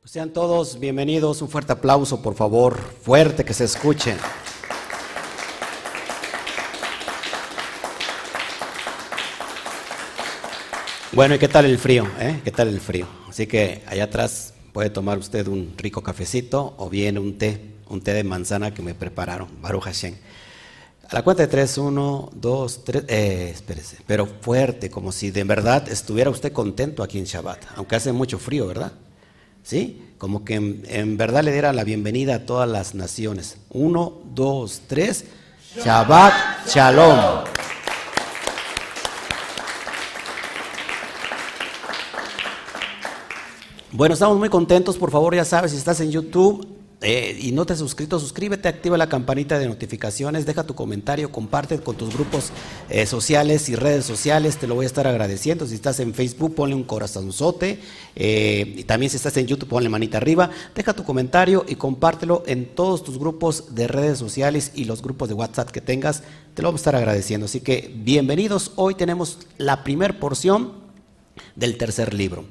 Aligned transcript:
Pues 0.00 0.12
sean 0.12 0.30
todos 0.30 0.80
bienvenidos, 0.80 1.42
un 1.42 1.50
fuerte 1.50 1.72
aplauso 1.72 2.22
por 2.22 2.34
favor, 2.34 2.80
fuerte 3.02 3.44
que 3.44 3.52
se 3.52 3.64
escuche. 3.64 4.16
Bueno, 11.12 11.34
¿y 11.34 11.38
qué 11.38 11.48
tal 11.48 11.66
el 11.66 11.76
frío? 11.76 12.06
Eh? 12.18 12.40
¿Qué 12.42 12.50
tal 12.50 12.68
el 12.68 12.80
frío? 12.80 13.06
Así 13.28 13.46
que 13.46 13.82
allá 13.86 14.04
atrás 14.04 14.54
puede 14.72 14.88
tomar 14.88 15.18
usted 15.18 15.46
un 15.48 15.74
rico 15.76 16.02
cafecito 16.02 16.72
o 16.78 16.88
bien 16.88 17.18
un 17.18 17.36
té, 17.36 17.60
un 17.90 18.00
té 18.00 18.14
de 18.14 18.24
manzana 18.24 18.72
que 18.72 18.80
me 18.80 18.94
prepararon, 18.94 19.50
Baruch 19.60 19.84
Hashem. 19.84 20.14
A 21.10 21.14
la 21.14 21.22
cuenta 21.22 21.42
de 21.42 21.48
tres, 21.48 21.76
uno, 21.76 22.30
dos, 22.32 22.84
tres, 22.84 23.04
eh, 23.06 23.50
espérese, 23.52 23.98
pero 24.06 24.24
fuerte, 24.24 24.88
como 24.88 25.12
si 25.12 25.30
de 25.30 25.44
verdad 25.44 25.86
estuviera 25.90 26.30
usted 26.30 26.54
contento 26.54 27.02
aquí 27.02 27.18
en 27.18 27.26
Shabbat, 27.26 27.66
aunque 27.76 27.96
hace 27.96 28.12
mucho 28.12 28.38
frío, 28.38 28.66
¿verdad? 28.66 28.92
¿Sí? 29.62 30.02
Como 30.18 30.44
que 30.44 30.54
en, 30.54 31.16
verdad 31.16 31.42
le 31.42 31.52
diera 31.52 31.72
la 31.72 31.84
bienvenida 31.84 32.36
a 32.36 32.46
todas 32.46 32.68
las 32.68 32.94
naciones. 32.94 33.56
Uno, 33.70 34.14
dos, 34.34 34.82
tres, 34.86 35.24
Shabbat 35.76 36.66
Shalom. 36.68 37.44
Bueno, 43.92 44.14
estamos 44.14 44.38
muy 44.38 44.48
contentos. 44.48 44.96
Por 44.96 45.10
favor, 45.10 45.34
ya 45.34 45.44
sabes, 45.44 45.72
si 45.72 45.76
estás 45.78 46.00
en 46.00 46.10
YouTube 46.10 46.79
eh, 47.02 47.38
y 47.40 47.52
no 47.52 47.64
te 47.64 47.72
has 47.72 47.78
suscrito, 47.78 48.20
suscríbete, 48.20 48.68
activa 48.68 48.98
la 48.98 49.08
campanita 49.08 49.58
de 49.58 49.66
notificaciones, 49.66 50.44
deja 50.44 50.64
tu 50.64 50.74
comentario, 50.74 51.32
comparte 51.32 51.78
con 51.80 51.96
tus 51.96 52.12
grupos 52.12 52.50
eh, 52.90 53.06
sociales 53.06 53.70
y 53.70 53.74
redes 53.74 54.04
sociales. 54.04 54.58
Te 54.58 54.66
lo 54.66 54.74
voy 54.74 54.84
a 54.84 54.86
estar 54.86 55.06
agradeciendo. 55.06 55.66
Si 55.66 55.74
estás 55.74 55.98
en 56.00 56.12
Facebook, 56.12 56.54
ponle 56.54 56.74
un 56.74 56.84
corazonzote. 56.84 57.80
Eh, 58.16 58.74
y 58.76 58.84
también 58.84 59.08
si 59.08 59.16
estás 59.16 59.36
en 59.38 59.46
YouTube, 59.46 59.70
ponle 59.70 59.88
manita 59.88 60.18
arriba. 60.18 60.50
Deja 60.74 60.92
tu 60.92 61.04
comentario 61.04 61.64
y 61.66 61.76
compártelo 61.76 62.42
en 62.46 62.66
todos 62.66 63.02
tus 63.02 63.18
grupos 63.18 63.74
de 63.74 63.88
redes 63.88 64.18
sociales 64.18 64.72
y 64.74 64.84
los 64.84 65.00
grupos 65.00 65.30
de 65.30 65.34
WhatsApp 65.34 65.70
que 65.70 65.80
tengas. 65.80 66.22
Te 66.52 66.60
lo 66.60 66.68
voy 66.68 66.76
a 66.76 66.80
estar 66.80 66.96
agradeciendo. 66.96 67.46
Así 67.46 67.60
que 67.60 67.90
bienvenidos. 67.94 68.72
Hoy 68.76 68.94
tenemos 68.94 69.38
la 69.56 69.84
primera 69.84 70.20
porción 70.20 70.74
del 71.56 71.78
tercer 71.78 72.12
libro. 72.12 72.44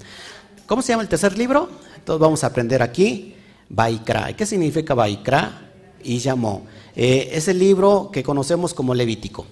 ¿Cómo 0.66 0.82
se 0.82 0.94
llama 0.94 1.04
el 1.04 1.10
tercer 1.10 1.38
libro? 1.38 1.70
Entonces 1.98 2.20
vamos 2.20 2.44
a 2.44 2.48
aprender 2.48 2.82
aquí, 2.82 3.36
Baikra. 3.70 4.36
¿Qué 4.36 4.46
significa 4.46 4.94
Baikra? 4.94 5.72
Y 6.04 6.20
llamó. 6.20 6.66
Eh, 6.96 7.30
es 7.34 7.48
el 7.48 7.60
libro 7.60 8.10
que 8.12 8.24
conocemos 8.24 8.74
como 8.74 8.96
Levítico. 8.96 9.46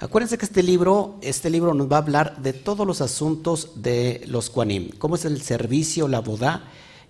Acuérdense 0.00 0.38
que 0.38 0.46
este 0.46 0.62
libro, 0.62 1.16
este 1.20 1.50
libro 1.50 1.74
nos 1.74 1.90
va 1.90 1.96
a 1.96 2.00
hablar 2.00 2.42
de 2.42 2.52
todos 2.52 2.86
los 2.86 3.00
asuntos 3.00 3.82
de 3.82 4.22
los 4.26 4.48
Kuanim. 4.48 4.90
Cómo 4.98 5.14
es 5.14 5.24
el 5.24 5.42
servicio, 5.42 6.08
la 6.08 6.20
boda 6.20 6.64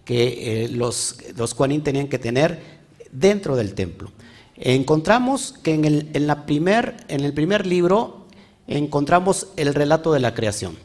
que 0.05 0.65
eh, 0.65 0.69
los, 0.69 1.17
los 1.37 1.57
tenían 1.57 2.09
que 2.09 2.19
tener 2.19 2.81
dentro 3.13 3.55
del 3.55 3.75
templo. 3.75 4.11
Encontramos 4.57 5.55
que 5.63 5.75
en 5.75 5.85
el, 5.85 6.11
en 6.15 6.27
la 6.27 6.47
primer, 6.47 6.97
en 7.09 7.21
el 7.25 7.33
primer 7.33 7.65
libro 7.65 8.27
encontramos 8.67 9.49
el 9.57 9.73
relato 9.73 10.13
de 10.13 10.21
la 10.21 10.35
creación. 10.35 10.77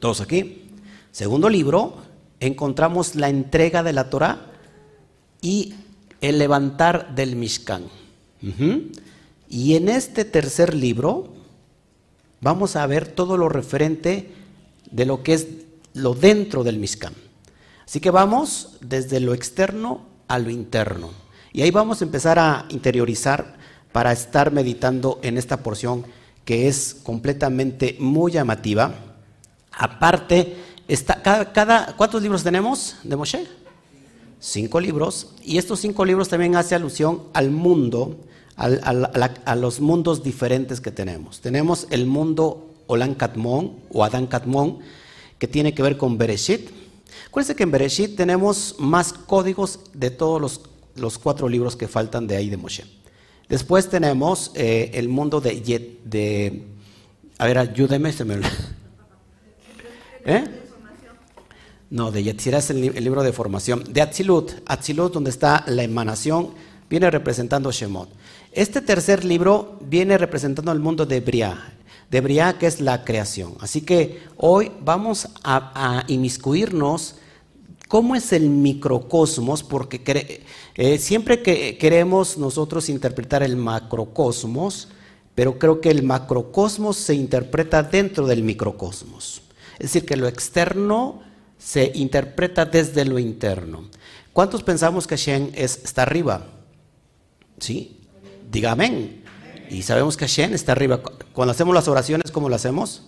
Todos 0.00 0.20
aquí. 0.20 0.70
Segundo 1.12 1.48
libro, 1.48 1.96
encontramos 2.40 3.14
la 3.14 3.28
entrega 3.28 3.82
de 3.82 3.92
la 3.92 4.10
Torah 4.10 4.55
y 5.40 5.74
el 6.20 6.38
levantar 6.38 7.14
del 7.14 7.36
Mishkan. 7.36 7.84
Y 9.48 9.74
en 9.74 9.88
este 9.88 10.24
tercer 10.24 10.74
libro 10.74 11.32
vamos 12.40 12.76
a 12.76 12.86
ver 12.86 13.08
todo 13.08 13.36
lo 13.36 13.48
referente 13.48 14.32
de 14.90 15.06
lo 15.06 15.22
que 15.22 15.34
es 15.34 15.48
lo 15.94 16.14
dentro 16.14 16.64
del 16.64 16.78
Mishkan. 16.78 17.14
Así 17.84 18.00
que 18.00 18.10
vamos 18.10 18.78
desde 18.80 19.20
lo 19.20 19.34
externo 19.34 20.06
a 20.28 20.38
lo 20.38 20.50
interno. 20.50 21.10
Y 21.52 21.62
ahí 21.62 21.70
vamos 21.70 22.00
a 22.00 22.04
empezar 22.04 22.38
a 22.38 22.66
interiorizar 22.68 23.56
para 23.92 24.12
estar 24.12 24.52
meditando 24.52 25.20
en 25.22 25.38
esta 25.38 25.62
porción 25.62 26.04
que 26.44 26.68
es 26.68 26.94
completamente 27.02 27.96
muy 27.98 28.32
llamativa. 28.32 28.94
Aparte, 29.72 30.56
Está, 30.88 31.20
cada, 31.52 31.96
¿Cuántos 31.96 32.22
libros 32.22 32.44
tenemos 32.44 32.96
de 33.02 33.16
Moshe? 33.16 33.44
Cinco 34.38 34.80
libros. 34.80 35.32
Y 35.42 35.58
estos 35.58 35.80
cinco 35.80 36.04
libros 36.04 36.28
también 36.28 36.56
hacen 36.56 36.76
alusión 36.76 37.22
al 37.32 37.50
mundo, 37.50 38.20
a, 38.56 39.54
los 39.56 39.80
mundos 39.80 40.22
diferentes 40.22 40.80
que 40.80 40.90
tenemos. 40.90 41.40
Tenemos 41.40 41.86
el 41.90 42.06
mundo 42.06 42.74
Olan 42.86 43.14
Katmon 43.14 43.72
o 43.90 44.04
Adán 44.04 44.26
Katmon, 44.26 44.78
que 45.38 45.48
tiene 45.48 45.74
que 45.74 45.82
ver 45.82 45.96
con 45.96 46.18
Bereshit. 46.18 46.70
Acuérdense 47.28 47.56
que 47.56 47.64
en 47.64 47.70
Bereshit 47.70 48.16
tenemos 48.16 48.76
más 48.78 49.12
códigos 49.12 49.80
de 49.92 50.10
todos 50.10 50.40
los, 50.40 50.60
los 50.94 51.18
cuatro 51.18 51.48
libros 51.48 51.76
que 51.76 51.88
faltan 51.88 52.26
de 52.26 52.36
ahí 52.36 52.48
de 52.48 52.56
Moshe. 52.56 52.84
Después 53.48 53.88
tenemos 53.88 54.50
eh, 54.54 54.90
el 54.94 55.08
mundo 55.08 55.40
de, 55.40 55.98
de... 56.04 56.66
A 57.38 57.46
ver, 57.46 57.58
ayúdeme, 57.58 58.12
se 58.12 58.24
me... 58.24 58.40
¿Eh? 60.24 60.65
No, 61.88 62.10
de 62.10 62.24
Yetzirah 62.24 62.58
es 62.58 62.70
el, 62.70 62.80
libro 62.80 63.22
de 63.22 63.32
formación. 63.32 63.84
De 63.88 64.02
Atzilut, 64.02 64.52
Atzilut 64.66 65.12
donde 65.12 65.30
está 65.30 65.64
la 65.68 65.84
emanación, 65.84 66.50
viene 66.90 67.10
representando 67.10 67.70
Shemot. 67.70 68.08
Este 68.50 68.80
tercer 68.80 69.24
libro 69.24 69.78
viene 69.82 70.18
representando 70.18 70.72
el 70.72 70.80
mundo 70.80 71.06
de 71.06 71.20
Briah, 71.20 71.74
de 72.10 72.20
Briah 72.20 72.58
que 72.58 72.66
es 72.66 72.80
la 72.80 73.04
creación. 73.04 73.54
Así 73.60 73.82
que 73.82 74.22
hoy 74.36 74.72
vamos 74.82 75.28
a, 75.44 76.04
inmiscuirnos 76.08 77.16
cómo 77.86 78.16
es 78.16 78.32
el 78.32 78.50
microcosmos, 78.50 79.62
porque 79.62 80.42
eh, 80.74 80.98
siempre 80.98 81.40
que 81.40 81.78
queremos 81.78 82.36
nosotros 82.36 82.88
interpretar 82.88 83.44
el 83.44 83.56
macrocosmos, 83.56 84.88
pero 85.36 85.56
creo 85.58 85.80
que 85.80 85.90
el 85.90 86.02
macrocosmos 86.02 86.96
se 86.96 87.14
interpreta 87.14 87.84
dentro 87.84 88.26
del 88.26 88.42
microcosmos. 88.42 89.42
Es 89.78 89.92
decir, 89.92 90.06
que 90.06 90.16
lo 90.16 90.26
externo 90.26 91.25
se 91.58 91.92
interpreta 91.94 92.64
desde 92.64 93.04
lo 93.04 93.18
interno. 93.18 93.88
¿Cuántos 94.32 94.62
pensamos 94.62 95.06
que 95.06 95.16
Hashem 95.16 95.50
es, 95.54 95.80
está 95.84 96.02
arriba? 96.02 96.46
¿Sí? 97.58 98.00
Diga 98.50 98.72
amén. 98.72 99.24
Y 99.70 99.82
sabemos 99.82 100.16
que 100.16 100.26
Hashem 100.26 100.54
está 100.54 100.72
arriba. 100.72 101.00
Cuando 101.32 101.52
hacemos 101.52 101.74
las 101.74 101.88
oraciones, 101.88 102.30
¿cómo 102.30 102.48
lo 102.48 102.56
hacemos? 102.56 103.02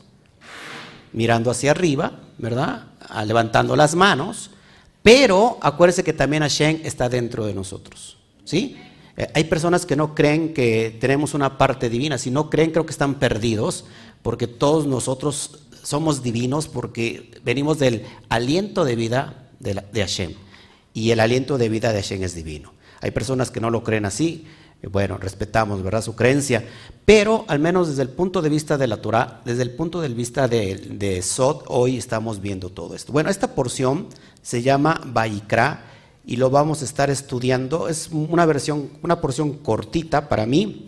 Mirando 1.13 1.51
hacia 1.51 1.71
arriba, 1.71 2.21
¿verdad? 2.39 2.87
Ah, 3.01 3.25
levantando 3.25 3.77
las 3.77 3.95
manos. 3.95 4.51
Pero 5.03 5.59
acuérdense 5.61 6.05
que 6.05 6.13
también 6.13 6.43
Hashem 6.43 6.81
está 6.85 7.09
dentro 7.09 7.47
de 7.47 7.55
nosotros. 7.55 8.19
¿Sí? 8.45 8.77
Eh, 9.17 9.31
hay 9.35 9.45
personas 9.45 9.85
que 9.85 9.97
no 9.97 10.15
creen 10.15 10.55
que 10.55 10.97
tenemos 11.01 11.35
una 11.35 11.59
parte 11.59 11.89
divina. 11.89 12.19
Si 12.19 12.31
no 12.31 12.51
creen, 12.51 12.71
creo 12.71 12.87
que 12.87 12.93
están 12.93 13.17
perdidos, 13.17 13.85
porque 14.23 14.47
todos 14.47 14.87
nosotros 14.87 15.61
somos 15.83 16.23
divinos 16.23 16.69
porque 16.69 17.31
venimos 17.45 17.79
del 17.79 18.05
aliento 18.29 18.85
de 18.85 18.97
vida 18.97 19.49
de, 19.61 20.01
Hashem. 20.01 20.35
Y 20.95 21.11
el 21.11 21.21
aliento 21.21 21.59
de 21.59 21.69
vida 21.69 21.93
de 21.93 22.03
Hashem 22.03 22.23
es 22.23 22.35
divino. 22.35 22.73
Hay 23.01 23.11
personas 23.11 23.51
que 23.51 23.61
no 23.61 23.71
lo 23.71 23.85
creen 23.85 24.05
así. 24.05 24.47
Bueno, 24.83 25.19
respetamos, 25.19 25.83
¿verdad? 25.83 26.03
Su 26.03 26.15
creencia. 26.15 26.65
Pero 27.05 27.45
al 27.49 27.59
menos 27.59 27.89
desde 27.89 28.03
el 28.03 28.11
punto 28.11 28.43
de 28.43 28.49
vista 28.49 28.79
de 28.79 28.87
la 28.87 28.99
Torah, 28.99 29.41
desde 29.45 29.63
el 29.63 29.71
punto 29.71 30.01
de 30.01 30.09
vista 30.09 30.47
de, 30.47 30.77
de 30.77 31.23
Sot, 31.23 31.65
hoy 31.69 31.97
estamos 31.97 32.41
viendo 32.41 32.71
todo 32.71 32.95
esto. 32.95 33.13
Bueno, 33.13 33.31
esta 33.31 33.55
porción 33.55 34.09
se 34.43 34.63
llama 34.63 35.01
Baikra 35.05 35.85
y 36.29 36.37
lo 36.37 36.51
vamos 36.51 36.83
a 36.83 36.85
estar 36.85 37.09
estudiando. 37.09 37.89
Es 37.89 38.11
una 38.13 38.45
versión, 38.45 38.91
una 39.03 39.21
porción 39.21 39.55
cortita 39.55 40.29
para 40.29 40.45
mí, 40.45 40.88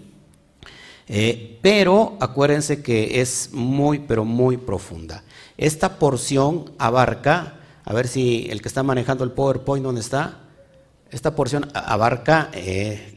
eh, 1.13 1.59
pero 1.61 2.17
acuérdense 2.21 2.83
que 2.83 3.21
es 3.21 3.51
muy, 3.53 3.99
pero 3.99 4.25
muy 4.25 4.57
profunda. 4.57 5.25
Esta 5.57 5.99
porción 5.99 6.71
abarca, 6.79 7.59
a 7.85 7.93
ver 7.93 8.07
si 8.07 8.47
el 8.49 8.63
que 8.63 8.69
está 8.69 8.85
manejando 8.85 9.25
el 9.25 9.33
PowerPoint, 9.33 9.85
¿dónde 9.85 10.03
está? 10.03 10.39
Esta 11.11 11.35
porción 11.35 11.69
abarca 11.75 12.49
eh, 12.55 13.13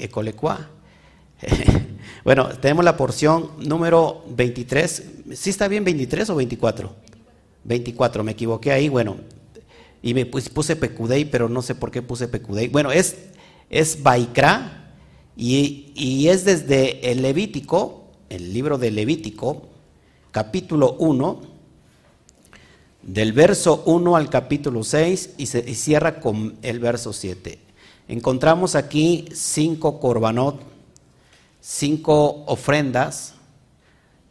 bueno, 2.23 2.49
tenemos 2.59 2.83
la 2.83 2.97
porción 2.97 3.51
número 3.59 4.25
23. 4.27 5.03
¿Sí 5.35 5.51
está 5.51 5.67
bien 5.67 5.83
23 5.83 6.31
o 6.31 6.35
24? 6.35 6.95
24, 7.63 8.23
me 8.23 8.31
equivoqué 8.31 8.71
ahí, 8.71 8.89
bueno. 8.89 9.17
Y 10.01 10.15
me 10.15 10.25
puse 10.25 10.75
Pecudei, 10.75 11.25
pero 11.25 11.47
no 11.47 11.61
sé 11.61 11.75
por 11.75 11.91
qué 11.91 12.01
puse 12.01 12.27
Pecudei. 12.27 12.69
Bueno, 12.69 12.91
es, 12.91 13.17
es 13.69 14.01
Baikra, 14.01 14.82
y, 15.35 16.27
es 16.27 16.45
desde 16.45 17.11
el 17.11 17.21
Levítico, 17.21 18.05
el 18.29 18.53
libro 18.53 18.77
de 18.77 18.91
Levítico, 18.91 19.63
capítulo 20.31 20.95
1, 20.99 21.41
del 23.01 23.33
verso 23.33 23.83
1 23.85 24.15
al 24.15 24.29
capítulo 24.29 24.83
6 24.83 25.35
y, 25.37 25.45
se, 25.47 25.73
cierra 25.75 26.19
con 26.19 26.57
el 26.61 26.79
verso 26.79 27.13
7. 27.13 27.59
Encontramos 28.07 28.75
aquí 28.75 29.25
cinco 29.33 29.99
corbanot, 29.99 30.61
cinco 31.61 32.43
ofrendas, 32.47 33.35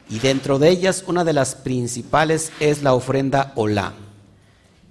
y 0.09 0.19
dentro 0.19 0.59
de 0.59 0.69
ellas 0.69 1.05
una 1.07 1.25
de 1.25 1.33
las 1.33 1.55
principales 1.55 2.53
es 2.61 2.83
la 2.83 2.95
ofrenda 2.95 3.53
Olá. 3.57 3.95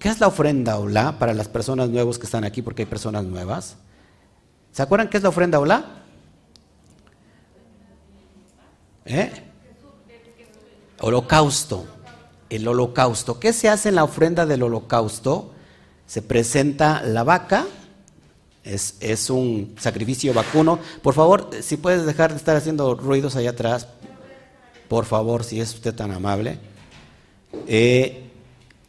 ¿Qué 0.01 0.09
es 0.09 0.19
la 0.19 0.27
ofrenda 0.27 0.79
olá 0.79 1.19
para 1.19 1.31
las 1.31 1.47
personas 1.47 1.89
nuevas 1.89 2.17
que 2.17 2.25
están 2.25 2.43
aquí? 2.43 2.63
Porque 2.63 2.81
hay 2.81 2.87
personas 2.87 3.23
nuevas. 3.23 3.75
¿Se 4.71 4.81
acuerdan 4.81 5.09
qué 5.09 5.17
es 5.17 5.23
la 5.23 5.29
ofrenda 5.29 5.59
olá? 5.59 6.00
¿Eh? 9.05 9.31
Holocausto. 10.99 11.85
El 12.49 12.67
holocausto. 12.67 13.39
¿Qué 13.39 13.53
se 13.53 13.69
hace 13.69 13.89
en 13.89 13.95
la 13.95 14.03
ofrenda 14.03 14.45
del 14.45 14.63
holocausto? 14.63 15.51
Se 16.05 16.21
presenta 16.21 17.01
la 17.01 17.23
vaca. 17.23 17.65
Es, 18.63 18.95
es 18.99 19.29
un 19.29 19.75
sacrificio 19.79 20.33
vacuno. 20.33 20.79
Por 21.01 21.13
favor, 21.13 21.49
si 21.61 21.77
puedes 21.77 22.05
dejar 22.05 22.31
de 22.31 22.37
estar 22.37 22.55
haciendo 22.55 22.95
ruidos 22.95 23.35
allá 23.35 23.51
atrás. 23.51 23.87
Por 24.87 25.05
favor, 25.05 25.43
si 25.43 25.61
es 25.61 25.73
usted 25.73 25.95
tan 25.95 26.11
amable. 26.11 26.59
Eh, 27.67 28.29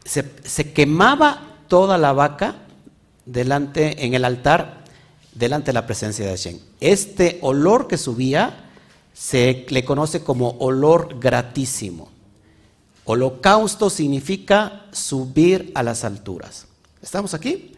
se, 0.03 0.73
quemaba 0.73 1.57
toda 1.67 1.97
la 1.97 2.13
vaca 2.13 2.55
delante, 3.25 4.05
en 4.05 4.13
el 4.13 4.25
altar, 4.25 4.83
delante 5.33 5.67
de 5.67 5.73
la 5.73 5.85
presencia 5.85 6.25
de 6.25 6.31
Hashem. 6.31 6.59
Este 6.79 7.39
olor 7.41 7.87
que 7.87 7.97
subía 7.97 8.71
se 9.13 9.65
le 9.69 9.85
conoce 9.85 10.23
como 10.23 10.57
olor 10.59 11.19
gratísimo. 11.19 12.09
Holocausto 13.05 13.89
significa 13.89 14.85
subir 14.91 15.71
a 15.75 15.83
las 15.83 16.03
alturas. 16.03 16.65
¿Estamos 17.01 17.33
aquí? 17.33 17.73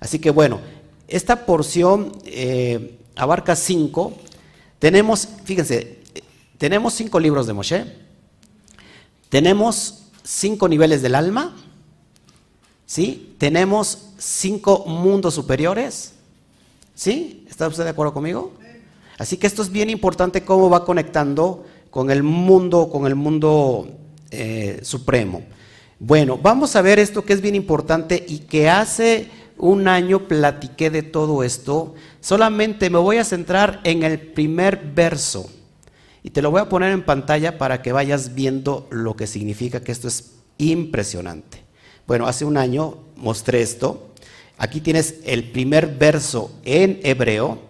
Así 0.00 0.18
que 0.18 0.30
bueno, 0.30 0.60
esta 1.06 1.46
porción 1.46 2.12
eh, 2.24 2.98
abarca 3.14 3.54
cinco. 3.56 4.14
Tenemos, 4.78 5.28
fíjense, 5.44 6.00
tenemos 6.58 6.94
cinco 6.94 7.20
libros 7.20 7.46
de 7.46 7.52
Moshe. 7.52 7.96
Tenemos 9.28 10.02
cinco 10.24 10.68
niveles 10.68 11.02
del 11.02 11.14
alma. 11.14 11.56
¿Sí? 12.86 13.36
Tenemos 13.38 14.08
cinco 14.18 14.84
mundos 14.86 15.34
superiores. 15.34 16.14
¿Sí? 16.94 17.46
¿Está 17.48 17.68
usted 17.68 17.84
de 17.84 17.90
acuerdo 17.90 18.12
conmigo? 18.12 18.52
Así 19.20 19.36
que 19.36 19.46
esto 19.46 19.60
es 19.60 19.70
bien 19.70 19.90
importante 19.90 20.44
cómo 20.44 20.70
va 20.70 20.86
conectando 20.86 21.66
con 21.90 22.10
el 22.10 22.22
mundo, 22.22 22.88
con 22.88 23.06
el 23.06 23.14
mundo 23.14 23.86
eh, 24.30 24.80
supremo. 24.82 25.42
Bueno, 25.98 26.38
vamos 26.38 26.74
a 26.74 26.80
ver 26.80 26.98
esto 26.98 27.22
que 27.22 27.34
es 27.34 27.42
bien 27.42 27.54
importante 27.54 28.24
y 28.26 28.38
que 28.38 28.70
hace 28.70 29.28
un 29.58 29.88
año 29.88 30.26
platiqué 30.26 30.88
de 30.88 31.02
todo 31.02 31.42
esto. 31.42 31.94
Solamente 32.22 32.88
me 32.88 32.96
voy 32.96 33.18
a 33.18 33.24
centrar 33.24 33.82
en 33.84 34.04
el 34.04 34.18
primer 34.18 34.90
verso 34.94 35.50
y 36.22 36.30
te 36.30 36.40
lo 36.40 36.50
voy 36.50 36.62
a 36.62 36.70
poner 36.70 36.90
en 36.90 37.04
pantalla 37.04 37.58
para 37.58 37.82
que 37.82 37.92
vayas 37.92 38.34
viendo 38.34 38.88
lo 38.90 39.16
que 39.16 39.26
significa 39.26 39.82
que 39.82 39.92
esto 39.92 40.08
es 40.08 40.36
impresionante. 40.56 41.62
Bueno, 42.06 42.26
hace 42.26 42.46
un 42.46 42.56
año 42.56 42.96
mostré 43.16 43.60
esto. 43.60 44.14
Aquí 44.56 44.80
tienes 44.80 45.16
el 45.26 45.50
primer 45.50 45.98
verso 45.98 46.52
en 46.64 47.00
hebreo. 47.02 47.68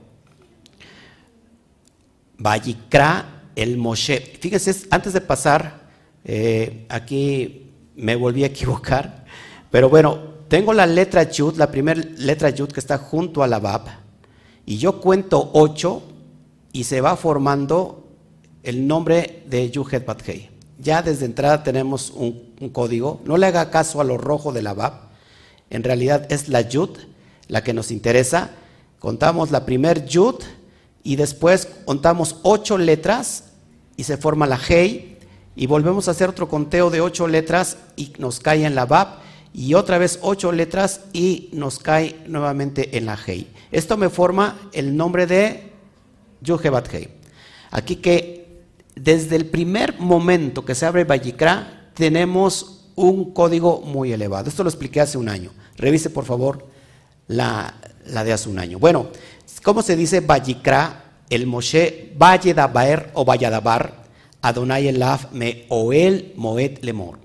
Vayikra 2.41 3.43
el 3.55 3.77
Moshe. 3.77 4.39
Fíjense, 4.41 4.89
antes 4.91 5.13
de 5.13 5.21
pasar, 5.21 5.89
eh, 6.25 6.87
aquí 6.89 7.71
me 7.95 8.17
volví 8.17 8.43
a 8.43 8.49
equivocar. 8.49 9.25
Pero 9.71 9.89
bueno, 9.89 10.19
tengo 10.49 10.73
la 10.73 10.87
letra 10.87 11.23
Yud, 11.23 11.57
la 11.57 11.71
primera 11.71 12.03
letra 12.17 12.51
Yud 12.51 12.73
que 12.73 12.81
está 12.81 12.99
junto 12.99 13.43
a 13.43 13.47
la 13.47 13.61
Bab. 13.61 13.83
Y 14.67 14.79
yo 14.79 15.01
cuento 15.01 15.51
ocho 15.53 16.03
y 16.73 16.85
se 16.85 17.01
va 17.01 17.17
formando 17.17 18.09
el 18.63 18.87
nombre 18.87 19.43
de 19.47 19.71
Yuhet 19.71 20.05
Bathei. 20.05 20.51
Ya 20.79 21.03
desde 21.03 21.27
entrada 21.27 21.63
tenemos 21.63 22.11
un 22.11 22.71
código, 22.73 23.21
no 23.25 23.37
le 23.37 23.47
haga 23.47 23.71
caso 23.71 24.01
a 24.01 24.05
lo 24.05 24.17
rojo 24.17 24.51
de 24.53 24.63
la 24.63 24.73
BAP, 24.73 25.11
en 25.69 25.85
realidad 25.85 26.27
es 26.33 26.49
la 26.49 26.63
YUD 26.63 26.91
la 27.49 27.63
que 27.63 27.75
nos 27.75 27.91
interesa. 27.91 28.51
Contamos 28.99 29.51
la 29.51 29.67
primer 29.67 30.07
YUD 30.07 30.37
y 31.03 31.17
después 31.17 31.69
contamos 31.85 32.37
ocho 32.43 32.79
letras 32.79 33.45
y 33.97 34.05
se 34.05 34.17
forma 34.17 34.47
la 34.47 34.59
HEI 34.59 35.19
y 35.57 35.67
volvemos 35.67 36.09
a 36.09 36.13
hacer 36.13 36.29
otro 36.29 36.49
conteo 36.49 36.91
de 36.91 37.01
ocho 37.01 37.27
letras 37.27 37.79
y 37.97 38.13
nos 38.19 38.41
cae 38.41 38.65
en 38.65 38.75
la 38.75 38.87
BAP 38.87 39.21
y 39.53 39.75
otra 39.75 39.99
vez 39.99 40.19
ocho 40.23 40.53
letras 40.53 41.03
y 41.13 41.51
nos 41.53 41.79
cae 41.79 42.17
nuevamente 42.27 42.97
en 42.97 43.07
la 43.07 43.19
HEI. 43.27 43.49
Esto 43.73 43.97
me 43.97 44.09
forma 44.09 44.59
el 44.73 44.97
nombre 44.97 45.27
de 45.27 45.73
Yuhebat. 46.43 46.89
Aquí 47.71 47.97
que 47.97 48.41
desde 48.95 49.37
el 49.37 49.47
primer 49.47 49.99
momento 49.99 50.65
que 50.65 50.75
se 50.75 50.87
abre 50.87 51.05
Vallicra, 51.05 51.91
tenemos 51.95 52.89
un 52.97 53.33
código 53.33 53.81
muy 53.81 54.13
elevado. 54.13 54.49
Esto 54.49 54.63
lo 54.63 54.69
expliqué 54.69 55.01
hace 55.01 55.19
un 55.19 55.29
año. 55.29 55.53
Revise 55.77 56.11
por 56.11 56.25
favor 56.25 56.67
la, 57.27 57.75
de 58.05 58.33
hace 58.33 58.49
un 58.49 58.59
año. 58.59 58.79
Bueno, 58.79 59.09
¿cómo 59.63 59.83
se 59.83 59.97
dice 59.97 60.21
Vallicra? 60.21 61.05
El 61.29 61.47
Moshe 61.47 62.13
Valledabar 62.17 63.11
o 63.15 63.25
Valladabar, 63.25 64.05
Adonai 64.43 64.89
Elaf 64.89 65.33
me 65.33 65.67
Oel 65.69 66.33
Moed 66.37 66.79
Lemor. 66.83 67.19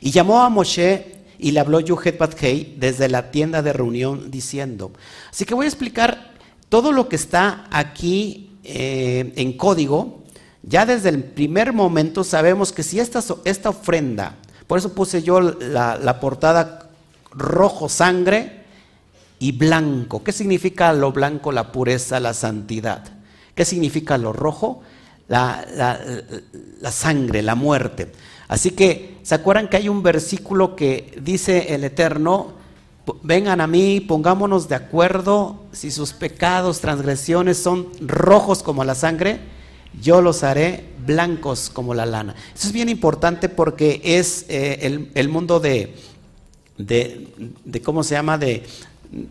Y 0.00 0.10
llamó 0.10 0.42
a 0.42 0.50
Moshe 0.50 1.16
y 1.38 1.52
le 1.52 1.60
habló 1.60 1.80
Yuhet 1.80 2.18
Bathei 2.18 2.74
desde 2.78 3.08
la 3.08 3.30
tienda 3.30 3.62
de 3.62 3.72
reunión 3.72 4.30
diciendo. 4.30 4.92
Así 5.30 5.44
que 5.44 5.54
voy 5.54 5.64
a 5.64 5.68
explicar 5.68 6.34
todo 6.68 6.92
lo 6.92 7.08
que 7.08 7.16
está 7.16 7.66
aquí 7.70 8.58
eh, 8.64 9.32
en 9.36 9.54
código 9.54 10.26
ya 10.68 10.84
desde 10.84 11.10
el 11.10 11.22
primer 11.22 11.72
momento 11.72 12.24
sabemos 12.24 12.72
que 12.72 12.82
si 12.82 12.98
esta, 12.98 13.22
esta 13.44 13.70
ofrenda, 13.70 14.34
por 14.66 14.78
eso 14.78 14.92
puse 14.92 15.22
yo 15.22 15.40
la, 15.40 16.18
portada 16.20 16.90
rojo 17.30 17.88
sangre 17.88 18.64
y 19.38 19.52
blanco. 19.52 20.24
¿Qué 20.24 20.32
significa 20.32 20.92
lo 20.92 21.12
blanco? 21.12 21.52
La 21.52 21.72
pureza, 21.72 22.20
la 22.20 22.34
santidad. 22.34 23.04
¿Qué 23.54 23.64
significa 23.64 24.18
lo 24.18 24.32
rojo? 24.32 24.82
La, 25.28 25.66
la, 26.80 26.92
sangre, 26.92 27.42
la 27.42 27.54
muerte. 27.54 28.12
Así 28.48 28.70
que, 28.70 29.18
¿se 29.22 29.34
acuerdan 29.34 29.68
que 29.68 29.76
hay 29.76 29.88
un 29.88 30.02
versículo 30.02 30.76
que 30.76 31.18
dice 31.20 31.74
el 31.74 31.82
Eterno, 31.82 32.52
vengan 33.22 33.60
a 33.60 33.66
mí, 33.66 34.00
pongámonos 34.00 34.68
de 34.68 34.76
acuerdo, 34.76 35.64
si 35.72 35.90
sus 35.90 36.12
pecados, 36.12 36.80
transgresiones 36.80 37.58
son 37.58 37.88
rojos 38.00 38.62
como 38.62 38.84
la 38.84 38.94
sangre, 38.94 39.40
yo 40.00 40.20
los 40.20 40.42
haré 40.42 40.84
blancos 41.06 41.70
como 41.70 41.94
la 41.94 42.06
lana. 42.06 42.34
Eso 42.54 42.68
es 42.68 42.72
bien 42.72 42.88
importante 42.88 43.48
porque 43.48 44.00
es 44.04 44.44
eh, 44.48 45.08
el, 45.14 45.28
mundo 45.28 45.60
de, 45.60 45.94
de, 46.78 47.82
¿cómo 47.82 48.02
se 48.02 48.14
llama? 48.14 48.38
De, 48.38 48.64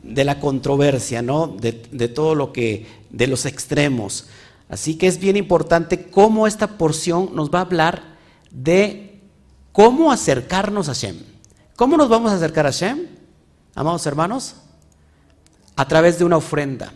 de 0.04 0.24
la 0.24 0.40
controversia, 0.40 1.22
¿no? 1.22 1.48
De, 1.48 1.74
todo 2.10 2.36
lo 2.36 2.51
que, 2.51 2.86
de 3.10 3.27
los 3.27 3.46
extremos. 3.46 4.27
Así 4.70 4.96
que 4.96 5.08
es 5.08 5.20
bien 5.20 5.38
importante 5.38 6.08
cómo 6.10 6.48
esta 6.48 6.77
porción 6.77 7.36
nos 7.36 7.50
va 7.51 7.60
a 7.60 7.63
hablar 7.63 8.15
de 8.51 9.20
cómo 9.72 10.12
acercarnos 10.12 10.89
a 10.89 10.94
Hashem. 10.94 11.18
¿Cómo 11.75 11.98
nos 11.98 12.10
vamos 12.10 12.32
a 12.32 12.36
acercar 12.36 12.65
a 12.65 12.72
Hashem, 12.72 13.08
amados 13.75 14.06
hermanos? 14.06 14.56
A 15.75 15.88
través 15.88 16.18
de 16.18 16.25
una 16.25 16.38
ofrenda. 16.38 16.94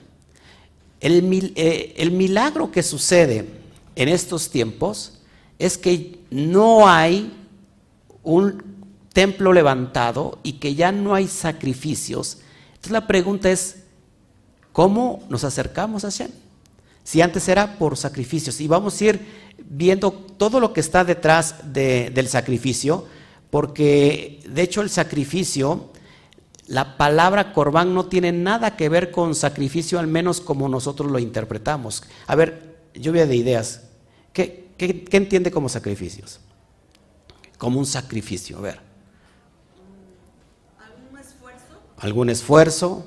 El, 0.99 1.53
eh, 1.55 1.93
el 1.97 2.11
milagro 2.11 2.71
que 2.71 2.81
sucede 2.81 3.47
en 3.95 4.09
estos 4.09 4.49
tiempos 4.49 5.19
es 5.59 5.77
que 5.77 6.19
no 6.31 6.87
hay 6.87 7.33
un 8.23 8.63
templo 9.13 9.53
levantado 9.53 10.39
y 10.43 10.53
que 10.53 10.75
ya 10.75 10.91
no 10.91 11.13
hay 11.13 11.27
sacrificios. 11.27 12.39
Entonces 12.79 12.91
la 12.91 13.07
pregunta 13.07 13.51
es, 13.51 13.83
¿cómo 14.71 15.23
nos 15.29 15.43
acercamos 15.43 16.05
a 16.05 16.07
Hashem? 16.07 16.31
Si 17.03 17.21
antes 17.21 17.47
era 17.49 17.77
por 17.77 17.97
sacrificios. 17.97 18.61
Y 18.61 18.67
vamos 18.67 18.99
a 19.01 19.03
ir 19.03 19.25
viendo 19.65 20.11
todo 20.11 20.61
lo 20.61 20.71
que 20.71 20.79
está 20.79 21.03
detrás 21.03 21.55
del 21.73 22.27
sacrificio, 22.29 23.05
porque 23.49 24.39
de 24.47 24.61
hecho 24.61 24.81
el 24.81 24.89
sacrificio, 24.89 25.91
la 26.67 26.97
palabra 26.97 27.51
corbán 27.51 27.93
no 27.93 28.05
tiene 28.05 28.31
nada 28.31 28.77
que 28.77 28.89
ver 28.89 29.11
con 29.11 29.35
sacrificio, 29.35 29.99
al 29.99 30.07
menos 30.07 30.39
como 30.39 30.69
nosotros 30.69 31.11
lo 31.11 31.19
interpretamos. 31.19 32.03
A 32.27 32.35
ver, 32.35 32.77
lluvia 32.93 33.25
de 33.25 33.35
ideas. 33.35 33.81
¿Qué, 34.31 34.69
entiende 35.11 35.51
como 35.51 35.67
sacrificios? 35.67 36.39
Como 37.57 37.79
un 37.79 37.85
sacrificio, 37.85 38.57
a 38.57 38.61
ver. 38.61 38.79
¿Algún 40.79 41.19
esfuerzo? 41.19 41.81
¿Algún 41.99 42.29
esfuerzo? 42.29 43.05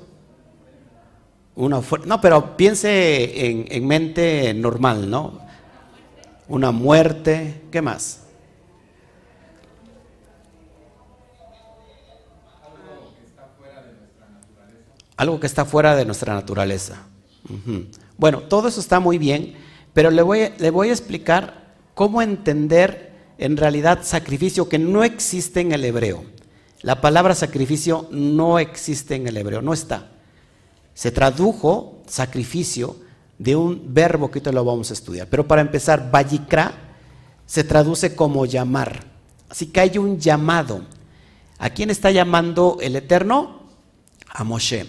Una 1.55 1.81
no, 2.05 2.21
pero 2.21 2.57
piense 2.57 3.49
en, 3.49 3.65
en 3.69 3.87
mente 3.87 4.53
normal, 4.53 5.09
¿no? 5.09 5.39
Una 6.47 6.71
muerte, 6.71 7.61
¿qué 7.71 7.81
más? 7.81 8.23
Algo 15.15 15.39
que 15.39 15.47
está 15.47 15.63
fuera 15.65 15.95
de 15.95 16.05
nuestra 16.05 16.33
naturaleza. 16.33 17.03
Bueno, 18.17 18.39
todo 18.41 18.67
eso 18.67 18.79
está 18.79 18.99
muy 18.99 19.17
bien, 19.17 19.55
pero 19.93 20.09
le 20.09 20.21
voy, 20.21 20.49
le 20.57 20.69
voy 20.69 20.89
a 20.89 20.91
explicar 20.91 21.75
cómo 21.93 22.21
entender 22.21 23.13
en 23.37 23.57
realidad 23.57 23.99
sacrificio 24.03 24.69
que 24.69 24.79
no 24.79 25.03
existe 25.03 25.61
en 25.61 25.71
el 25.71 25.85
hebreo. 25.85 26.25
La 26.83 26.99
palabra 26.99 27.33
sacrificio 27.33 28.07
no 28.11 28.59
existe 28.59 29.15
en 29.15 29.25
el 29.25 29.37
hebreo, 29.37 29.61
no 29.61 29.73
está. 29.73 30.11
Se 30.93 31.11
tradujo 31.11 32.03
sacrificio 32.05 32.97
de 33.39 33.55
un 33.55 33.93
verbo 33.93 34.29
que 34.29 34.39
ahorita 34.39 34.51
lo 34.51 34.65
vamos 34.65 34.91
a 34.91 34.93
estudiar. 34.93 35.27
Pero 35.29 35.47
para 35.47 35.61
empezar, 35.61 36.11
Vallicra 36.13 36.73
se 37.45 37.63
traduce 37.63 38.15
como 38.15 38.45
llamar. 38.45 39.05
Así 39.49 39.67
que 39.67 39.79
hay 39.79 39.97
un 39.97 40.19
llamado. 40.19 40.81
¿A 41.57 41.69
quién 41.69 41.89
está 41.89 42.11
llamando 42.11 42.77
el 42.81 42.97
Eterno? 42.97 43.63
A 44.27 44.43
Moshe. 44.43 44.85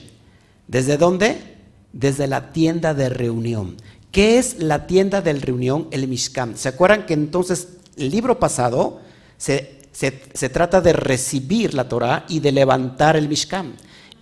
¿Desde 0.66 0.96
dónde? 0.96 1.58
Desde 1.92 2.26
la 2.26 2.52
tienda 2.52 2.92
de 2.92 3.08
reunión. 3.08 3.76
¿Qué 4.10 4.38
es 4.38 4.58
la 4.58 4.88
tienda 4.88 5.22
de 5.22 5.32
reunión? 5.34 5.86
El 5.92 6.08
Mishkan. 6.08 6.56
¿Se 6.56 6.68
acuerdan 6.68 7.06
que 7.06 7.14
entonces 7.14 7.68
el 7.96 8.10
libro 8.10 8.40
pasado 8.40 9.00
se, 9.36 9.83
se 9.94 10.48
trata 10.50 10.80
de 10.80 10.92
recibir 10.92 11.72
la 11.72 11.88
Torah 11.88 12.26
y 12.28 12.40
de 12.40 12.52
levantar 12.52 13.16
el 13.16 13.28
Mishkan? 13.28 13.74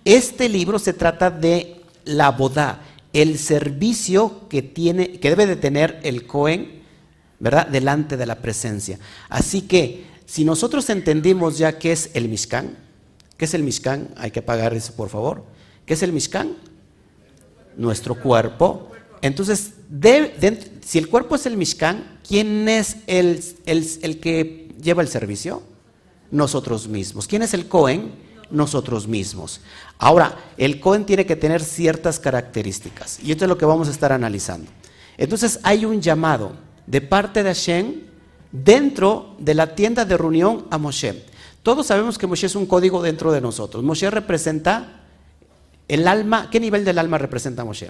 Este 0.05 0.47
libro 0.47 0.79
se 0.79 0.93
trata 0.93 1.31
de 1.31 1.81
la 2.05 2.31
boda, 2.31 2.81
el 3.13 3.37
servicio 3.37 4.47
que, 4.49 4.61
tiene, 4.61 5.19
que 5.19 5.29
debe 5.29 5.45
de 5.45 5.55
tener 5.55 5.99
el 6.03 6.25
Cohen, 6.27 6.83
¿verdad? 7.39 7.67
Delante 7.67 8.17
de 8.17 8.25
la 8.25 8.35
presencia. 8.35 8.99
Así 9.29 9.61
que, 9.61 10.05
si 10.25 10.45
nosotros 10.45 10.89
entendimos 10.89 11.57
ya 11.57 11.77
qué 11.79 11.91
es 11.91 12.09
el 12.13 12.27
Mishkan, 12.27 12.77
¿qué 13.37 13.45
es 13.45 13.53
el 13.53 13.63
Mishkan? 13.63 14.09
Hay 14.17 14.31
que 14.31 14.41
pagar 14.41 14.73
eso, 14.73 14.93
por 14.93 15.09
favor. 15.09 15.45
¿Qué 15.85 15.93
es 15.93 16.03
el 16.03 16.11
Mishkan? 16.11 16.55
Nuestro 17.77 18.19
cuerpo. 18.19 18.91
Entonces, 19.21 19.73
si 20.81 20.97
el 20.97 21.07
cuerpo 21.07 21.35
es 21.35 21.45
el 21.45 21.55
Mishkan, 21.55 22.19
¿quién 22.27 22.67
es 22.67 22.97
el, 23.07 23.43
el 23.65 24.19
que 24.19 24.62
lleva 24.83 25.01
el 25.01 25.07
servicio? 25.07 25.63
Nosotros 26.31 26.87
mismos. 26.87 27.27
¿Quién 27.27 27.41
es 27.41 27.53
el 27.53 27.67
Cohen? 27.67 28.33
nosotros 28.53 29.07
mismos. 29.07 29.61
Ahora, 29.97 30.37
el 30.57 30.79
Cohen 30.79 31.05
tiene 31.05 31.25
que 31.25 31.35
tener 31.35 31.61
ciertas 31.61 32.19
características 32.19 33.19
y 33.21 33.31
esto 33.31 33.45
es 33.45 33.49
lo 33.49 33.57
que 33.57 33.65
vamos 33.65 33.87
a 33.87 33.91
estar 33.91 34.11
analizando. 34.11 34.71
Entonces 35.17 35.59
hay 35.63 35.85
un 35.85 36.01
llamado 36.01 36.53
de 36.85 37.01
parte 37.01 37.43
de 37.43 37.49
Hashem 37.49 38.01
dentro 38.51 39.35
de 39.39 39.55
la 39.55 39.75
tienda 39.75 40.05
de 40.05 40.17
reunión 40.17 40.67
a 40.69 40.77
Moshe. 40.77 41.25
Todos 41.63 41.87
sabemos 41.87 42.17
que 42.17 42.27
Moshe 42.27 42.45
es 42.45 42.55
un 42.55 42.65
código 42.65 43.01
dentro 43.01 43.31
de 43.31 43.41
nosotros. 43.41 43.83
Moshe 43.83 44.09
representa 44.09 45.01
el 45.87 46.07
alma. 46.07 46.49
¿Qué 46.49 46.59
nivel 46.59 46.85
del 46.85 46.99
alma 46.99 47.17
representa 47.17 47.63
Moshe? 47.63 47.89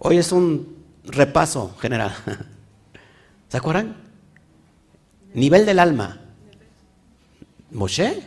Hoy 0.00 0.18
es 0.18 0.32
un 0.32 0.76
repaso 1.04 1.74
general. 1.80 2.14
¿Se 3.52 3.58
acuerdan? 3.58 3.94
Nivel 5.34 5.66
del 5.66 5.78
alma. 5.78 6.18
Moshe. 7.70 8.22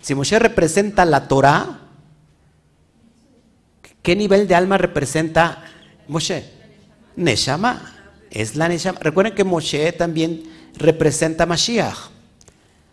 Si 0.00 0.14
Moshe 0.14 0.38
representa 0.38 1.04
la 1.04 1.26
Torah, 1.26 1.80
¿qué 4.02 4.14
nivel 4.14 4.46
de 4.46 4.54
alma 4.54 4.78
representa 4.78 5.64
Moshe? 6.06 6.44
Neshama. 7.16 7.92
Es 8.30 8.54
la 8.54 8.68
Neshama. 8.68 9.00
Recuerden 9.00 9.34
que 9.34 9.42
Moshe 9.42 9.90
también 9.90 10.44
representa 10.76 11.44
Mashiach. 11.44 12.10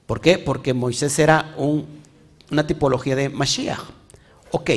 ¿Por 0.08 0.22
qué? 0.22 0.40
Porque 0.40 0.74
Moisés 0.74 1.20
era 1.20 1.54
una 1.56 2.66
tipología 2.66 3.16
de 3.16 3.30
Mashiach. 3.30 3.82
Ok, 4.50 4.72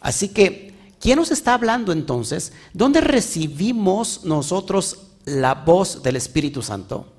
así 0.00 0.30
que, 0.30 0.72
¿quién 1.00 1.18
nos 1.18 1.30
está 1.32 1.52
hablando 1.52 1.92
entonces? 1.92 2.54
¿Dónde 2.72 3.02
recibimos 3.02 4.24
nosotros 4.24 5.05
la 5.26 5.54
voz 5.54 6.02
del 6.02 6.16
Espíritu 6.16 6.62
Santo? 6.62 7.12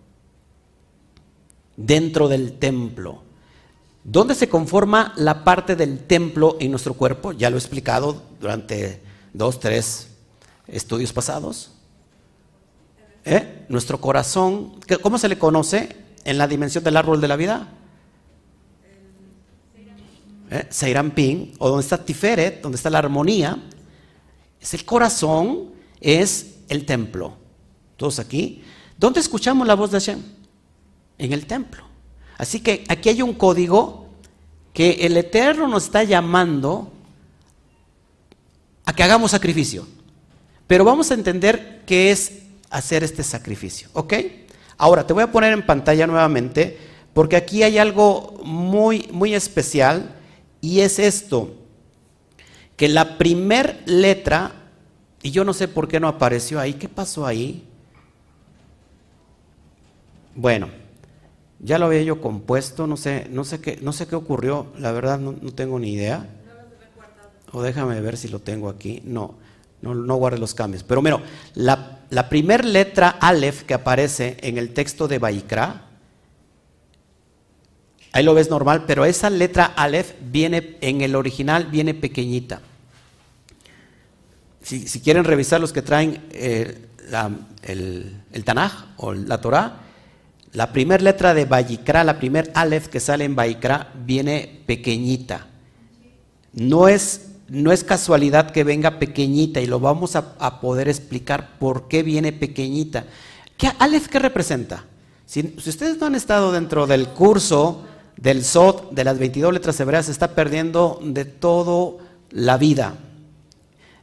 Dentro 1.75 2.27
del 2.27 2.57
templo. 2.57 3.21
¿Dónde 4.03 4.33
se 4.33 4.49
conforma 4.49 5.13
la 5.17 5.43
parte 5.43 5.75
del 5.75 5.99
templo 6.07 6.57
en 6.59 6.71
nuestro 6.71 6.93
cuerpo? 6.93 7.33
Ya 7.33 7.49
lo 7.49 7.57
he 7.57 7.59
explicado 7.59 8.23
durante 8.39 9.01
dos, 9.33 9.59
tres 9.59 10.07
estudios 10.67 11.13
pasados. 11.13 11.71
¿Eh? 13.25 13.65
Nuestro 13.67 13.99
corazón, 13.99 14.79
¿cómo 15.01 15.17
se 15.17 15.27
le 15.27 15.37
conoce 15.37 15.95
en 16.23 16.37
la 16.37 16.47
dimensión 16.47 16.83
del 16.83 16.95
árbol 16.95 17.19
de 17.19 17.27
la 17.27 17.35
vida? 17.35 17.67
¿Eh? 20.49 21.53
o 21.59 21.67
donde 21.67 21.83
está 21.83 22.03
Tiferet, 22.03 22.61
donde 22.61 22.77
está 22.77 22.89
la 22.89 22.99
armonía, 22.99 23.61
es 24.61 24.73
el 24.73 24.85
corazón, 24.85 25.71
es 25.99 26.55
el 26.69 26.85
templo. 26.85 27.46
Todos 27.97 28.19
aquí. 28.19 28.63
¿Dónde 28.97 29.19
escuchamos 29.19 29.67
la 29.67 29.75
voz 29.75 29.91
de 29.91 29.99
Hashem? 29.99 30.21
En 31.17 31.33
el 31.33 31.45
templo. 31.45 31.83
Así 32.37 32.61
que 32.61 32.85
aquí 32.87 33.09
hay 33.09 33.21
un 33.21 33.33
código 33.33 34.07
que 34.73 34.91
el 35.01 35.17
Eterno 35.17 35.67
nos 35.67 35.85
está 35.85 36.03
llamando 36.03 36.91
a 38.85 38.93
que 38.93 39.03
hagamos 39.03 39.31
sacrificio. 39.31 39.87
Pero 40.67 40.85
vamos 40.85 41.11
a 41.11 41.15
entender 41.15 41.83
qué 41.85 42.11
es 42.11 42.43
hacer 42.69 43.03
este 43.03 43.23
sacrificio, 43.23 43.89
¿ok? 43.93 44.13
Ahora, 44.77 45.07
te 45.07 45.13
voy 45.13 45.23
a 45.23 45.31
poner 45.31 45.53
en 45.53 45.65
pantalla 45.65 46.05
nuevamente, 46.05 46.77
porque 47.13 47.35
aquí 47.35 47.63
hay 47.63 47.77
algo 47.77 48.39
muy, 48.43 49.09
muy 49.11 49.33
especial, 49.33 50.15
y 50.61 50.81
es 50.81 50.99
esto, 50.99 51.55
que 52.75 52.87
la 52.87 53.17
primer 53.17 53.81
letra, 53.85 54.53
y 55.23 55.31
yo 55.31 55.43
no 55.43 55.53
sé 55.53 55.67
por 55.67 55.87
qué 55.87 55.99
no 55.99 56.07
apareció 56.07 56.59
ahí, 56.59 56.75
¿qué 56.75 56.87
pasó 56.87 57.25
ahí? 57.25 57.66
Bueno, 60.37 60.69
ya 61.59 61.79
lo 61.79 61.87
había 61.87 62.03
yo 62.03 62.21
compuesto, 62.21 62.85
no 62.85 62.95
sé, 62.95 63.25
no 63.31 63.43
sé 63.43 63.59
qué, 63.59 63.79
no 63.81 63.91
sé 63.91 64.05
qué 64.05 64.15
ocurrió, 64.15 64.67
la 64.77 64.91
verdad 64.91 65.17
no, 65.17 65.33
tengo 65.51 65.79
ni 65.79 65.93
idea. 65.93 66.29
O 67.51 67.63
déjame 67.63 67.99
ver 68.01 68.17
si 68.17 68.27
lo 68.27 68.37
tengo 68.37 68.69
aquí. 68.69 69.01
No, 69.03 69.33
no, 69.81 70.15
guarde 70.15 70.37
los 70.37 70.53
cambios. 70.53 70.83
Pero 70.83 71.01
mira, 71.01 71.23
la, 71.55 72.29
primera 72.29 72.63
letra 72.63 73.09
Aleph 73.09 73.63
que 73.63 73.73
aparece 73.73 74.37
en 74.41 74.59
el 74.59 74.75
texto 74.75 75.07
de 75.07 75.17
Baikra, 75.17 75.87
ahí 78.11 78.23
lo 78.23 78.35
ves 78.35 78.51
normal, 78.51 78.83
pero 78.85 79.05
esa 79.05 79.31
letra 79.31 79.65
Aleph 79.65 80.13
viene, 80.21 80.77
en 80.81 81.01
el 81.01 81.15
original 81.15 81.65
viene 81.65 81.95
pequeñita. 81.95 82.61
Si, 84.61 84.99
quieren 84.99 85.23
revisar 85.23 85.59
los 85.59 85.73
que 85.73 85.81
traen 85.81 86.27
eh, 86.29 86.89
el, 87.63 88.21
el 88.33 88.43
Tanaj 88.43 88.93
o 88.97 89.13
la 89.13 89.41
Torah, 89.41 89.86
la 90.53 90.71
primera 90.71 91.03
letra 91.03 91.33
de 91.33 91.45
Bayikra, 91.45 92.03
la 92.03 92.17
primer 92.19 92.51
Aleph 92.55 92.87
que 92.87 92.99
sale 92.99 93.25
en 93.25 93.35
Bayikra, 93.35 93.91
viene 94.05 94.63
pequeñita. 94.65 95.47
No 96.53 96.87
es, 96.87 97.27
no 97.49 97.71
es 97.71 97.83
casualidad 97.83 98.51
que 98.51 98.63
venga 98.63 98.99
pequeñita 98.99 99.59
y 99.59 99.67
lo 99.67 99.79
vamos 99.79 100.15
a, 100.15 100.59
poder 100.61 100.87
explicar 100.87 101.59
por 101.59 101.87
qué 101.87 102.01
viene 102.01 102.31
pequeñita. 102.31 103.05
¿Qué, 103.57 103.71
¿Aleph 103.79 104.07
qué 104.07 104.19
representa? 104.19 104.85
Si, 105.25 105.53
ustedes 105.57 105.99
no 105.99 106.07
han 106.07 106.15
estado 106.15 106.51
dentro 106.51 106.87
del 106.87 107.09
curso 107.09 107.83
del 108.15 108.43
SOT 108.43 108.93
de 108.93 109.03
las 109.03 109.19
22 109.19 109.53
letras 109.53 109.79
hebreas, 109.79 110.05
se 110.05 110.11
está 110.11 110.33
perdiendo 110.33 110.99
de 111.03 111.25
todo 111.25 111.99
la 112.31 112.57
vida. 112.57 112.95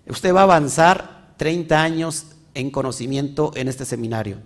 Usted 0.07 0.35
va 0.35 0.41
a 0.41 0.45
avanzar 0.45 1.35
30 1.39 1.83
años 1.83 2.27
en 2.53 2.71
conocimiento 2.71 3.53
en 3.55 3.69
este 3.69 3.85
seminario. 3.85 4.39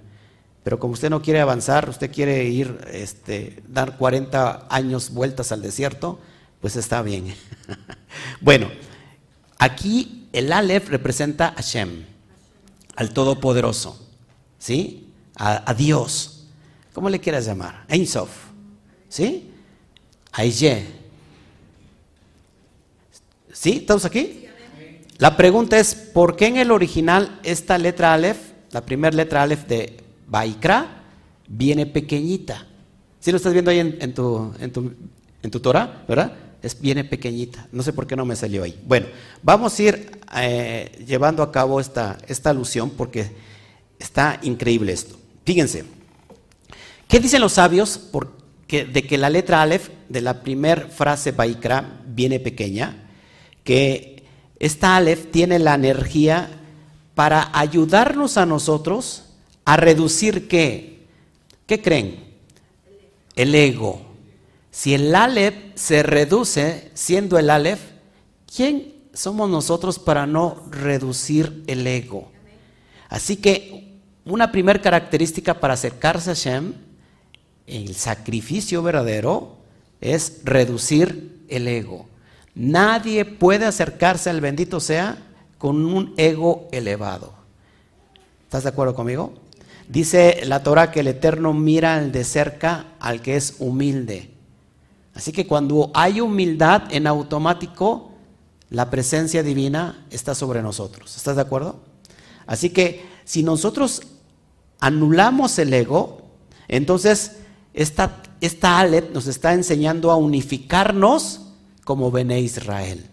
Pero 0.64 0.78
como 0.78 0.94
usted 0.94 1.10
no 1.10 1.22
quiere 1.22 1.40
avanzar, 1.40 1.88
usted 1.88 2.12
quiere 2.12 2.44
ir, 2.44 2.78
este, 2.92 3.62
dar 3.68 3.96
40 3.96 4.66
años 4.68 5.10
vueltas 5.10 5.52
al 5.52 5.62
desierto, 5.62 6.18
pues 6.60 6.76
está 6.76 7.02
bien. 7.02 7.34
bueno, 8.40 8.68
aquí 9.58 10.28
el 10.32 10.52
Aleph 10.52 10.88
representa 10.88 11.48
a 11.48 11.52
Hashem, 11.54 12.04
al 12.96 13.10
Todopoderoso, 13.12 14.04
¿sí? 14.58 15.12
A, 15.36 15.72
Dios. 15.74 16.46
¿Cómo 16.92 17.08
le 17.08 17.20
quieras 17.20 17.46
llamar? 17.46 17.84
Ein 17.88 18.06
Sof, 18.06 18.30
¿sí? 19.08 19.52
Aye. 20.32 20.86
¿Sí? 23.52 23.78
¿Estamos 23.78 24.04
aquí? 24.04 24.46
La 25.18 25.36
pregunta 25.36 25.78
es, 25.78 25.94
¿por 25.94 26.36
qué 26.36 26.46
en 26.46 26.56
el 26.58 26.70
original 26.70 27.40
esta 27.42 27.78
letra 27.78 28.14
Aleph, 28.14 28.38
la 28.70 28.84
primera 28.84 29.16
letra 29.16 29.42
Aleph 29.42 29.66
de 29.66 29.96
Baikra 30.28 31.02
viene 31.48 31.86
pequeñita. 31.86 32.66
Si 33.20 33.30
lo 33.30 33.36
estás 33.36 33.52
viendo 33.52 33.70
ahí 33.70 33.80
en, 33.80 34.14
tu, 34.14 34.52
en, 34.60 34.72
tu, 34.72 34.92
en 35.42 35.50
tu 35.50 35.60
Torah, 35.60 36.04
¿verdad? 36.06 36.32
Es, 36.62 36.80
viene 36.80 37.04
pequeñita. 37.04 37.66
No 37.72 37.82
sé 37.82 37.92
por 37.92 38.06
qué 38.06 38.16
no 38.16 38.24
me 38.24 38.36
salió 38.36 38.62
ahí. 38.62 38.78
Bueno, 38.86 39.06
vamos 39.42 39.78
a 39.78 39.82
ir 39.82 40.20
eh, 40.36 41.04
llevando 41.06 41.42
a 41.42 41.50
cabo 41.50 41.80
esta, 41.80 42.18
esta 42.28 42.50
alusión 42.50 42.90
porque 42.90 43.30
está 43.98 44.38
increíble 44.42 44.92
esto. 44.92 45.16
Fíjense, 45.44 45.84
¿qué 47.08 47.20
dicen 47.20 47.40
los 47.40 47.54
sabios 47.54 48.08
de 48.68 49.02
que 49.02 49.18
la 49.18 49.30
letra 49.30 49.62
Aleph 49.62 49.88
de 50.08 50.20
la 50.20 50.42
primera 50.42 50.88
frase 50.88 51.32
Baikra 51.32 52.00
viene 52.06 52.38
pequeña? 52.38 53.08
Que 53.64 54.22
esta 54.58 54.96
Aleph 54.96 55.30
tiene 55.30 55.58
la 55.58 55.74
energía 55.74 56.50
para 57.14 57.50
ayudarnos 57.52 58.36
a 58.36 58.46
nosotros 58.46 59.24
a 59.68 59.76
reducir 59.76 60.48
qué? 60.48 61.06
¿Qué 61.66 61.82
creen? 61.82 62.28
el 63.38 63.54
ego. 63.54 64.00
Si 64.72 64.94
el 64.94 65.14
Aleph 65.14 65.54
se 65.76 66.02
reduce 66.02 66.90
siendo 66.94 67.38
el 67.38 67.50
Aleph, 67.50 67.80
¿quién 68.54 68.94
somos 69.14 69.48
nosotros 69.48 70.00
para 70.00 70.26
no 70.26 70.64
reducir 70.70 71.62
el 71.68 71.86
ego? 71.86 72.32
Así 73.08 73.36
que 73.36 73.94
una 74.24 74.50
primera 74.50 74.82
característica 74.82 75.54
para 75.60 75.74
acercarse 75.74 76.30
a 76.30 76.34
Hashem, 76.34 76.74
el 77.68 77.94
sacrificio 77.94 78.82
verdadero, 78.82 79.56
es 80.00 80.40
reducir 80.42 81.44
el 81.48 81.68
ego. 81.68 82.06
Nadie 82.56 83.24
puede 83.24 83.66
acercarse 83.66 84.30
al 84.30 84.40
bendito 84.40 84.80
sea 84.80 85.16
con 85.58 85.86
un 85.86 86.12
ego 86.16 86.66
elevado. 86.72 87.34
¿Estás 88.42 88.64
de 88.64 88.70
acuerdo 88.70 88.96
conmigo? 88.96 89.32
Dice 89.88 90.42
la 90.44 90.62
Torah 90.62 90.90
que 90.90 91.00
el 91.00 91.08
Eterno 91.08 91.54
mira 91.54 92.00
de 92.02 92.22
cerca 92.22 92.92
al 93.00 93.22
que 93.22 93.36
es 93.36 93.56
humilde. 93.58 94.30
Así 95.14 95.32
que 95.32 95.46
cuando 95.46 95.90
hay 95.94 96.20
humildad, 96.20 96.82
en 96.90 97.06
automático 97.06 98.10
la 98.68 98.90
presencia 98.90 99.42
divina 99.42 100.06
está 100.10 100.34
sobre 100.34 100.62
nosotros. 100.62 101.16
¿Estás 101.16 101.36
de 101.36 101.42
acuerdo? 101.42 101.80
Así 102.46 102.68
que 102.68 103.06
si 103.24 103.42
nosotros 103.42 104.02
anulamos 104.78 105.58
el 105.58 105.72
ego, 105.72 106.20
entonces 106.68 107.36
esta, 107.72 108.22
esta 108.42 108.86
nos 109.12 109.26
está 109.26 109.54
enseñando 109.54 110.10
a 110.10 110.16
unificarnos 110.16 111.46
como 111.84 112.10
Bene 112.10 112.40
Israel. 112.40 113.06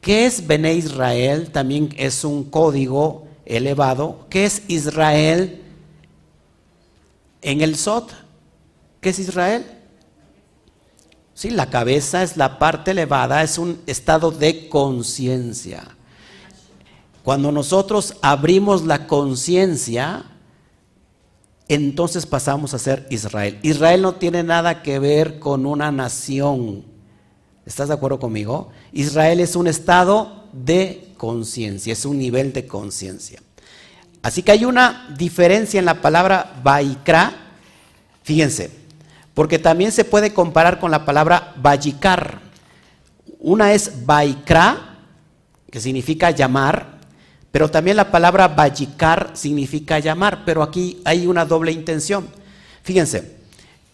¿Qué 0.00 0.24
es 0.24 0.46
Bene 0.46 0.72
Israel? 0.74 1.50
También 1.50 1.94
es 1.98 2.24
un 2.24 2.44
código 2.44 3.26
elevado. 3.44 4.26
¿Qué 4.30 4.46
es 4.46 4.62
Israel 4.68 5.60
en 7.44 7.60
el 7.60 7.76
Sot? 7.76 8.12
¿Qué 9.00 9.10
es 9.10 9.18
Israel? 9.20 9.64
Sí, 11.34 11.50
la 11.50 11.70
cabeza 11.70 12.22
es 12.22 12.36
la 12.36 12.58
parte 12.58 12.92
elevada, 12.92 13.42
es 13.42 13.58
un 13.58 13.80
estado 13.86 14.30
de 14.30 14.68
conciencia. 14.68 15.84
Cuando 17.22 17.52
nosotros 17.52 18.16
abrimos 18.22 18.84
la 18.84 19.06
conciencia, 19.06 20.24
entonces 21.68 22.26
pasamos 22.26 22.74
a 22.74 22.78
ser 22.78 23.06
Israel. 23.10 23.58
Israel 23.62 24.02
no 24.02 24.14
tiene 24.14 24.42
nada 24.42 24.82
que 24.82 24.98
ver 24.98 25.38
con 25.38 25.66
una 25.66 25.90
nación. 25.90 26.84
¿Estás 27.66 27.88
de 27.88 27.94
acuerdo 27.94 28.18
conmigo? 28.18 28.70
Israel 28.92 29.40
es 29.40 29.56
un 29.56 29.66
estado 29.66 30.44
de 30.52 31.14
conciencia, 31.16 31.92
es 31.92 32.04
un 32.04 32.18
nivel 32.18 32.52
de 32.52 32.66
conciencia. 32.66 33.40
Así 34.24 34.42
que 34.42 34.52
hay 34.52 34.64
una 34.64 35.06
diferencia 35.18 35.78
en 35.78 35.84
la 35.84 36.00
palabra 36.00 36.54
Baikra, 36.62 37.30
fíjense, 38.22 38.70
porque 39.34 39.58
también 39.58 39.92
se 39.92 40.06
puede 40.06 40.32
comparar 40.32 40.80
con 40.80 40.90
la 40.90 41.04
palabra 41.04 41.52
Bayikar. 41.56 42.40
Una 43.38 43.74
es 43.74 44.06
Baikra, 44.06 44.96
que 45.70 45.78
significa 45.78 46.30
llamar, 46.30 47.00
pero 47.50 47.70
también 47.70 47.98
la 47.98 48.10
palabra 48.10 48.48
Bayikar 48.48 49.32
significa 49.34 49.98
llamar, 49.98 50.46
pero 50.46 50.62
aquí 50.62 51.02
hay 51.04 51.26
una 51.26 51.44
doble 51.44 51.70
intención. 51.72 52.26
Fíjense, 52.82 53.36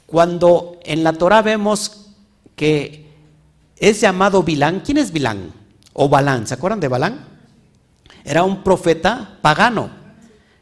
cuando 0.06 0.78
en 0.84 1.02
la 1.02 1.12
Torah 1.12 1.42
vemos 1.42 2.06
que 2.54 3.04
es 3.78 4.00
llamado 4.00 4.44
Bilán, 4.44 4.78
¿quién 4.78 4.99
es 4.99 5.10
Bilán? 5.10 5.52
O 5.92 6.08
Balán, 6.08 6.46
¿se 6.46 6.54
acuerdan 6.54 6.78
de 6.78 6.87
Balán? 6.87 7.25
Era 8.22 8.44
un 8.44 8.62
profeta 8.62 9.38
pagano. 9.42 9.99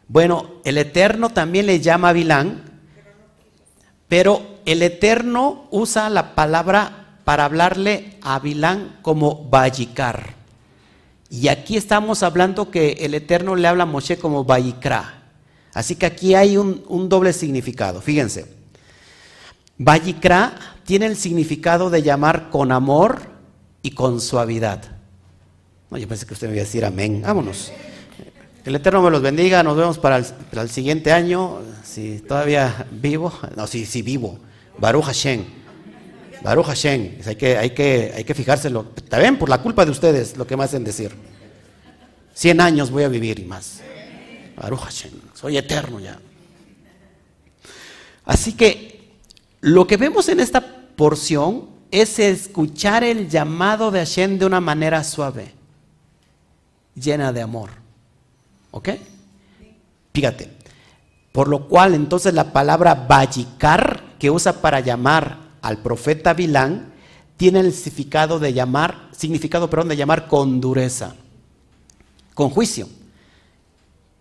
Bueno, 0.09 0.53
el 0.65 0.79
Eterno 0.79 1.31
también 1.31 1.67
le 1.67 1.81
llama 1.81 2.13
Bilán, 2.13 2.65
pero 4.09 4.43
el 4.65 4.83
Eterno 4.83 5.69
usa 5.71 6.09
la 6.09 6.35
palabra 6.35 7.21
para 7.25 7.45
hablarle 7.45 8.17
a 8.23 8.39
Bilán 8.39 8.99
como 9.03 9.45
Bayikar. 9.51 10.35
Y 11.31 11.49
aquí 11.49 11.77
estamos 11.77 12.23
hablando 12.23 12.71
que 12.71 12.93
el 13.01 13.13
Eterno 13.13 13.55
le 13.55 13.69
habla 13.69 13.83
a 13.83 13.87
Moshe 13.87 14.17
como 14.17 14.45
Bayikra. 14.45 15.25
Así 15.75 15.95
que 15.95 16.07
aquí 16.07 16.35
hay 16.35 16.57
un, 16.57 17.09
doble 17.09 17.35
significado. 17.35 18.01
Fíjense. 18.01 18.47
Bayikra 19.77 20.55
tiene 20.85 21.05
el 21.05 21.17
significado 21.17 21.91
de 21.91 22.03
llamar 22.03 22.49
con 22.49 22.73
amor 22.73 23.21
y 23.83 23.91
con 23.91 24.23
suavidad. 24.23 24.83
No, 25.91 25.99
yo 25.99 26.09
pensé 26.09 26.25
que 26.25 26.33
usted 26.33 26.49
me 26.49 26.55
iba 26.55 26.63
a 26.63 26.65
decir 26.65 26.85
amén. 26.85 27.21
Vámonos. 27.23 27.71
El 28.69 28.77
Eterno 28.77 29.01
me 29.01 29.11
los 29.11 29.23
bendiga. 29.23 29.63
Nos 29.63 29.79
vemos 29.79 29.99
para 29.99 30.19
el, 30.19 30.69
siguiente 30.69 31.11
año. 31.11 31.63
Si 31.83 32.19
todavía 32.19 32.87
vivo. 32.91 33.33
No, 33.57 33.67
si, 33.67 33.87
si 33.87 34.03
vivo. 34.03 34.39
Baruch 34.77 35.07
Hashem. 35.07 35.43
Baruch 36.43 36.67
Hashem, 36.67 37.17
hay 37.25 37.37
que, 37.37 37.57
hay 37.57 37.71
que, 37.71 38.13
hay 38.15 38.25
que 38.25 38.35
fijárselo. 38.35 38.85
También 39.09 39.39
por 39.39 39.49
la 39.49 39.63
culpa 39.63 39.87
de 39.87 39.91
ustedes, 39.91 40.37
lo 40.37 40.47
que 40.47 40.55
me 40.55 40.65
hacen 40.65 40.85
decir. 40.85 41.13
Cien 42.35 42.61
años 42.61 42.91
voy 42.91 43.05
a 43.05 43.09
vivir 43.09 43.39
y 43.39 43.47
más. 43.47 43.81
Baruch 44.55 44.81
Hashem, 44.81 45.13
soy 45.33 45.57
eterno 45.57 45.99
ya. 45.99 46.21
Así 48.27 48.53
que 48.53 49.15
lo 49.63 49.87
que 49.87 49.97
vemos 49.97 50.29
en 50.29 50.41
esta 50.41 50.61
porción 50.95 51.71
es 51.91 52.19
escuchar 52.19 53.03
el 53.03 53.31
llamado 53.31 53.91
de 53.91 54.01
Hashem 54.01 54.39
de 54.39 54.45
una 54.45 54.61
manera 54.61 55.03
suave, 55.05 55.55
llena 56.95 57.33
de 57.33 57.41
amor. 57.41 57.88
¿Ok? 58.71 58.91
Fíjate. 60.13 60.59
Por 61.33 61.49
lo 61.49 61.69
cual 61.69 61.95
entonces 61.95 62.35
la 62.35 62.53
palabra 62.53 62.95
vallicar 62.95 64.03
que 64.19 64.31
usa 64.31 64.61
para 64.61 64.81
llamar 64.81 65.39
al 65.63 65.79
profeta 65.79 66.35
Bilán 66.35 66.93
tiene 67.37 67.61
el 67.61 67.73
significado 67.73 68.39
de 68.41 68.53
llamar, 68.53 69.09
significado, 69.13 69.71
perdón, 69.71 69.89
de 69.89 69.97
llamar 69.97 70.27
con 70.27 70.61
dureza, 70.61 71.15
con 72.35 72.51
juicio. 72.51 72.89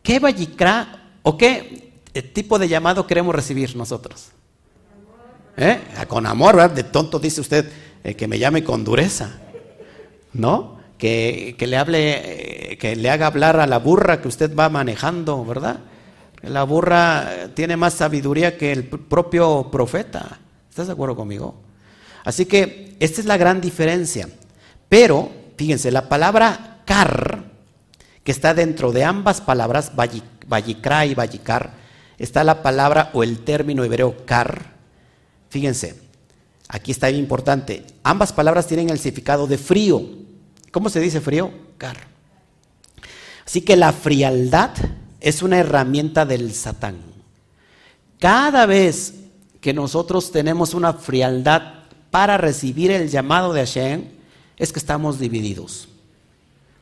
¿Qué 0.04 0.20
vallicra 0.20 1.10
o 1.24 1.38
qué 1.38 1.92
tipo 2.34 2.60
de 2.60 2.68
llamado 2.68 3.08
queremos 3.08 3.34
recibir 3.34 3.76
nosotros? 3.76 4.28
¿Eh? 5.58 5.82
Con 6.08 6.28
amor, 6.28 6.56
¿verdad? 6.58 6.76
De 6.76 6.84
tonto 6.84 7.18
dice 7.18 7.42
usted 7.42 7.72
eh, 8.04 8.14
que 8.16 8.28
me 8.28 8.38
llame 8.38 8.64
con 8.64 8.84
dureza, 8.84 9.40
¿no? 10.34 10.77
Que, 10.98 11.56
que, 11.58 11.68
le 11.68 11.78
hable, 11.78 12.72
eh, 12.72 12.78
que 12.78 12.96
le 12.96 13.10
haga 13.10 13.28
hablar 13.28 13.60
a 13.60 13.68
la 13.68 13.78
burra 13.78 14.20
que 14.20 14.28
usted 14.28 14.56
va 14.56 14.70
manejando, 14.70 15.46
¿verdad? 15.46 15.80
La 16.42 16.64
burra 16.64 17.50
tiene 17.54 17.78
más 17.78 17.94
sabiduría 17.94 18.58
que 18.58 18.72
el 18.72 18.86
propio 18.86 19.70
profeta. 19.72 20.40
¿Estás 20.70 20.88
de 20.88 20.94
acuerdo 20.94 21.16
conmigo? 21.16 21.56
Así 22.24 22.46
que 22.46 22.96
esta 23.00 23.22
es 23.22 23.28
la 23.28 23.38
gran 23.38 23.62
diferencia. 23.62 24.28
Pero, 24.90 25.30
fíjense, 25.58 25.92
la 25.92 26.10
palabra 26.10 26.82
kar, 26.86 27.46
que 28.24 28.32
está 28.32 28.54
dentro 28.54 28.92
de 28.92 29.04
ambas 29.04 29.42
palabras, 29.42 29.92
vallikra 29.96 31.06
y 31.06 31.16
vallikar, 31.16 31.72
está 32.18 32.44
la 32.44 32.62
palabra 32.62 33.12
o 33.14 33.24
el 33.24 33.40
término 33.40 33.84
hebreo 33.84 34.26
kar. 34.26 34.74
Fíjense, 35.50 36.00
aquí 36.68 36.92
está 36.92 37.08
bien 37.08 37.20
importante. 37.20 37.84
Ambas 38.04 38.34
palabras 38.34 38.68
tienen 38.68 38.90
el 38.90 39.00
significado 39.00 39.48
de 39.48 39.58
frío. 39.58 40.02
¿Cómo 40.78 40.92
se 40.92 41.00
dice 41.00 41.22
frío? 41.22 41.50
Kar. 41.80 41.98
Así 43.44 43.62
que 43.62 43.76
la 43.76 43.92
frialdad 43.94 44.70
es 45.20 45.42
una 45.42 45.58
herramienta 45.58 46.24
del 46.24 46.54
Satán. 46.54 46.98
Cada 48.20 48.68
vez 48.68 49.16
que 49.60 49.74
nosotros 49.74 50.32
tenemos 50.32 50.76
una 50.76 50.94
frialdad 50.94 51.64
para 52.12 52.38
recibir 52.38 52.92
el 52.92 53.10
llamado 53.10 53.54
de 53.54 53.62
Hashem 53.62 54.04
es 54.56 54.72
que 54.72 54.78
estamos 54.78 55.18
divididos. 55.18 55.88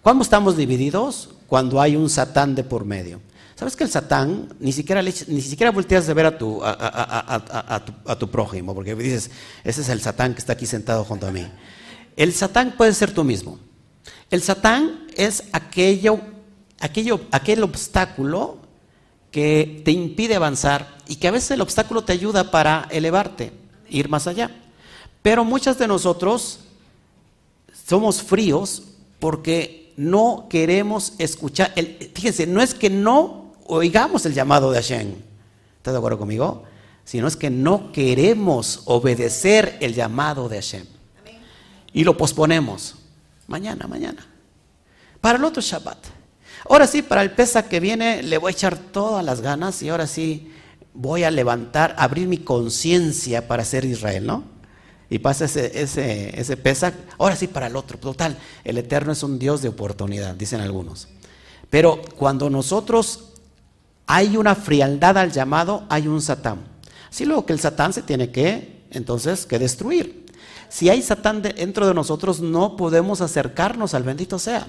¿Cuándo 0.02 0.24
estamos 0.24 0.58
divididos? 0.58 1.30
Cuando 1.48 1.80
hay 1.80 1.96
un 1.96 2.10
satán 2.10 2.54
de 2.54 2.66
por 2.66 2.84
medio. 2.84 3.22
¿Sabes 3.56 3.78
que 3.78 3.86
el 3.86 3.90
satán 3.90 4.54
ni 4.60 4.74
siquiera, 4.74 5.02
ni 5.02 5.42
siquiera 5.42 5.72
volteas 5.72 6.06
de 6.06 6.14
ver 6.14 6.26
a 6.26 6.38
tu, 6.38 6.60
a, 6.62 8.18
tu, 8.20 8.30
prójimo? 8.30 8.76
Porque 8.76 8.94
dices, 8.94 9.32
ese 9.64 9.80
es 9.80 9.88
el 9.88 10.02
satán 10.02 10.34
que 10.34 10.40
está 10.40 10.52
aquí 10.52 10.66
sentado 10.66 11.06
junto 11.06 11.28
a 11.28 11.32
mí. 11.32 11.48
El 12.18 12.34
satán 12.34 12.74
puede 12.76 12.94
ser 12.94 13.14
tú 13.14 13.24
mismo. 13.24 13.58
El 14.30 14.42
satán 14.42 15.08
es 15.16 15.44
aquello, 15.52 16.20
aquello, 16.80 17.22
aquel 17.32 17.64
obstáculo 17.64 18.58
que 19.32 19.82
te 19.84 19.92
impide 19.92 20.36
avanzar 20.36 20.98
y 21.08 21.18
que 21.18 21.28
a 21.28 21.32
veces 21.32 21.52
el 21.52 21.62
obstáculo 21.62 22.04
te 22.04 22.14
ayuda 22.14 22.52
para 22.52 22.88
elevarte, 22.90 23.52
ir 23.90 24.10
más 24.10 24.28
allá. 24.28 24.52
Pero 25.22 25.44
muchas 25.44 25.78
de 25.78 25.88
nosotros 25.88 26.60
somos 27.88 28.22
fríos 28.22 28.84
porque 29.20 29.94
no 29.98 30.48
queremos 30.50 31.14
escuchar. 31.18 31.72
El, 31.76 32.12
fíjense, 32.14 32.48
no 32.48 32.62
es 32.62 32.74
que 32.74 32.90
no 32.90 33.54
oigamos 33.68 34.26
el 34.26 34.34
llamado 34.34 34.72
de 34.72 34.82
Hashem. 34.82 35.16
¿Estás 35.78 35.94
de 35.94 35.98
acuerdo 35.98 36.20
conmigo? 36.20 36.64
Sino 37.04 37.28
es 37.28 37.36
que 37.36 37.50
no 37.50 37.92
queremos 37.92 38.82
obedecer 38.86 39.78
el 39.82 39.94
llamado 39.94 40.50
de 40.50 40.58
Hashem. 40.58 40.86
Y 41.94 42.04
lo 42.04 42.18
posponemos. 42.18 42.96
Mañana, 43.48 43.88
mañana. 43.88 44.26
Para 45.22 45.38
el 45.38 45.44
otro 45.44 45.62
Shabbat. 45.62 45.98
Ahora 46.70 46.88
sí, 46.88 47.02
para 47.02 47.22
el 47.22 47.32
pesa 47.32 47.68
que 47.68 47.80
viene 47.80 48.24
le 48.24 48.38
voy 48.38 48.52
a 48.52 48.54
echar 48.54 48.78
todas 48.78 49.24
las 49.24 49.42
ganas 49.42 49.82
y 49.84 49.90
ahora 49.90 50.08
sí 50.08 50.52
voy 50.94 51.24
a 51.24 51.32
levantar, 51.32 51.96
abrir 51.98 52.28
mi 52.28 52.38
conciencia 52.38 53.48
para 53.48 53.64
ser 53.66 53.86
Israel, 53.86 54.26
¿no? 54.26 54.44
Y 55.10 55.20
pasa 55.20 55.46
ese, 55.46 55.80
ese, 55.80 56.40
ese 56.40 56.58
pesa, 56.58 56.94
ahora 57.20 57.36
sí 57.36 57.48
para 57.48 57.68
el 57.68 57.76
otro. 57.76 58.00
Total, 58.00 58.38
el 58.64 58.78
Eterno 58.78 59.12
es 59.12 59.22
un 59.22 59.38
Dios 59.38 59.62
de 59.62 59.70
oportunidad, 59.70 60.34
dicen 60.34 60.62
algunos. 60.62 61.08
Pero 61.70 62.02
cuando 62.18 62.50
nosotros 62.50 63.34
hay 64.08 64.38
una 64.38 64.56
frialdad 64.56 65.18
al 65.18 65.32
llamado, 65.32 65.86
hay 65.90 66.08
un 66.08 66.22
Satán. 66.22 66.60
Así 67.10 67.26
luego 67.26 67.46
que 67.46 67.54
el 67.54 67.60
Satán 67.60 67.94
se 67.94 68.02
tiene 68.02 68.32
que, 68.32 68.86
entonces, 68.92 69.46
que 69.46 69.60
destruir. 69.60 70.25
Si 70.70 70.90
hay 70.90 71.02
Satán 71.02 71.42
dentro 71.42 71.88
de 71.88 71.94
nosotros, 71.94 72.42
no 72.42 72.76
podemos 72.76 73.22
acercarnos 73.22 73.94
al 73.94 74.04
bendito 74.04 74.40
sea. 74.40 74.68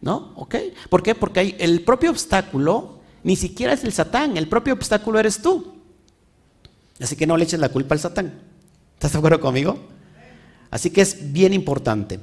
¿No? 0.00 0.32
¿Ok? 0.36 0.56
¿Por 0.90 1.02
qué? 1.02 1.14
Porque 1.14 1.40
hay 1.40 1.56
el 1.58 1.82
propio 1.82 2.10
obstáculo 2.10 2.96
ni 3.26 3.34
siquiera 3.34 3.72
es 3.72 3.82
el 3.82 3.92
Satán, 3.92 4.36
el 4.36 4.46
propio 4.46 4.74
obstáculo 4.74 5.18
eres 5.18 5.42
tú. 5.42 5.74
Así 7.00 7.16
que 7.16 7.26
no 7.26 7.36
le 7.36 7.42
eches 7.42 7.58
la 7.58 7.70
culpa 7.70 7.96
al 7.96 7.98
Satán. 7.98 8.40
¿Estás 8.94 9.10
de 9.10 9.18
acuerdo 9.18 9.40
conmigo? 9.40 9.80
Así 10.70 10.90
que 10.90 11.00
es 11.00 11.32
bien 11.32 11.52
importante. 11.52 12.20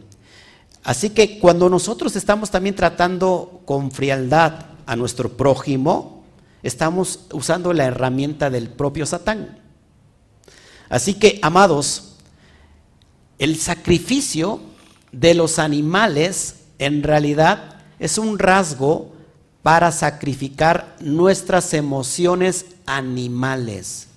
Así 0.81 1.09
que 1.09 1.39
cuando 1.39 1.69
nosotros 1.69 2.15
estamos 2.15 2.51
también 2.51 2.75
tratando 2.75 3.63
con 3.65 3.91
frialdad 3.91 4.67
a 4.85 4.95
nuestro 4.95 5.35
prójimo, 5.35 6.23
estamos 6.63 7.25
usando 7.33 7.73
la 7.73 7.83
herramienta 7.83 8.49
del 8.49 8.69
propio 8.69 9.05
Satán. 9.05 9.59
Así 10.87 11.15
que, 11.15 11.37
amados, 11.41 12.12
el 13.39 13.57
sacrificio 13.57 14.61
de 15.11 15.33
los 15.33 15.59
animales 15.59 16.55
en 16.79 17.03
realidad 17.03 17.79
es 17.99 18.17
un 18.17 18.39
rasgo 18.39 19.13
para 19.61 19.91
sacrificar 19.91 20.95
nuestras 20.99 21.73
emociones 21.73 22.65
animales. 22.85 24.07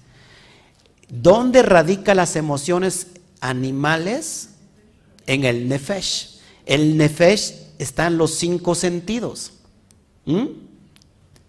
¿Dónde 1.09 1.62
radican 1.62 2.16
las 2.16 2.35
emociones 2.35 3.07
animales? 3.40 4.50
En 5.26 5.44
el 5.44 5.68
nefesh. 5.68 6.40
El 6.64 6.96
nefesh 6.96 7.55
está 7.79 8.09
en 8.09 8.18
los 8.18 8.35
cinco 8.35 8.74
sentidos. 8.74 9.52
¿Mm? 10.24 10.46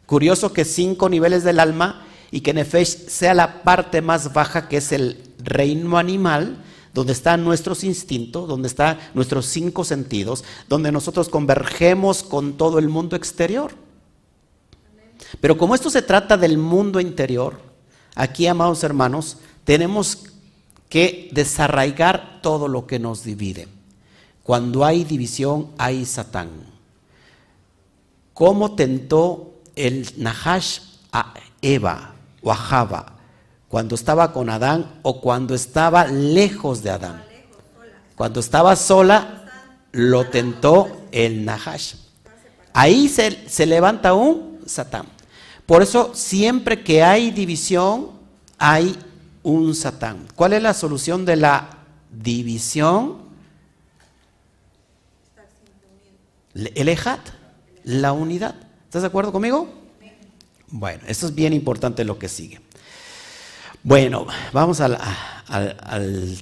Curioso 0.05 0.53
que 0.53 0.63
cinco 0.63 1.09
niveles 1.09 1.43
del 1.43 1.59
alma 1.59 2.05
y 2.29 2.41
que 2.41 2.53
nefesh 2.53 3.07
sea 3.07 3.33
la 3.33 3.63
parte 3.63 4.01
más 4.01 4.33
baja 4.33 4.67
que 4.67 4.77
es 4.77 4.91
el 4.91 5.23
reino 5.39 5.97
animal, 5.97 6.63
donde 6.93 7.13
están 7.13 7.43
nuestros 7.43 7.83
instintos, 7.83 8.47
donde 8.47 8.67
están 8.67 8.99
nuestros 9.13 9.45
cinco 9.45 9.83
sentidos, 9.83 10.43
donde 10.67 10.91
nosotros 10.91 11.29
convergemos 11.29 12.23
con 12.23 12.53
todo 12.53 12.79
el 12.79 12.89
mundo 12.89 13.15
exterior. 13.15 13.73
Pero 15.41 15.57
como 15.57 15.75
esto 15.75 15.89
se 15.89 16.01
trata 16.01 16.37
del 16.37 16.57
mundo 16.57 16.99
interior, 16.99 17.59
aquí, 18.15 18.47
amados 18.47 18.83
hermanos, 18.83 19.37
tenemos 19.63 20.23
que 20.89 21.29
desarraigar 21.31 22.39
todo 22.41 22.67
lo 22.67 22.87
que 22.87 22.99
nos 22.99 23.23
divide. 23.23 23.67
Cuando 24.43 24.85
hay 24.85 25.03
división, 25.03 25.71
hay 25.77 26.05
Satán. 26.05 26.49
¿Cómo 28.33 28.75
tentó 28.75 29.55
el 29.75 30.07
Nahash 30.17 30.79
a 31.11 31.33
Eva 31.61 32.13
o 32.41 32.51
a 32.51 32.55
Java 32.55 33.16
cuando 33.67 33.95
estaba 33.95 34.31
con 34.33 34.49
Adán 34.49 34.99
o 35.01 35.21
cuando 35.21 35.53
estaba 35.55 36.07
lejos 36.07 36.83
de 36.83 36.91
Adán? 36.91 37.23
Cuando 38.15 38.39
estaba 38.39 38.75
sola, 38.75 39.45
lo 39.91 40.27
tentó 40.27 41.07
el 41.11 41.45
Nahash. 41.45 41.95
Ahí 42.73 43.09
se, 43.09 43.65
levanta 43.65 44.13
un 44.13 44.59
Satán. 44.65 45.07
Por 45.65 45.81
eso 45.81 46.11
siempre 46.13 46.83
que 46.83 47.03
hay 47.03 47.31
división, 47.31 48.11
hay 48.57 48.95
un 49.43 49.73
Satán. 49.73 50.27
¿Cuál 50.35 50.53
es 50.53 50.61
la 50.61 50.73
solución 50.73 51.25
de 51.25 51.35
la 51.35 51.69
división? 52.11 53.17
El 56.53 56.89
ejat, 56.89 57.21
la 57.83 58.13
unidad. 58.13 58.55
¿Estás 58.85 59.01
de 59.01 59.07
acuerdo 59.07 59.31
conmigo? 59.31 59.67
Bueno, 60.69 61.03
esto 61.07 61.27
es 61.27 61.35
bien 61.35 61.53
importante 61.53 62.03
lo 62.03 62.19
que 62.19 62.29
sigue. 62.29 62.61
Bueno, 63.83 64.27
vamos 64.53 64.81
al, 64.81 64.97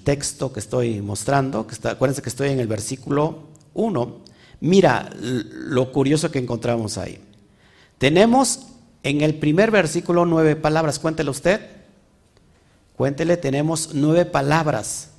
texto 0.03 0.51
que 0.53 0.59
estoy 0.59 1.01
mostrando. 1.01 1.67
Que 1.67 1.75
acuérdense 1.87 2.21
que 2.21 2.29
estoy 2.29 2.49
en 2.49 2.59
el 2.59 2.67
versículo 2.67 3.43
1. 3.73 4.17
Mira 4.61 5.09
lo 5.19 5.91
curioso 5.91 6.31
que 6.31 6.39
encontramos 6.39 6.97
ahí. 6.97 7.19
Tenemos 7.97 8.67
en 9.03 9.21
el 9.21 9.35
primer 9.35 9.69
versículo 9.69 10.25
nueve 10.25 10.55
palabras, 10.55 10.97
cuéntele 10.97 11.29
usted. 11.29 11.61
Cuéntele, 12.95 13.37
tenemos 13.37 13.91
nueve 13.93 14.25
palabras. 14.25 15.11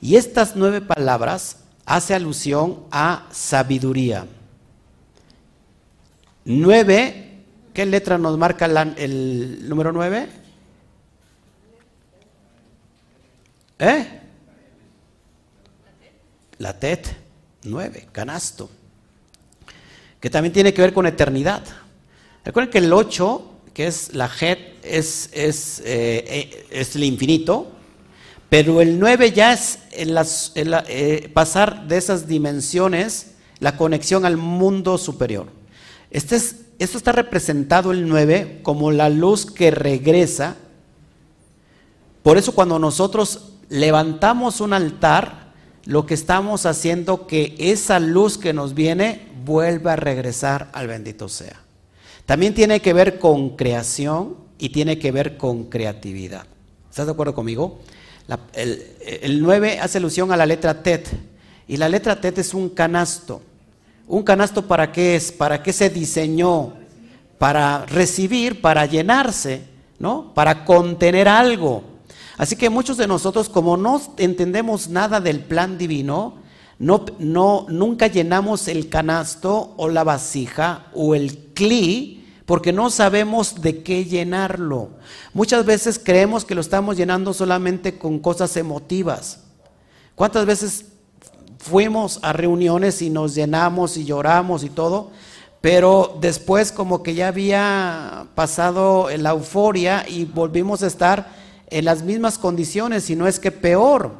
Y 0.00 0.16
estas 0.16 0.56
nueve 0.56 0.80
palabras 0.80 1.58
hace 1.84 2.14
alusión 2.14 2.80
a 2.90 3.28
sabiduría. 3.30 4.26
Nueve, 6.44 7.44
¿qué 7.74 7.86
letra 7.86 8.18
nos 8.18 8.38
marca 8.38 8.64
el 8.64 9.68
número 9.68 9.92
nueve? 9.92 10.39
¿Eh? 13.80 14.06
La 16.58 16.78
TET, 16.78 17.16
nueve, 17.64 18.08
canasto. 18.12 18.68
Que 20.20 20.28
también 20.28 20.52
tiene 20.52 20.74
que 20.74 20.82
ver 20.82 20.92
con 20.92 21.06
eternidad. 21.06 21.62
Recuerden 22.44 22.70
que 22.70 22.78
el 22.78 22.92
8, 22.92 23.50
que 23.72 23.86
es 23.86 24.14
la 24.14 24.30
het, 24.40 24.58
es, 24.84 25.30
es, 25.32 25.80
eh, 25.80 26.24
eh, 26.26 26.66
es 26.70 26.94
el 26.94 27.04
infinito, 27.04 27.72
pero 28.50 28.82
el 28.82 28.98
9 28.98 29.32
ya 29.32 29.54
es 29.54 29.78
eh, 29.94 31.30
pasar 31.32 31.88
de 31.88 31.96
esas 31.96 32.26
dimensiones, 32.26 33.32
la 33.60 33.78
conexión 33.78 34.26
al 34.26 34.36
mundo 34.36 34.98
superior. 34.98 35.46
Este 36.10 36.36
es, 36.36 36.56
esto 36.78 36.98
está 36.98 37.12
representado 37.12 37.92
el 37.92 38.06
9 38.06 38.60
como 38.62 38.90
la 38.90 39.08
luz 39.08 39.46
que 39.46 39.70
regresa. 39.70 40.56
Por 42.22 42.36
eso 42.36 42.54
cuando 42.54 42.78
nosotros 42.78 43.50
levantamos 43.70 44.60
un 44.60 44.74
altar, 44.74 45.52
lo 45.86 46.04
que 46.04 46.12
estamos 46.12 46.66
haciendo 46.66 47.26
que 47.26 47.54
esa 47.58 47.98
luz 47.98 48.36
que 48.36 48.52
nos 48.52 48.74
viene 48.74 49.28
vuelva 49.46 49.94
a 49.94 49.96
regresar 49.96 50.68
al 50.74 50.88
bendito 50.88 51.28
sea. 51.28 51.58
También 52.26 52.52
tiene 52.52 52.80
que 52.80 52.92
ver 52.92 53.18
con 53.18 53.56
creación 53.56 54.36
y 54.58 54.68
tiene 54.68 54.98
que 54.98 55.10
ver 55.10 55.38
con 55.38 55.64
creatividad. 55.64 56.44
¿Estás 56.90 57.06
de 57.06 57.12
acuerdo 57.12 57.34
conmigo? 57.34 57.80
el, 58.52 59.42
9 59.42 59.80
hace 59.80 59.98
alusión 59.98 60.30
a 60.30 60.36
la 60.36 60.46
letra 60.46 60.82
TET. 60.82 61.08
Y 61.66 61.76
la 61.76 61.88
letra 61.88 62.20
TET 62.20 62.38
es 62.38 62.52
un 62.54 62.68
canasto. 62.68 63.42
¿Un 64.06 64.22
canasto 64.22 64.66
para 64.66 64.92
qué 64.92 65.16
es? 65.16 65.32
¿Para 65.32 65.62
qué 65.62 65.72
se 65.72 65.88
diseñó? 65.88 66.74
Para 67.38 67.86
recibir, 67.86 68.60
para 68.60 68.86
llenarse, 68.86 69.62
¿no? 69.98 70.34
Para 70.34 70.64
contener 70.64 71.28
algo. 71.28 71.89
Así 72.40 72.56
que 72.56 72.70
muchos 72.70 72.96
de 72.96 73.06
nosotros, 73.06 73.50
como 73.50 73.76
no 73.76 74.00
entendemos 74.16 74.88
nada 74.88 75.20
del 75.20 75.40
plan 75.40 75.76
divino, 75.76 76.36
no, 76.78 77.04
no, 77.18 77.66
nunca 77.68 78.06
llenamos 78.06 78.66
el 78.66 78.88
canasto 78.88 79.74
o 79.76 79.90
la 79.90 80.04
vasija 80.04 80.86
o 80.94 81.14
el 81.14 81.36
cli 81.52 82.24
porque 82.46 82.72
no 82.72 82.88
sabemos 82.88 83.60
de 83.60 83.82
qué 83.82 84.06
llenarlo. 84.06 84.88
Muchas 85.34 85.66
veces 85.66 86.00
creemos 86.02 86.46
que 86.46 86.54
lo 86.54 86.62
estamos 86.62 86.96
llenando 86.96 87.34
solamente 87.34 87.98
con 87.98 88.18
cosas 88.18 88.56
emotivas. 88.56 89.40
¿Cuántas 90.14 90.46
veces 90.46 90.86
fuimos 91.58 92.20
a 92.22 92.32
reuniones 92.32 93.02
y 93.02 93.10
nos 93.10 93.34
llenamos 93.34 93.98
y 93.98 94.06
lloramos 94.06 94.64
y 94.64 94.70
todo? 94.70 95.10
Pero 95.60 96.16
después 96.22 96.72
como 96.72 97.02
que 97.02 97.12
ya 97.12 97.28
había 97.28 98.28
pasado 98.34 99.10
la 99.18 99.32
euforia 99.32 100.06
y 100.08 100.24
volvimos 100.24 100.82
a 100.82 100.86
estar 100.86 101.38
en 101.70 101.84
las 101.84 102.02
mismas 102.02 102.38
condiciones, 102.38 103.08
y 103.10 103.16
no 103.16 103.26
es 103.26 103.38
que 103.38 103.52
peor, 103.52 104.12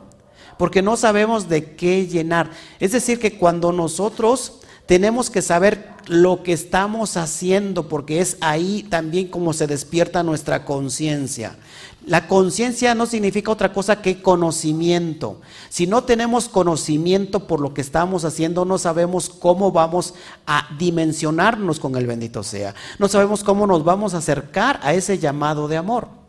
porque 0.59 0.83
no 0.83 0.97
sabemos 0.97 1.49
de 1.49 1.75
qué 1.75 2.07
llenar. 2.07 2.51
Es 2.79 2.93
decir, 2.93 3.19
que 3.19 3.39
cuando 3.39 3.73
nosotros 3.73 4.61
tenemos 4.91 5.31
que 5.31 5.41
saber 5.41 5.91
lo 6.07 6.43
que 6.43 6.53
estamos 6.53 7.17
haciendo, 7.17 7.89
porque 7.89 8.21
es 8.21 8.37
ahí 8.41 8.83
también 8.83 9.29
como 9.29 9.53
se 9.53 9.69
despierta 9.69 10.25
nuestra 10.25 10.65
conciencia. 10.65 11.57
La 12.05 12.27
conciencia 12.27 12.95
no 12.97 13.07
significa 13.07 13.53
otra 13.53 13.73
cosa 13.73 14.03
que 14.03 14.21
conocimiento. 14.21 15.41
Si 15.69 15.87
no 15.87 16.03
tenemos 16.03 16.49
conocimiento 16.49 17.47
por 17.47 17.61
lo 17.61 17.73
que 17.73 17.83
estamos 17.83 18.25
haciendo, 18.25 18.65
no 18.65 18.79
sabemos 18.79 19.29
cómo 19.29 19.71
vamos 19.71 20.15
a 20.47 20.69
dimensionarnos 20.77 21.79
con 21.79 21.95
el 21.95 22.09
bendito 22.09 22.43
sea. 22.43 22.75
No 22.99 23.07
sabemos 23.07 23.45
cómo 23.45 23.69
nos 23.69 23.85
vamos 23.85 24.15
a 24.15 24.19
acercar 24.19 24.81
a 24.83 24.93
ese 24.95 25.19
llamado 25.19 25.69
de 25.69 25.77
amor. 25.77 26.20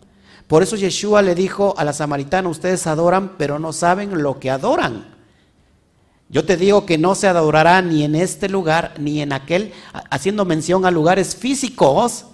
Por 0.51 0.63
eso 0.63 0.75
Yeshua 0.75 1.21
le 1.21 1.33
dijo 1.33 1.75
a 1.77 1.85
la 1.85 1.93
samaritana, 1.93 2.49
ustedes 2.49 2.85
adoran, 2.85 3.37
pero 3.37 3.57
no 3.57 3.71
saben 3.71 4.21
lo 4.21 4.37
que 4.37 4.49
adoran. 4.49 5.15
Yo 6.27 6.43
te 6.43 6.57
digo 6.57 6.85
que 6.85 6.97
no 6.97 7.15
se 7.15 7.29
adorará 7.29 7.81
ni 7.81 8.03
en 8.03 8.15
este 8.15 8.49
lugar 8.49 8.95
ni 8.99 9.21
en 9.21 9.31
aquel, 9.31 9.71
haciendo 10.09 10.43
mención 10.43 10.83
a 10.83 10.91
lugares 10.91 11.37
físicos, 11.37 12.25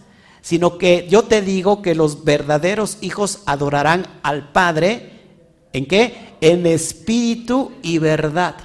sino 0.41 0.80
que 0.80 1.06
yo 1.08 1.25
te 1.25 1.43
digo 1.43 1.84
que 1.84 1.93
los 1.93 2.23
verdaderos 2.23 2.97
hijos 3.01 3.43
adorarán 3.45 4.08
al 4.23 4.51
Padre, 4.51 5.21
¿en 5.71 5.86
qué? 5.86 6.38
En 6.41 6.65
espíritu 6.65 7.73
y 7.84 7.99
verdad. 7.99 8.56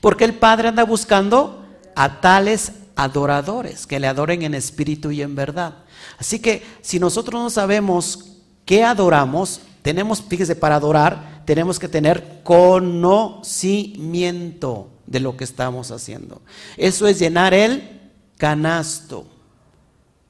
Porque 0.00 0.22
el 0.22 0.34
Padre 0.34 0.68
anda 0.68 0.84
buscando 0.84 1.64
a 1.96 2.20
tales 2.20 2.70
adoradores, 2.94 3.88
que 3.88 3.98
le 3.98 4.06
adoren 4.06 4.42
en 4.42 4.54
espíritu 4.54 5.10
y 5.10 5.22
en 5.22 5.34
verdad. 5.34 5.78
Así 6.16 6.38
que 6.38 6.64
si 6.80 7.00
nosotros 7.00 7.42
no 7.42 7.50
sabemos 7.50 8.34
qué 8.66 8.84
adoramos, 8.84 9.62
tenemos, 9.80 10.20
fíjese, 10.20 10.54
para 10.54 10.76
adorar 10.76 11.36
tenemos 11.46 11.78
que 11.78 11.88
tener 11.88 12.40
conocimiento 12.42 14.90
de 15.06 15.20
lo 15.20 15.36
que 15.36 15.44
estamos 15.44 15.92
haciendo. 15.92 16.42
Eso 16.76 17.06
es 17.06 17.18
llenar 17.18 17.54
el 17.54 18.10
canasto. 18.36 19.26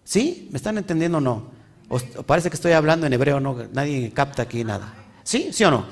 ¿Sí? 0.05 0.49
¿Me 0.53 0.59
están 0.59 0.79
entendiendo 0.79 1.18
o 1.18 1.20
no? 1.20 1.57
O, 1.88 1.99
parece 1.99 2.49
que 2.51 2.57
estoy 2.57 2.70
hablando 2.72 3.07
en 3.07 3.14
hebreo, 3.14 3.40
no, 3.40 3.57
nadie 3.72 4.12
capta 4.12 4.42
aquí 4.42 4.62
nada. 4.62 4.94
¿Sí? 5.25 5.49
¿Sí 5.53 5.64
o 5.64 5.70
no? 5.70 5.87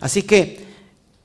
Así 0.00 0.22
que 0.22 0.70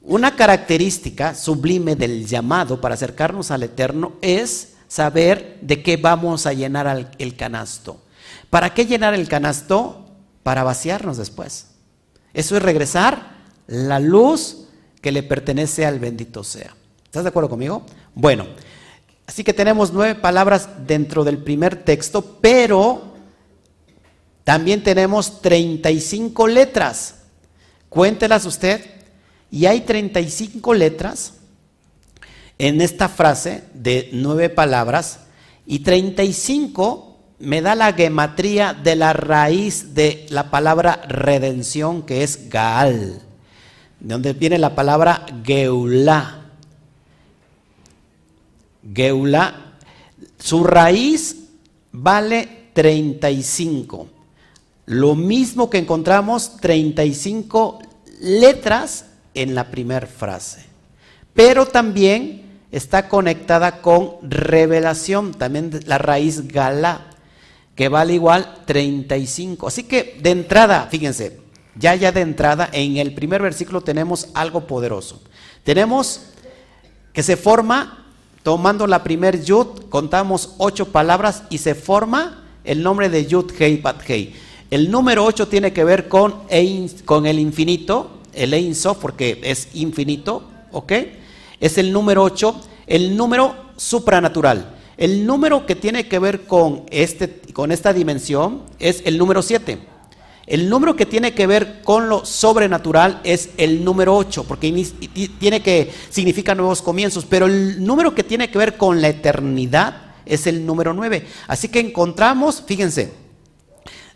una 0.01 0.35
característica 0.35 1.33
sublime 1.33 1.95
del 1.95 2.27
llamado 2.27 2.81
para 2.81 2.95
acercarnos 2.95 3.51
al 3.51 3.63
Eterno 3.63 4.13
es 4.21 4.73
saber 4.87 5.57
de 5.61 5.81
qué 5.81 5.97
vamos 5.97 6.45
a 6.45 6.53
llenar 6.53 7.09
el 7.17 7.35
canasto. 7.35 8.01
¿Para 8.49 8.73
qué 8.73 8.85
llenar 8.85 9.13
el 9.13 9.27
canasto? 9.27 10.04
Para 10.45 10.63
vaciarnos 10.63 11.17
después. 11.17 11.69
Eso 12.35 12.55
es 12.55 12.61
regresar 12.61 13.31
la 13.65 13.99
luz 13.99 14.67
que 15.01 15.11
le 15.11 15.23
pertenece 15.23 15.87
al 15.87 15.97
bendito 15.97 16.43
sea. 16.43 16.75
¿Estás 17.03 17.23
de 17.23 17.29
acuerdo 17.29 17.49
conmigo? 17.49 17.83
Bueno, 18.13 18.45
así 19.25 19.43
que 19.43 19.53
tenemos 19.53 19.91
nueve 19.91 20.13
palabras 20.13 20.69
dentro 20.85 21.23
del 21.23 21.39
primer 21.39 21.83
texto, 21.83 22.37
pero 22.41 23.15
también 24.43 24.83
tenemos 24.83 25.41
35 25.41 26.47
letras. 26.47 27.15
Cuéntelas 27.89 28.45
usted. 28.45 28.85
Y 29.49 29.65
hay 29.65 29.81
35 29.81 30.75
letras 30.75 31.33
en 32.59 32.81
esta 32.81 33.09
frase 33.09 33.63
de 33.73 34.09
nueve 34.13 34.49
palabras 34.49 35.21
y 35.65 35.79
35 35.79 37.14
me 37.39 37.61
da 37.61 37.75
la 37.75 37.93
gematría 37.93 38.73
de 38.73 38.95
la 38.95 39.13
raíz 39.13 39.93
de 39.93 40.25
la 40.29 40.49
palabra 40.49 41.01
redención 41.07 42.03
que 42.03 42.23
es 42.23 42.49
Gaal 42.49 43.21
de 43.99 44.13
donde 44.13 44.33
viene 44.33 44.57
la 44.59 44.75
palabra 44.75 45.25
Geulá. 45.43 46.41
Geulá, 48.93 49.73
su 50.37 50.63
raíz 50.63 51.47
vale 51.91 52.69
35. 52.73 54.07
Lo 54.85 55.15
mismo 55.15 55.69
que 55.69 55.79
encontramos 55.79 56.57
35 56.57 57.79
letras 58.21 59.05
en 59.33 59.55
la 59.55 59.71
primera 59.71 60.05
frase. 60.05 60.63
Pero 61.33 61.65
también 61.65 62.59
está 62.71 63.09
conectada 63.09 63.81
con 63.81 64.17
revelación, 64.21 65.33
también 65.33 65.71
la 65.85 65.97
raíz 65.97 66.47
Galá, 66.47 67.07
que 67.75 67.89
vale 67.89 68.13
igual 68.13 68.63
35. 68.65 69.67
Así 69.67 69.83
que 69.83 70.17
de 70.21 70.31
entrada, 70.31 70.87
fíjense, 70.89 71.39
ya 71.75 71.93
ya 71.95 72.11
de 72.11 72.21
entrada, 72.21 72.69
en 72.71 72.97
el 72.97 73.13
primer 73.13 73.41
versículo 73.41 73.81
tenemos 73.81 74.29
algo 74.33 74.65
poderoso. 74.65 75.21
Tenemos 75.63 76.21
que 77.11 77.21
se 77.21 77.37
forma, 77.37 78.05
tomando 78.43 78.87
la 78.87 79.03
primer 79.03 79.43
yud, 79.43 79.89
contamos 79.89 80.55
ocho 80.57 80.91
palabras 80.91 81.43
y 81.49 81.57
se 81.57 81.75
forma 81.75 82.43
el 82.63 82.81
nombre 82.81 83.09
de 83.09 83.25
yud, 83.25 83.51
hei, 83.59 83.77
bat, 83.77 84.01
hei. 84.07 84.35
El 84.71 84.89
número 84.89 85.23
ocho 85.23 85.47
tiene 85.47 85.73
que 85.73 85.83
ver 85.83 86.07
con, 86.07 86.43
con 87.05 87.25
el 87.25 87.39
infinito, 87.39 88.19
el 88.33 88.53
Ein 88.53 88.75
Sof, 88.75 88.97
porque 88.99 89.39
es 89.43 89.69
infinito, 89.73 90.43
¿ok? 90.71 90.91
Es 91.59 91.77
el 91.77 91.91
número 91.91 92.23
ocho, 92.23 92.59
el 92.87 93.15
número 93.15 93.55
supranatural. 93.77 94.74
El 94.97 95.25
número 95.25 95.65
que 95.65 95.75
tiene 95.75 96.07
que 96.07 96.19
ver 96.19 96.45
con, 96.45 96.83
este, 96.89 97.41
con 97.53 97.71
esta 97.71 97.93
dimensión 97.93 98.63
es 98.79 99.01
el 99.05 99.17
número 99.17 99.41
siete. 99.41 99.79
El 100.47 100.69
número 100.69 100.95
que 100.95 101.07
tiene 101.07 101.33
que 101.33 101.47
ver 101.47 101.81
con 101.83 102.07
lo 102.07 102.23
sobrenatural 102.23 103.19
es 103.23 103.49
el 103.57 103.83
número 103.83 104.15
8, 104.15 104.43
porque 104.43 104.71
tiene 105.39 105.63
que 105.63 105.91
significa 106.09 106.53
nuevos 106.53 106.83
comienzos, 106.83 107.25
pero 107.25 107.47
el 107.47 107.83
número 107.83 108.13
que 108.13 108.23
tiene 108.23 108.51
que 108.51 108.59
ver 108.59 108.77
con 108.77 109.01
la 109.01 109.07
eternidad 109.07 110.13
es 110.23 110.45
el 110.45 110.65
número 110.65 110.93
9. 110.93 111.25
Así 111.47 111.69
que 111.69 111.79
encontramos, 111.79 112.63
fíjense, 112.65 113.11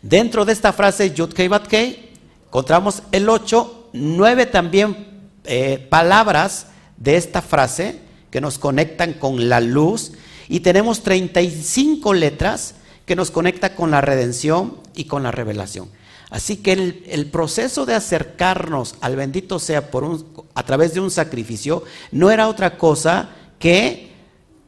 dentro 0.02 0.44
de 0.44 0.52
esta 0.52 0.72
frase 0.72 1.12
Yud 1.12 1.32
Kei 1.32 1.48
Bat 1.48 1.66
Kei, 1.66 2.10
encontramos 2.46 3.02
el 3.10 3.28
8, 3.28 3.88
9 3.92 4.46
también 4.46 5.08
eh, 5.44 5.84
palabras 5.90 6.68
de 6.96 7.16
esta 7.16 7.42
frase 7.42 7.98
que 8.30 8.40
nos 8.40 8.58
conectan 8.58 9.14
con 9.14 9.48
la 9.48 9.60
luz 9.60 10.12
y 10.50 10.60
tenemos 10.60 11.02
35 11.02 12.12
letras 12.12 12.74
que 13.06 13.16
nos 13.16 13.30
conectan 13.30 13.72
con 13.74 13.90
la 13.90 14.02
redención 14.02 14.76
y 14.94 15.04
con 15.04 15.22
la 15.22 15.30
revelación. 15.30 15.88
Así 16.28 16.58
que 16.58 16.72
el, 16.72 17.26
proceso 17.30 17.86
de 17.86 17.94
acercarnos 17.94 18.96
al 19.00 19.16
bendito 19.16 19.58
sea 19.58 19.90
por 19.90 20.04
un, 20.04 20.26
a 20.54 20.62
través 20.64 20.92
de 20.92 21.00
un 21.00 21.10
sacrificio 21.10 21.82
no 22.12 22.30
era 22.30 22.48
otra 22.48 22.76
cosa 22.76 23.30
que 23.58 24.10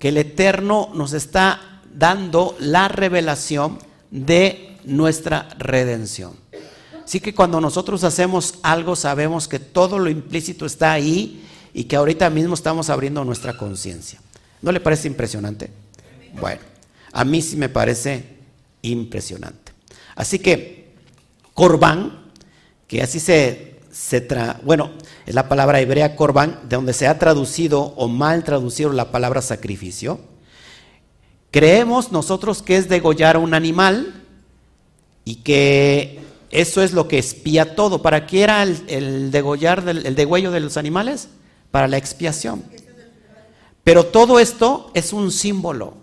que 0.02 0.08
el 0.08 0.16
Eterno 0.16 0.90
nos 0.94 1.12
está 1.12 1.80
dando 1.94 2.56
la 2.58 2.88
revelación 2.88 3.78
de 4.10 4.76
nuestra 4.82 5.48
redención. 5.58 6.32
Así 7.04 7.20
que 7.20 7.36
cuando 7.36 7.60
nosotros 7.60 8.02
hacemos 8.02 8.54
algo 8.64 8.96
sabemos 8.96 9.46
que 9.46 9.60
todo 9.60 10.00
lo 10.00 10.10
implícito 10.10 10.66
está 10.66 10.90
ahí 10.90 11.46
y 11.72 11.84
que 11.84 11.94
ahorita 11.94 12.30
mismo 12.30 12.54
estamos 12.54 12.90
abriendo 12.90 13.24
nuestra 13.24 13.56
conciencia. 13.56 14.20
¿No 14.62 14.72
le 14.72 14.80
parece 14.80 15.08
impresionante? 15.08 15.70
Bueno, 16.40 16.60
a 17.12 17.24
mí 17.24 17.42
sí 17.42 17.56
me 17.56 17.68
parece 17.68 18.24
impresionante. 18.82 19.72
Así 20.14 20.38
que 20.38 20.94
Corbán, 21.52 22.30
que 22.86 23.02
así 23.02 23.20
se, 23.20 23.80
se 23.90 24.20
tra 24.20 24.60
bueno, 24.64 24.92
es 25.26 25.34
la 25.34 25.48
palabra 25.48 25.80
hebrea 25.80 26.16
corbán, 26.16 26.60
de 26.68 26.76
donde 26.76 26.92
se 26.92 27.06
ha 27.06 27.18
traducido 27.18 27.82
o 27.96 28.08
mal 28.08 28.44
traducido 28.44 28.92
la 28.92 29.10
palabra 29.10 29.42
sacrificio. 29.42 30.20
Creemos 31.50 32.12
nosotros 32.12 32.62
que 32.62 32.76
es 32.76 32.88
degollar 32.88 33.36
a 33.36 33.40
un 33.40 33.52
animal 33.52 34.24
y 35.24 35.36
que 35.36 36.20
eso 36.50 36.82
es 36.82 36.92
lo 36.92 37.08
que 37.08 37.18
espía 37.18 37.74
todo. 37.76 38.00
¿Para 38.00 38.26
qué 38.26 38.42
era 38.42 38.62
el, 38.62 39.30
degollar, 39.30 39.86
el 39.86 40.14
degüello 40.14 40.50
de 40.50 40.60
los 40.60 40.76
animales? 40.76 41.28
Para 41.70 41.88
la 41.88 41.98
expiación. 41.98 42.64
Pero 43.84 44.06
todo 44.06 44.38
esto 44.38 44.90
es 44.94 45.12
un 45.12 45.32
símbolo. 45.32 45.96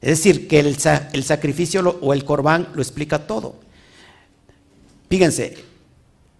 Es 0.00 0.10
decir, 0.10 0.48
que 0.48 0.60
el, 0.60 0.78
sacrificio 0.78 1.98
o 2.00 2.12
el 2.12 2.24
corbán 2.24 2.68
lo 2.74 2.80
explica 2.80 3.26
todo. 3.26 3.56
Fíjense, 5.08 5.64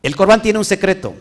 el 0.03 0.17
corbán 0.17 0.41
tiene 0.41 0.59
un 0.59 0.65
secreto, 0.65 1.15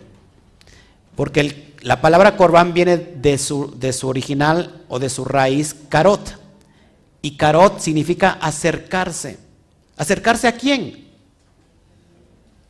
porque 1.16 1.74
la 1.82 2.00
palabra 2.00 2.38
corbán 2.38 2.74
viene 2.74 2.98
de 2.98 3.38
su, 3.38 3.78
de 3.78 3.92
su 3.92 4.08
original 4.08 4.86
o 4.88 5.00
de 5.00 5.10
su 5.10 5.26
raíz, 5.26 5.76
carot. 5.90 6.38
Y 7.22 7.36
carot 7.36 7.80
significa 7.80 8.32
acercarse. 8.42 9.38
¿Acercarse 9.98 10.48
a 10.48 10.54
quién? 10.54 11.10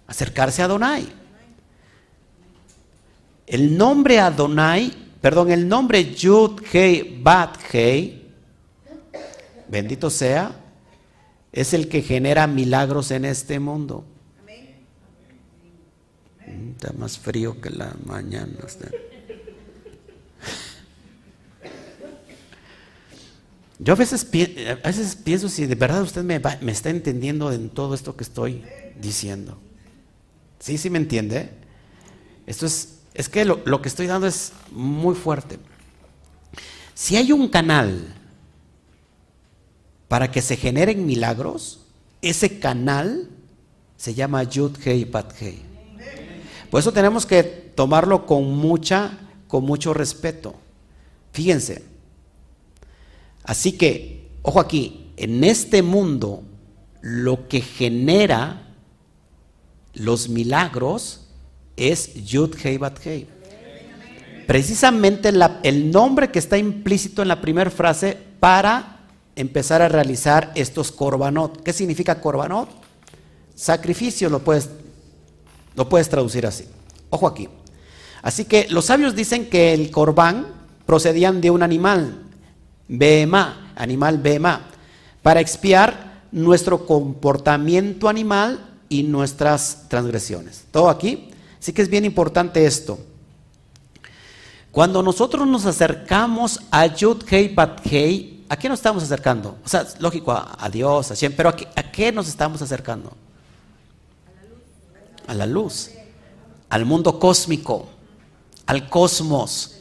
Acercarse 0.07 0.63
a 0.63 0.65
Adonai. 0.65 1.07
El 3.45 3.77
nombre 3.77 4.19
Adonai, 4.19 5.08
perdón, 5.21 5.51
el 5.51 5.67
nombre 5.67 6.13
Yud 6.13 6.61
Hei 6.71 7.19
Bat 7.21 7.57
Hei, 7.71 8.27
bendito 9.67 10.09
sea, 10.09 10.55
es 11.51 11.73
el 11.73 11.87
que 11.87 12.01
genera 12.01 12.47
milagros 12.47 13.11
en 13.11 13.25
este 13.25 13.59
mundo. 13.59 14.05
Está 16.71 16.93
más 16.93 17.19
frío 17.19 17.59
que 17.59 17.69
la 17.69 17.93
mañana. 18.05 18.53
Yo 23.79 23.93
a 23.93 23.95
veces, 23.95 24.27
a 24.83 24.87
veces 24.87 25.15
pienso 25.15 25.47
si 25.47 25.65
de 25.65 25.75
verdad 25.75 26.01
usted 26.01 26.23
me, 26.23 26.39
me, 26.39 26.71
está 26.71 26.89
entendiendo 26.89 27.51
en 27.51 27.69
todo 27.69 27.93
esto 27.93 28.15
que 28.15 28.23
estoy 28.23 28.63
diciendo. 28.99 29.57
¿Sí? 30.59 30.77
¿Sí 30.77 30.89
me 30.89 30.97
entiende? 30.97 31.49
Esto 32.45 32.65
es, 32.65 32.98
es 33.19 33.27
que 33.27 33.43
lo, 33.43 33.59
lo 33.65 33.81
que 33.81 33.89
estoy 33.89 34.07
dando 34.07 34.27
es 34.27 34.53
muy 34.71 35.13
fuerte. 35.13 35.59
Si 36.93 37.17
hay 37.17 37.33
un 37.33 37.49
canal 37.49 38.15
para 40.07 40.31
que 40.31 40.41
se 40.41 40.55
generen 40.55 41.05
milagros, 41.05 41.81
ese 42.21 42.59
canal 42.59 43.27
se 43.97 44.13
llama 44.13 44.43
Yud 44.43 44.77
Hei 44.85 45.03
Pat 45.03 45.33
Hei. 45.41 45.61
Por 46.71 46.79
eso 46.79 46.93
tenemos 46.93 47.25
que 47.25 47.43
tomarlo 47.43 48.25
con 48.25 48.55
mucha, 48.55 49.19
con 49.49 49.65
mucho 49.65 49.93
respeto. 49.93 50.55
Fíjense. 51.33 51.83
Así 53.43 53.73
que, 53.73 54.29
ojo 54.43 54.61
aquí, 54.61 55.11
en 55.17 55.43
este 55.43 55.81
mundo 55.81 56.43
lo 57.01 57.49
que 57.49 57.59
genera 57.59 58.75
los 59.93 60.29
milagros 60.29 61.25
es 61.79 62.13
Yud 62.25 62.55
Hei 62.63 62.79
Hei. 63.03 63.27
Precisamente 64.45 65.31
el 65.63 65.91
nombre 65.91 66.29
que 66.29 66.39
está 66.39 66.57
implícito 66.57 67.21
en 67.21 67.27
la 67.27 67.39
primera 67.39 67.69
frase 67.69 68.17
para 68.39 68.99
empezar 69.35 69.81
a 69.81 69.87
realizar 69.87 70.51
estos 70.55 70.91
korbanot. 70.91 71.63
¿Qué 71.63 71.71
significa 71.71 72.19
korbanot? 72.19 72.69
Sacrificio, 73.55 74.29
lo 74.29 74.39
puedes, 74.39 74.69
lo 75.75 75.87
puedes 75.87 76.09
traducir 76.09 76.45
así. 76.45 76.65
Ojo 77.09 77.27
aquí. 77.27 77.47
Así 78.21 78.45
que 78.45 78.67
los 78.69 78.85
sabios 78.85 79.15
dicen 79.15 79.49
que 79.49 79.73
el 79.73 79.91
corbán 79.91 80.47
procedían 80.85 81.39
de 81.41 81.51
un 81.51 81.63
animal, 81.63 82.23
Bema, 82.87 83.71
animal 83.75 84.17
Bema, 84.17 84.67
para 85.21 85.39
expiar 85.39 86.23
nuestro 86.31 86.85
comportamiento 86.85 88.09
animal 88.09 88.65
y 88.89 89.03
nuestras 89.03 89.87
transgresiones. 89.87 90.65
¿Todo 90.71 90.89
aquí? 90.89 91.28
Así 91.59 91.73
que 91.73 91.81
es 91.81 91.89
bien 91.89 92.05
importante 92.05 92.65
esto. 92.65 92.99
Cuando 94.71 95.01
nosotros 95.01 95.47
nos 95.47 95.65
acercamos 95.65 96.59
a 96.71 96.85
Yud 96.85 97.23
Hei 97.29 97.55
¿a 98.49 98.57
qué 98.57 98.69
nos 98.69 98.79
estamos 98.79 99.03
acercando? 99.03 99.57
O 99.65 99.67
sea, 99.67 99.85
lógico, 99.99 100.31
a, 100.31 100.69
Dios, 100.71 101.11
a 101.11 101.15
Shem, 101.15 101.33
pero 101.35 101.49
¿a 101.49 101.83
qué, 101.91 102.11
nos 102.11 102.27
estamos 102.27 102.61
acercando? 102.61 103.11
A 105.27 105.33
la 105.33 105.45
luz, 105.45 105.91
al 106.69 106.85
mundo 106.85 107.19
cósmico, 107.19 107.89
al 108.65 108.89
cosmos. 108.89 109.75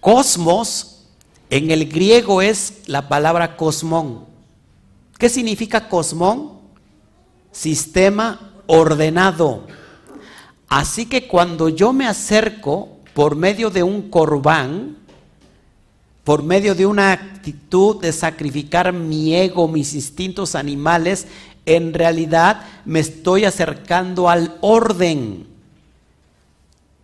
Cosmos 0.00 1.04
en 1.48 1.70
el 1.70 1.88
griego 1.88 2.42
es 2.42 2.82
la 2.86 3.08
palabra 3.08 3.56
cosmón. 3.56 4.26
¿Qué 5.18 5.28
significa 5.28 5.88
cosmón? 5.88 6.60
Sistema 7.52 8.49
ordenado. 8.70 9.66
Así 10.68 11.06
que 11.06 11.26
cuando 11.26 11.68
yo 11.68 11.92
me 11.92 12.06
acerco 12.06 12.88
por 13.14 13.34
medio 13.34 13.70
de 13.70 13.82
un 13.82 14.08
corbán, 14.08 14.96
por 16.24 16.44
medio 16.44 16.74
de 16.74 16.86
una 16.86 17.12
actitud 17.12 18.00
de 18.00 18.12
sacrificar 18.12 18.92
mi 18.92 19.34
ego, 19.34 19.66
mis 19.66 19.94
instintos 19.94 20.54
animales, 20.54 21.26
en 21.66 21.92
realidad 21.92 22.62
me 22.84 23.00
estoy 23.00 23.44
acercando 23.44 24.30
al 24.30 24.56
orden. 24.60 25.46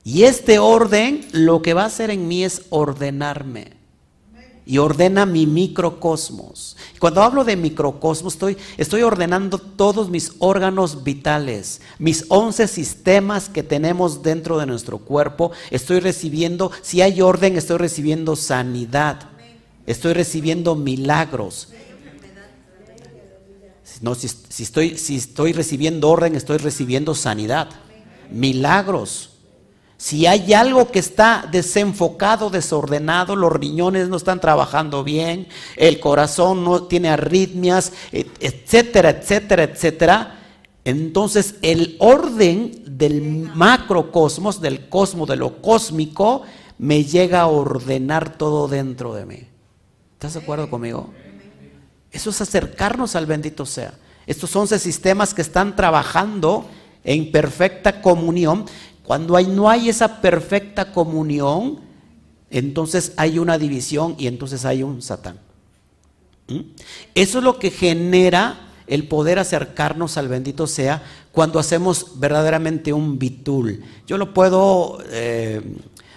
Y 0.04 0.22
este 0.22 0.60
orden 0.60 1.26
lo 1.32 1.62
que 1.62 1.74
va 1.74 1.82
a 1.82 1.86
hacer 1.86 2.10
en 2.10 2.28
mí 2.28 2.44
es 2.44 2.62
ordenarme 2.70 3.75
y 4.66 4.78
ordena 4.78 5.24
mi 5.24 5.46
microcosmos. 5.46 6.76
Cuando 6.98 7.22
hablo 7.22 7.44
de 7.44 7.56
microcosmos, 7.56 8.34
estoy, 8.34 8.56
estoy 8.76 9.02
ordenando 9.02 9.58
todos 9.58 10.10
mis 10.10 10.32
órganos 10.40 11.04
vitales, 11.04 11.80
mis 12.00 12.24
11 12.28 12.66
sistemas 12.66 13.48
que 13.48 13.62
tenemos 13.62 14.24
dentro 14.24 14.58
de 14.58 14.66
nuestro 14.66 14.98
cuerpo. 14.98 15.52
Estoy 15.70 16.00
recibiendo, 16.00 16.72
si 16.82 17.00
hay 17.00 17.22
orden, 17.22 17.56
estoy 17.56 17.78
recibiendo 17.78 18.34
sanidad, 18.34 19.30
estoy 19.86 20.14
recibiendo 20.14 20.74
milagros. 20.74 21.68
No, 24.02 24.14
si, 24.16 24.26
estoy, 24.62 24.98
si 24.98 25.16
estoy 25.16 25.52
recibiendo 25.52 26.10
orden, 26.10 26.34
estoy 26.34 26.58
recibiendo 26.58 27.14
sanidad, 27.14 27.68
milagros. 28.30 29.35
Si 29.98 30.26
hay 30.26 30.52
algo 30.52 30.90
que 30.90 30.98
está 30.98 31.48
desenfocado, 31.50 32.50
desordenado, 32.50 33.34
los 33.34 33.52
riñones 33.52 34.08
no 34.08 34.16
están 34.16 34.40
trabajando 34.40 35.02
bien, 35.04 35.48
el 35.76 36.00
corazón 36.00 36.64
no 36.64 36.82
tiene 36.82 37.08
arritmias, 37.08 37.92
etcétera, 38.12 39.10
etcétera, 39.10 39.62
etcétera, 39.62 40.40
entonces 40.84 41.56
el 41.62 41.96
orden 41.98 42.82
del 42.86 43.20
macrocosmos, 43.22 44.60
del 44.60 44.88
cosmos, 44.88 45.28
de 45.28 45.36
lo 45.36 45.60
cósmico, 45.60 46.42
me 46.78 47.04
llega 47.04 47.40
a 47.40 47.46
ordenar 47.46 48.36
todo 48.36 48.68
dentro 48.68 49.14
de 49.14 49.26
mí. 49.26 49.48
¿Estás 50.12 50.34
de 50.34 50.40
acuerdo 50.40 50.70
conmigo? 50.70 51.10
Eso 52.12 52.30
es 52.30 52.40
acercarnos 52.40 53.16
al 53.16 53.26
bendito 53.26 53.66
sea. 53.66 53.94
Estos 54.26 54.54
11 54.54 54.78
sistemas 54.78 55.34
que 55.34 55.42
están 55.42 55.74
trabajando 55.74 56.68
en 57.02 57.32
perfecta 57.32 58.00
comunión 58.00 58.66
cuando 59.06 59.36
hay, 59.36 59.46
no 59.46 59.70
hay 59.70 59.88
esa 59.88 60.20
perfecta 60.20 60.92
comunión, 60.92 61.80
entonces 62.50 63.12
hay 63.16 63.38
una 63.38 63.56
división 63.56 64.16
y 64.18 64.26
entonces 64.26 64.64
hay 64.64 64.82
un 64.82 65.00
Satán. 65.00 65.38
¿Mm? 66.48 66.60
Eso 67.14 67.38
es 67.38 67.44
lo 67.44 67.58
que 67.58 67.70
genera 67.70 68.72
el 68.86 69.06
poder 69.06 69.38
acercarnos 69.38 70.16
al 70.16 70.28
bendito 70.28 70.66
sea 70.66 71.02
cuando 71.32 71.58
hacemos 71.58 72.18
verdaderamente 72.18 72.92
un 72.92 73.18
bitul. 73.18 73.82
Yo 74.06 74.18
lo 74.18 74.32
puedo 74.34 74.98
eh, 75.10 75.60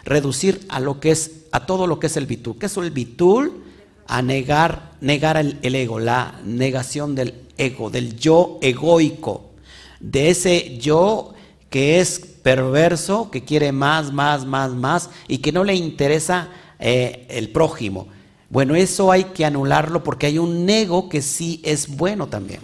reducir 0.03 0.65
a 0.69 0.79
lo 0.79 0.99
que 0.99 1.11
es, 1.11 1.45
a 1.51 1.65
todo 1.65 1.87
lo 1.87 1.99
que 1.99 2.07
es 2.07 2.17
el 2.17 2.25
bitul. 2.25 2.57
¿Qué 2.57 2.67
es 2.67 2.77
el 2.77 2.91
bitul? 2.91 3.63
A 4.07 4.21
negar, 4.21 4.93
negar 5.01 5.37
el, 5.37 5.59
el 5.61 5.75
ego, 5.75 5.99
la 5.99 6.39
negación 6.43 7.13
del 7.13 7.35
ego, 7.57 7.91
del 7.91 8.15
yo 8.15 8.57
egoico, 8.61 9.51
de 9.99 10.29
ese 10.29 10.77
yo 10.79 11.33
que 11.69 11.99
es 11.99 12.28
perverso, 12.41 13.29
que 13.31 13.43
quiere 13.43 13.71
más, 13.71 14.11
más, 14.11 14.45
más, 14.45 14.71
más 14.71 15.09
y 15.27 15.39
que 15.39 15.51
no 15.51 15.63
le 15.63 15.75
interesa 15.75 16.49
eh, 16.79 17.25
el 17.29 17.49
prójimo. 17.49 18.07
Bueno, 18.49 18.75
eso 18.75 19.11
hay 19.11 19.25
que 19.25 19.45
anularlo 19.45 20.03
porque 20.03 20.27
hay 20.27 20.37
un 20.37 20.69
ego 20.69 21.09
que 21.09 21.21
sí 21.21 21.61
es 21.63 21.95
bueno 21.95 22.27
también. 22.27 22.61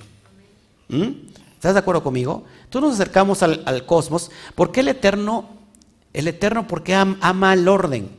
¿Mm? 0.87 1.09
¿Estás 1.53 1.73
de 1.73 1.79
acuerdo 1.79 2.03
conmigo? 2.03 2.43
Tú 2.69 2.81
nos 2.81 2.93
acercamos 2.93 3.43
al, 3.43 3.85
cosmos. 3.85 4.31
¿Por 4.55 4.71
qué 4.71 4.79
el 4.81 4.87
Eterno? 4.87 5.49
El 6.13 6.27
Eterno 6.27 6.67
porque 6.67 6.95
ama 6.95 7.53
el 7.53 7.67
orden. 7.67 8.09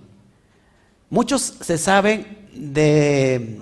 Muchos 1.08 1.54
se 1.60 1.78
saben 1.78 2.48
de 2.52 3.60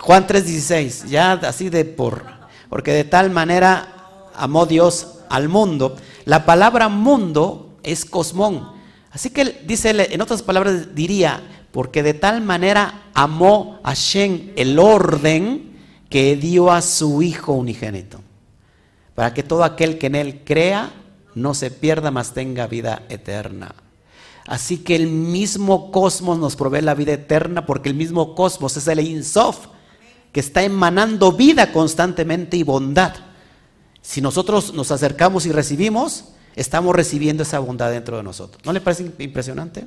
Juan 0.00 0.26
3:16, 0.26 1.06
ya 1.08 1.32
así 1.32 1.68
de 1.68 1.84
por, 1.84 2.24
porque 2.70 2.92
de 2.92 3.04
tal 3.04 3.30
manera 3.30 4.30
amó 4.34 4.64
Dios 4.64 5.19
al 5.30 5.48
mundo. 5.48 5.96
La 6.26 6.44
palabra 6.44 6.88
mundo 6.88 7.78
es 7.82 8.04
cosmón. 8.04 8.72
Así 9.10 9.30
que 9.30 9.62
dice, 9.66 9.90
en 10.12 10.20
otras 10.20 10.42
palabras, 10.42 10.94
diría, 10.94 11.42
porque 11.72 12.02
de 12.02 12.14
tal 12.14 12.42
manera 12.42 13.04
amó 13.14 13.80
a 13.82 13.94
Shen 13.94 14.52
el 14.56 14.78
orden 14.78 15.78
que 16.08 16.36
dio 16.36 16.70
a 16.70 16.82
su 16.82 17.22
Hijo 17.22 17.52
unigénito, 17.52 18.20
para 19.14 19.32
que 19.32 19.42
todo 19.42 19.64
aquel 19.64 19.98
que 19.98 20.08
en 20.08 20.16
él 20.16 20.42
crea 20.44 20.92
no 21.34 21.54
se 21.54 21.70
pierda, 21.70 22.10
mas 22.10 22.34
tenga 22.34 22.66
vida 22.66 23.02
eterna. 23.08 23.74
Así 24.46 24.78
que 24.78 24.96
el 24.96 25.06
mismo 25.06 25.92
cosmos 25.92 26.38
nos 26.38 26.56
provee 26.56 26.82
la 26.82 26.94
vida 26.94 27.12
eterna, 27.12 27.66
porque 27.66 27.88
el 27.88 27.94
mismo 27.94 28.34
cosmos 28.34 28.76
es 28.76 28.88
el 28.88 28.98
Insof, 29.00 29.68
que 30.32 30.40
está 30.40 30.62
emanando 30.62 31.32
vida 31.32 31.72
constantemente 31.72 32.56
y 32.56 32.64
bondad. 32.64 33.14
Si 34.02 34.20
nosotros 34.20 34.74
nos 34.74 34.90
acercamos 34.90 35.46
y 35.46 35.52
recibimos, 35.52 36.24
estamos 36.56 36.94
recibiendo 36.94 37.42
esa 37.42 37.58
bondad 37.58 37.90
dentro 37.90 38.16
de 38.16 38.22
nosotros. 38.22 38.62
¿No 38.64 38.72
le 38.72 38.80
parece 38.80 39.10
impresionante? 39.18 39.86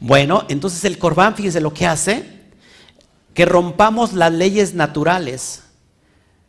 Bueno, 0.00 0.44
entonces 0.48 0.84
el 0.84 0.98
corbán, 0.98 1.36
fíjense 1.36 1.60
lo 1.60 1.72
que 1.72 1.86
hace, 1.86 2.24
que 3.34 3.44
rompamos 3.44 4.12
las 4.12 4.32
leyes 4.32 4.74
naturales. 4.74 5.62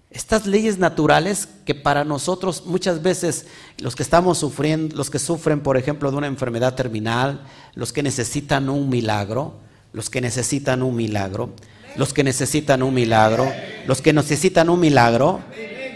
Estas 0.10 0.46
leyes 0.46 0.78
naturales 0.78 1.48
que 1.66 1.74
para 1.74 2.04
nosotros 2.04 2.66
muchas 2.66 3.02
veces 3.02 3.48
los 3.80 3.96
que 3.96 4.04
estamos 4.04 4.38
sufriendo, 4.38 4.96
los 4.96 5.10
que 5.10 5.18
sufren 5.18 5.62
por 5.62 5.78
ejemplo 5.78 6.12
de 6.12 6.18
una 6.18 6.28
enfermedad 6.28 6.76
terminal, 6.76 7.42
los 7.74 7.94
que 7.94 8.04
necesitan 8.04 8.70
un 8.70 8.90
milagro, 8.90 9.56
los 9.92 10.10
que 10.10 10.22
necesitan 10.22 10.84
un 10.84 10.96
milagro, 10.96 11.54
los 11.96 12.14
que 12.14 12.24
necesitan 12.24 12.84
un 12.84 12.94
milagro, 12.94 13.52
los 13.88 14.02
que 14.02 14.14
necesitan 14.14 14.70
un 14.70 14.80
milagro, 14.80 15.42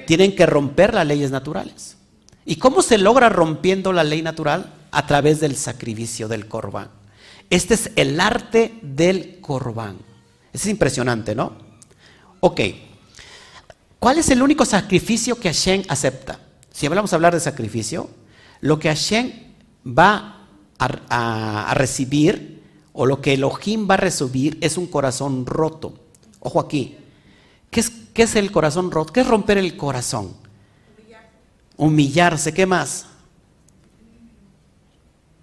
tienen 0.07 0.35
que 0.35 0.47
romper 0.47 0.95
las 0.95 1.05
leyes 1.05 1.29
naturales. 1.29 1.97
¿Y 2.45 2.55
cómo 2.55 2.81
se 2.81 2.97
logra 2.97 3.29
rompiendo 3.29 3.93
la 3.93 4.03
ley 4.03 4.23
natural? 4.23 4.73
A 4.89 5.05
través 5.05 5.41
del 5.41 5.55
sacrificio 5.55 6.27
del 6.27 6.47
corbán. 6.47 6.89
Este 7.49 7.75
es 7.75 7.91
el 7.95 8.19
arte 8.19 8.73
del 8.81 9.39
corbán. 9.41 9.97
Es 10.53 10.65
impresionante, 10.65 11.35
¿no? 11.35 11.53
Ok. 12.39 12.61
¿Cuál 13.99 14.17
es 14.17 14.29
el 14.29 14.41
único 14.41 14.65
sacrificio 14.65 15.39
que 15.39 15.49
Hashem 15.49 15.83
acepta? 15.89 16.39
Si 16.71 16.85
hablamos 16.85 17.11
a 17.11 17.17
hablar 17.17 17.33
de 17.33 17.39
sacrificio, 17.39 18.09
lo 18.61 18.79
que 18.79 18.87
Hashem 18.87 19.31
va 19.85 20.47
a, 20.79 21.73
recibir 21.75 22.63
o 22.93 23.05
lo 23.05 23.21
que 23.21 23.33
Elohim 23.33 23.89
va 23.89 23.95
a 23.95 23.97
recibir 23.97 24.57
es 24.61 24.77
un 24.77 24.87
corazón 24.87 25.45
roto. 25.45 25.99
Ojo 26.39 26.59
aquí. 26.59 26.97
¿Qué 27.69 27.81
es 27.81 27.91
¿Qué 28.17 28.23
es 28.23 28.35
el 28.35 28.51
corazón 28.51 28.91
roto? 28.91 29.13
¿Qué 29.13 29.21
es 29.21 29.27
romper 29.27 29.57
el 29.59 29.77
corazón? 29.77 30.33
Humillarse. 31.77 32.51
¿Qué 32.51 32.65
más? 32.65 33.05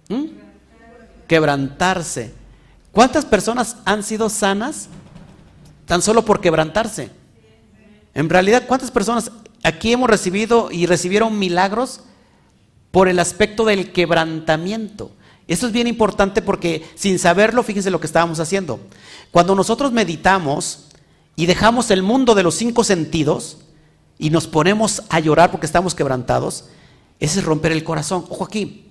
¿Mm? 0.09 0.25
Quebrantarse. 1.27 2.33
¿Cuántas 2.91 3.25
personas 3.25 3.77
han 3.85 4.03
sido 4.03 4.29
sanas 4.29 4.89
tan 5.85 6.01
solo 6.01 6.25
por 6.25 6.41
quebrantarse. 6.41 7.11
En 8.13 8.29
realidad, 8.29 8.63
¿cuántas 8.67 8.91
personas 8.91 9.31
aquí 9.63 9.91
hemos 9.91 10.09
recibido 10.09 10.69
y 10.71 10.85
recibieron 10.85 11.37
milagros 11.37 12.01
por 12.91 13.07
el 13.07 13.19
aspecto 13.19 13.65
del 13.65 13.91
quebrantamiento? 13.91 15.11
Eso 15.47 15.67
es 15.67 15.73
bien 15.73 15.87
importante 15.87 16.41
porque 16.41 16.85
sin 16.95 17.19
saberlo, 17.19 17.61
fíjense 17.61 17.91
lo 17.91 17.99
que 17.99 18.07
estábamos 18.07 18.39
haciendo. 18.39 18.79
Cuando 19.31 19.53
nosotros 19.53 19.91
meditamos 19.91 20.87
y 21.35 21.45
dejamos 21.45 21.91
el 21.91 22.03
mundo 22.03 22.35
de 22.35 22.43
los 22.43 22.55
cinco 22.55 22.83
sentidos 22.83 23.57
y 24.17 24.29
nos 24.29 24.47
ponemos 24.47 25.03
a 25.09 25.19
llorar 25.19 25.51
porque 25.51 25.65
estamos 25.65 25.93
quebrantados, 25.95 26.65
ese 27.19 27.39
es 27.39 27.45
romper 27.45 27.71
el 27.71 27.83
corazón. 27.83 28.25
Ojo 28.29 28.43
aquí. 28.43 28.85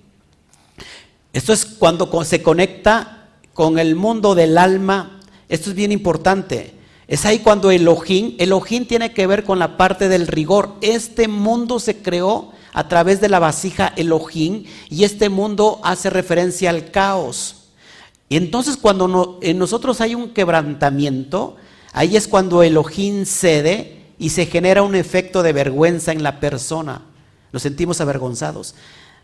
Esto 1.33 1.53
es 1.53 1.65
cuando 1.65 2.23
se 2.23 2.41
conecta 2.41 3.29
con 3.53 3.79
el 3.79 3.95
mundo 3.95 4.35
del 4.35 4.57
alma. 4.57 5.19
Esto 5.49 5.69
es 5.69 5.75
bien 5.75 5.91
importante. 5.91 6.73
Es 7.07 7.25
ahí 7.25 7.39
cuando 7.39 7.71
Elohim, 7.71 8.35
Elohim 8.39 8.85
tiene 8.85 9.13
que 9.13 9.27
ver 9.27 9.43
con 9.43 9.59
la 9.59 9.77
parte 9.77 10.09
del 10.09 10.27
rigor. 10.27 10.75
Este 10.81 11.27
mundo 11.27 11.79
se 11.79 12.01
creó 12.01 12.51
a 12.73 12.87
través 12.87 13.21
de 13.21 13.29
la 13.29 13.39
vasija 13.39 13.93
Elohim 13.95 14.65
y 14.89 15.03
este 15.03 15.29
mundo 15.29 15.79
hace 15.83 16.09
referencia 16.09 16.69
al 16.69 16.91
caos. 16.91 17.67
Y 18.27 18.37
entonces 18.37 18.77
cuando 18.77 19.39
en 19.41 19.59
nosotros 19.59 20.01
hay 20.01 20.15
un 20.15 20.29
quebrantamiento, 20.29 21.57
ahí 21.95 22.15
es 22.15 22.27
cuando 22.27 22.61
Elohim 22.61 23.25
cede 23.25 24.03
y 24.19 24.29
se 24.29 24.45
genera 24.45 24.83
un 24.83 24.95
efecto 24.95 25.41
de 25.41 25.53
vergüenza 25.53 26.11
en 26.11 26.21
la 26.21 26.39
persona. 26.39 27.01
Nos 27.51 27.63
sentimos 27.63 28.01
avergonzados 28.01 28.75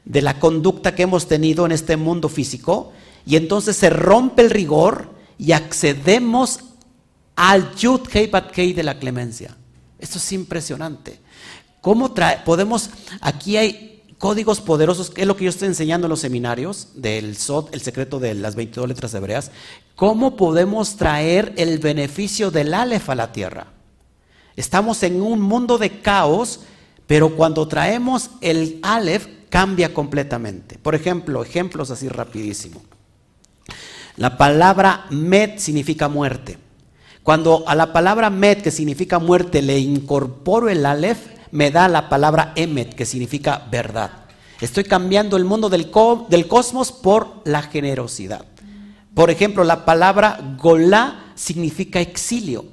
de 0.06 0.22
la 0.22 0.40
conducta 0.40 0.96
que 0.96 1.04
hemos 1.04 1.28
tenido 1.28 1.66
en 1.66 1.74
este 1.74 1.98
mundo 1.98 2.30
físico 2.30 2.94
y 3.26 3.36
entonces 3.36 3.76
se 3.76 3.90
rompe 3.90 4.42
el 4.42 4.50
rigor 4.50 5.12
y 5.38 5.52
accedemos 5.52 6.62
al 7.36 7.76
Yud 7.76 8.02
Kei 8.08 8.28
Bat 8.28 8.52
Kei 8.52 8.74
de 8.74 8.84
la 8.84 8.98
clemencia. 8.98 9.56
Esto 10.00 10.18
es 10.18 10.32
impresionante. 10.32 11.20
¿Cómo 11.82 12.14
podemos, 12.46 12.90
aquí 13.20 13.58
hay 13.58 13.91
códigos 14.22 14.62
poderosos, 14.62 15.10
que 15.10 15.22
es 15.22 15.28
lo 15.28 15.36
que 15.36 15.46
yo 15.46 15.50
estoy 15.50 15.68
enseñando 15.68 16.06
en 16.06 16.12
los 16.12 16.20
seminarios 16.20 16.90
del 16.94 17.36
SOT, 17.36 17.74
el 17.74 17.82
secreto 17.82 18.20
de 18.20 18.36
las 18.36 18.54
22 18.54 18.88
letras 18.88 19.16
hebreas, 19.16 19.50
cómo 19.96 20.36
podemos 20.38 20.96
traer 20.96 21.54
el 21.58 21.80
beneficio 21.80 22.52
del 22.52 22.76
Aleph 22.76 23.10
a 23.10 23.16
la 23.16 23.32
tierra. 23.32 23.74
Estamos 24.56 25.02
en 25.02 25.24
un 25.24 25.42
mundo 25.42 25.80
de 25.80 26.02
caos, 26.02 26.60
pero 27.08 27.36
cuando 27.36 27.68
traemos 27.68 28.30
el 28.42 28.80
Aleph 28.84 29.26
cambia 29.50 29.92
completamente. 29.92 30.78
Por 30.78 30.94
ejemplo, 30.94 31.42
ejemplos 31.44 31.90
así 31.90 32.08
rapidísimo. 32.08 32.84
La 34.18 34.38
palabra 34.38 35.08
Met 35.10 35.58
significa 35.58 36.10
muerte. 36.10 36.60
Cuando 37.24 37.64
a 37.68 37.74
la 37.74 37.92
palabra 37.92 38.30
Met, 38.30 38.62
que 38.62 38.70
significa 38.70 39.18
muerte, 39.18 39.64
le 39.64 39.80
incorporo 39.80 40.70
el 40.70 40.86
Aleph, 40.86 41.41
me 41.52 41.72
da 41.72 41.88
la 41.88 42.10
palabra 42.10 42.54
Emet, 42.56 42.96
que 42.96 43.06
significa 43.06 43.68
verdad. 43.70 44.12
Estoy 44.60 44.84
cambiando 44.84 45.38
el 45.38 45.46
mundo 45.46 45.70
del, 45.70 45.92
del 46.30 46.48
cosmos 46.48 46.92
por 46.92 47.42
la 47.46 47.64
generosidad. 47.64 48.46
Por 49.14 49.30
ejemplo, 49.30 49.64
la 49.64 49.86
palabra 49.86 50.40
Golá 50.58 51.34
significa 51.36 52.00
exilio. 52.00 52.66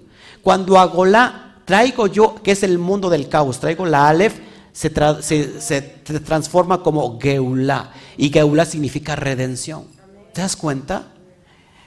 Cuando 0.42 0.78
a 0.78 0.84
Golá 0.84 1.62
traigo 1.64 2.06
yo, 2.06 2.36
que 2.42 2.52
es 2.52 2.62
el 2.62 2.78
mundo 2.78 3.10
del 3.10 3.28
caos, 3.28 3.58
traigo 3.58 3.86
la 3.86 4.08
Aleph, 4.08 4.38
se, 4.72 4.90
se, 5.60 5.80
transforma 6.24 6.82
como 6.82 7.18
Geulá. 7.18 7.92
Y 8.16 8.30
Geulá 8.30 8.64
significa 8.64 9.16
redención. 9.16 9.86
¿Te 10.32 10.42
das 10.42 10.54
cuenta? 10.54 11.08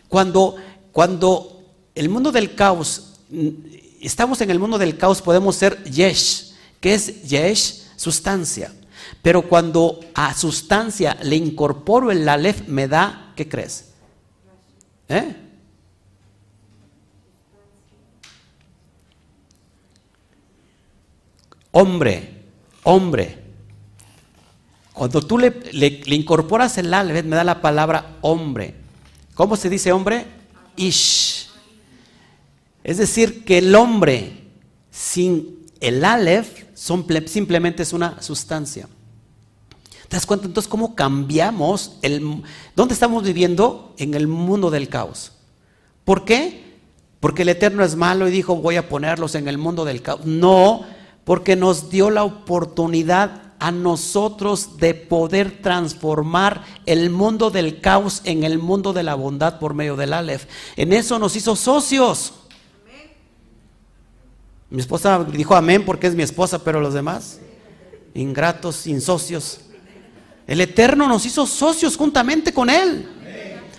Cuando, 0.10 0.58
cuando 0.92 1.62
el 1.96 2.10
mundo 2.10 2.32
del 2.32 2.54
caos, 2.54 3.20
estamos 4.02 4.42
en 4.42 4.52
el 4.52 4.60
mundo 4.60 4.78
del 4.78 4.98
caos, 4.98 5.22
podemos 5.22 5.56
ser 5.56 5.82
yesh. 5.86 6.51
¿Qué 6.82 6.96
es 6.96 7.22
yesh? 7.30 7.84
Sustancia. 7.96 8.74
Pero 9.22 9.44
cuando 9.44 10.00
a 10.16 10.34
sustancia 10.34 11.18
le 11.22 11.36
incorporo 11.36 12.12
el 12.12 12.28
alef, 12.28 12.68
me 12.68 12.88
da, 12.88 13.34
¿qué 13.36 13.48
crees? 13.48 13.94
¿Eh? 15.08 15.36
Hombre, 21.72 22.46
hombre. 22.84 23.38
Cuando 24.92 25.22
tú 25.22 25.38
le, 25.38 25.52
le 25.72 26.16
incorporas 26.16 26.78
el 26.80 26.94
alef, 26.94 27.24
me 27.24 27.36
da 27.36 27.44
la 27.44 27.62
palabra 27.62 28.18
hombre. 28.22 28.76
¿Cómo 29.36 29.56
se 29.56 29.70
dice 29.70 29.92
hombre? 29.92 30.26
Ish. 30.76 31.50
Es 32.84 32.98
decir, 32.98 33.46
que 33.46 33.60
el 33.60 33.76
hombre 33.76 34.48
sin 34.90 35.61
el 35.82 36.06
Aleph 36.06 36.64
simplemente 36.74 37.84
es 37.84 37.92
una 37.92 38.22
sustancia. 38.22 38.88
¿Te 40.08 40.16
das 40.16 40.26
cuenta 40.26 40.46
entonces 40.46 40.70
cómo 40.70 40.96
cambiamos 40.96 41.98
el... 42.02 42.44
¿Dónde 42.76 42.94
estamos 42.94 43.24
viviendo? 43.24 43.94
En 43.98 44.14
el 44.14 44.28
mundo 44.28 44.70
del 44.70 44.90
caos. 44.90 45.32
¿Por 46.06 46.26
qué? 46.26 46.72
Porque 47.20 47.44
el 47.44 47.50
Eterno 47.50 47.84
es 47.84 47.96
malo 47.96 48.28
y 48.28 48.32
dijo 48.32 48.56
voy 48.56 48.76
a 48.76 48.90
ponerlos 48.90 49.36
en 49.36 49.48
el 49.48 49.58
mundo 49.58 49.86
del 49.86 50.02
caos. 50.02 50.26
No, 50.26 50.84
porque 51.24 51.56
nos 51.56 51.90
dio 51.90 52.10
la 52.10 52.24
oportunidad 52.24 53.54
a 53.60 53.72
nosotros 53.72 54.78
de 54.78 54.96
poder 54.96 55.62
transformar 55.62 56.64
el 56.86 57.10
mundo 57.10 57.52
del 57.52 57.80
caos 57.80 58.22
en 58.26 58.44
el 58.44 58.60
mundo 58.60 58.92
de 58.92 59.04
la 59.04 59.16
bondad 59.16 59.60
por 59.60 59.76
medio 59.76 59.96
del 59.96 60.14
Aleph. 60.14 60.46
En 60.76 60.94
eso 60.94 61.20
nos 61.20 61.36
hizo 61.36 61.56
socios. 61.56 62.34
Mi 64.72 64.80
esposa 64.80 65.26
dijo 65.26 65.54
amén 65.54 65.84
porque 65.84 66.08
es 66.08 66.16
mi 66.16 66.24
esposa, 66.24 66.64
pero 66.64 66.80
los 66.80 66.94
demás, 66.94 67.40
ingratos, 68.14 68.88
insocios. 68.88 69.60
El 70.48 70.62
Eterno 70.62 71.10
nos 71.10 71.26
hizo 71.26 71.46
socios 71.46 71.98
juntamente 71.98 72.54
con 72.54 72.70
Él. 72.70 73.06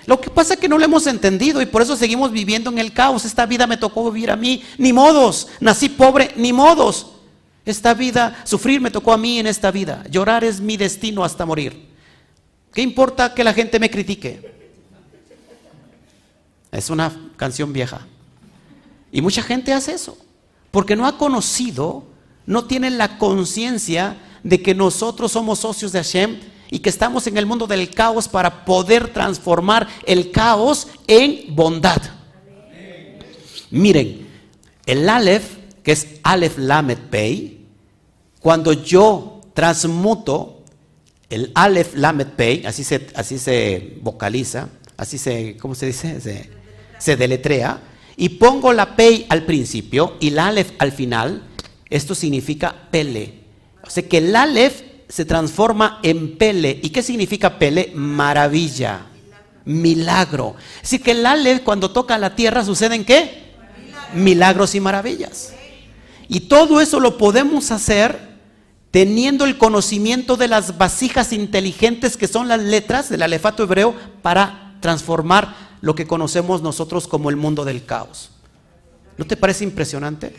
Lo 0.04 0.20
que 0.20 0.28
pasa 0.28 0.54
es 0.54 0.60
que 0.60 0.68
no 0.68 0.76
lo 0.76 0.84
hemos 0.84 1.06
entendido 1.06 1.62
y 1.62 1.66
por 1.66 1.80
eso 1.80 1.96
seguimos 1.96 2.30
viviendo 2.30 2.70
en 2.70 2.78
el 2.78 2.92
caos. 2.92 3.24
Esta 3.24 3.46
vida 3.46 3.66
me 3.66 3.78
tocó 3.78 4.10
vivir 4.10 4.30
a 4.30 4.36
mí, 4.36 4.62
ni 4.76 4.92
modos. 4.92 5.48
Nací 5.60 5.88
pobre, 5.88 6.32
ni 6.36 6.52
modos. 6.52 7.12
Esta 7.64 7.94
vida, 7.94 8.42
sufrir 8.44 8.78
me 8.78 8.90
tocó 8.90 9.14
a 9.14 9.18
mí 9.18 9.38
en 9.38 9.46
esta 9.46 9.70
vida. 9.70 10.04
Llorar 10.10 10.44
es 10.44 10.60
mi 10.60 10.76
destino 10.76 11.24
hasta 11.24 11.46
morir. 11.46 11.88
¿Qué 12.74 12.82
importa 12.82 13.32
que 13.32 13.44
la 13.44 13.54
gente 13.54 13.80
me 13.80 13.90
critique? 13.90 14.52
Es 16.70 16.90
una 16.90 17.30
canción 17.38 17.72
vieja. 17.72 18.06
Y 19.10 19.22
mucha 19.22 19.42
gente 19.42 19.72
hace 19.72 19.94
eso 19.94 20.21
porque 20.72 20.96
no 20.96 21.06
ha 21.06 21.16
conocido, 21.16 22.02
no 22.46 22.64
tiene 22.64 22.90
la 22.90 23.18
conciencia 23.18 24.16
de 24.42 24.60
que 24.60 24.74
nosotros 24.74 25.30
somos 25.30 25.60
socios 25.60 25.92
de 25.92 26.00
Hashem 26.00 26.40
y 26.70 26.80
que 26.80 26.88
estamos 26.88 27.26
en 27.26 27.36
el 27.36 27.46
mundo 27.46 27.68
del 27.68 27.90
caos 27.90 28.26
para 28.26 28.64
poder 28.64 29.12
transformar 29.12 29.86
el 30.06 30.32
caos 30.32 30.88
en 31.06 31.54
bondad. 31.54 32.00
Miren, 33.70 34.26
el 34.86 35.08
Aleph, 35.08 35.58
que 35.82 35.92
es 35.92 36.06
Aleph 36.22 36.58
Lamed 36.58 36.98
Pei, 37.10 37.66
cuando 38.40 38.72
yo 38.72 39.42
transmuto 39.54 40.62
el 41.28 41.52
Aleph 41.54 41.94
Lamed 41.94 42.28
Pei, 42.28 42.64
así 42.64 42.82
se, 42.82 43.06
así 43.14 43.38
se 43.38 43.98
vocaliza, 44.00 44.70
así 44.96 45.18
se, 45.18 45.58
¿cómo 45.58 45.74
se 45.74 45.86
dice? 45.86 46.20
Se, 46.20 46.50
se 46.98 47.16
deletrea 47.16 47.91
y 48.22 48.28
pongo 48.28 48.72
la 48.72 48.94
pei 48.94 49.26
al 49.30 49.42
principio 49.42 50.16
y 50.20 50.30
la 50.30 50.46
alef 50.46 50.74
al 50.78 50.92
final, 50.92 51.42
esto 51.90 52.14
significa 52.14 52.72
pele. 52.88 53.40
O 53.82 53.90
sea 53.90 54.04
que 54.08 54.18
el 54.18 54.36
alef 54.36 54.80
se 55.08 55.24
transforma 55.24 55.98
en 56.04 56.38
pele. 56.38 56.78
¿Y 56.84 56.90
qué 56.90 57.02
significa 57.02 57.58
pele? 57.58 57.90
Maravilla, 57.96 59.06
milagro. 59.64 60.54
Así 60.80 61.00
que 61.00 61.10
el 61.10 61.26
alef 61.26 61.62
cuando 61.62 61.90
toca 61.90 62.16
la 62.16 62.36
tierra 62.36 62.64
suceden 62.64 63.04
qué? 63.04 63.54
Milagros 64.14 64.76
y 64.76 64.80
maravillas. 64.80 65.52
Y 66.28 66.42
todo 66.42 66.80
eso 66.80 67.00
lo 67.00 67.18
podemos 67.18 67.72
hacer 67.72 68.38
teniendo 68.92 69.46
el 69.46 69.58
conocimiento 69.58 70.36
de 70.36 70.46
las 70.46 70.78
vasijas 70.78 71.32
inteligentes 71.32 72.16
que 72.16 72.28
son 72.28 72.46
las 72.46 72.62
letras 72.62 73.08
del 73.08 73.22
alefato 73.22 73.64
hebreo 73.64 73.96
para 74.22 74.76
transformar 74.78 75.71
lo 75.82 75.94
que 75.94 76.06
conocemos 76.06 76.62
nosotros 76.62 77.06
como 77.06 77.28
el 77.28 77.36
mundo 77.36 77.66
del 77.66 77.84
caos. 77.84 78.30
¿No 79.18 79.26
te 79.26 79.36
parece 79.36 79.64
impresionante? 79.64 80.34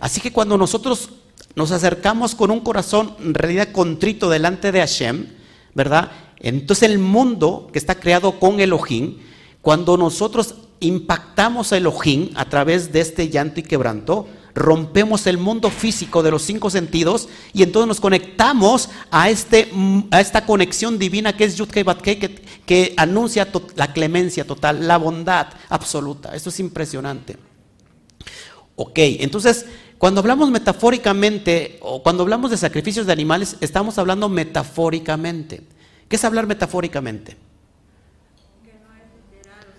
Así 0.00 0.20
que 0.20 0.32
cuando 0.32 0.58
nosotros 0.58 1.08
nos 1.54 1.70
acercamos 1.70 2.34
con 2.34 2.50
un 2.50 2.60
corazón 2.60 3.14
en 3.20 3.32
realidad 3.32 3.72
contrito 3.72 4.28
delante 4.28 4.72
de 4.72 4.80
Hashem, 4.80 5.28
¿verdad? 5.74 6.10
Entonces 6.38 6.90
el 6.90 6.98
mundo 6.98 7.70
que 7.72 7.78
está 7.78 7.94
creado 7.94 8.38
con 8.38 8.60
Elohim, 8.60 9.18
cuando 9.62 9.96
nosotros 9.96 10.56
impactamos 10.80 11.72
a 11.72 11.76
Elohim 11.76 12.30
a 12.34 12.46
través 12.46 12.92
de 12.92 13.00
este 13.00 13.28
llanto 13.28 13.60
y 13.60 13.62
quebranto, 13.62 14.26
rompemos 14.54 15.26
el 15.26 15.38
mundo 15.38 15.70
físico 15.70 16.22
de 16.22 16.30
los 16.30 16.42
cinco 16.42 16.70
sentidos 16.70 17.28
y 17.52 17.62
entonces 17.62 17.88
nos 17.88 18.00
conectamos 18.00 18.90
a, 19.10 19.30
este, 19.30 19.70
a 20.10 20.20
esta 20.20 20.44
conexión 20.44 20.98
divina 20.98 21.36
que 21.36 21.44
es 21.44 21.56
Yudkei 21.56 21.82
Batkei, 21.82 22.18
que, 22.18 22.42
que 22.66 22.94
anuncia 22.96 23.48
la 23.76 23.92
clemencia 23.92 24.46
total, 24.46 24.86
la 24.86 24.98
bondad 24.98 25.48
absoluta. 25.68 26.34
Esto 26.34 26.50
es 26.50 26.60
impresionante. 26.60 27.36
Ok, 28.76 28.98
entonces 28.98 29.66
cuando 30.02 30.20
hablamos 30.20 30.50
metafóricamente 30.50 31.78
o 31.80 32.02
cuando 32.02 32.24
hablamos 32.24 32.50
de 32.50 32.56
sacrificios 32.56 33.06
de 33.06 33.12
animales, 33.12 33.56
estamos 33.60 33.98
hablando 33.98 34.28
metafóricamente. 34.28 35.62
¿Qué 36.08 36.16
es 36.16 36.24
hablar 36.24 36.48
metafóricamente? 36.48 37.36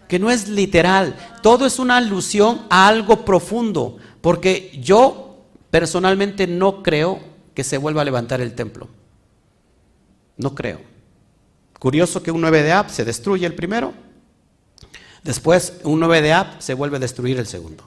Que 0.08 0.20
no 0.20 0.32
es 0.32 0.48
literal. 0.48 1.16
Todo 1.42 1.66
es 1.66 1.78
una 1.78 1.98
alusión 1.98 2.62
a 2.70 2.88
algo 2.88 3.26
profundo. 3.26 3.98
Porque 4.24 4.72
yo 4.82 5.36
personalmente 5.70 6.48
no 6.48 6.82
creo 6.82 7.20
que 7.54 7.66
se 7.66 7.78
vuelva 7.78 8.04
a 8.04 8.06
levantar 8.06 8.40
el 8.40 8.56
templo. 8.56 8.88
No 10.38 10.56
creo. 10.56 10.80
Curioso 11.78 12.24
que 12.24 12.32
un 12.32 12.40
9 12.40 12.64
de 12.64 12.72
Ab 12.72 12.90
se 12.90 13.04
destruye 13.04 13.46
el 13.46 13.54
primero. 13.54 13.94
Después, 15.26 15.74
un 15.84 16.00
9 16.00 16.22
de 16.22 16.32
Ab 16.32 16.62
se 16.62 16.74
vuelve 16.74 16.96
a 16.96 17.00
destruir 17.02 17.38
el 17.38 17.48
segundo. 17.48 17.84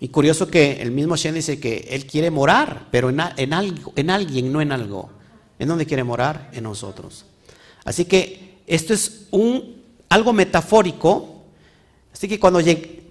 Y 0.00 0.08
curioso 0.08 0.48
que 0.48 0.80
el 0.80 0.90
mismo 0.90 1.16
Shen 1.16 1.34
dice 1.34 1.60
que 1.60 1.88
él 1.90 2.06
quiere 2.06 2.30
morar, 2.30 2.86
pero 2.90 3.10
en, 3.10 3.20
algo, 3.20 3.92
en 3.94 4.08
alguien, 4.08 4.50
no 4.50 4.62
en 4.62 4.72
algo. 4.72 5.10
¿En 5.58 5.68
dónde 5.68 5.84
quiere 5.84 6.02
morar? 6.02 6.48
En 6.54 6.62
nosotros. 6.62 7.26
Así 7.84 8.06
que 8.06 8.60
esto 8.66 8.94
es 8.94 9.26
un, 9.32 9.82
algo 10.08 10.32
metafórico. 10.32 11.37
Así 12.18 12.26
que 12.26 12.40
cuando, 12.40 12.60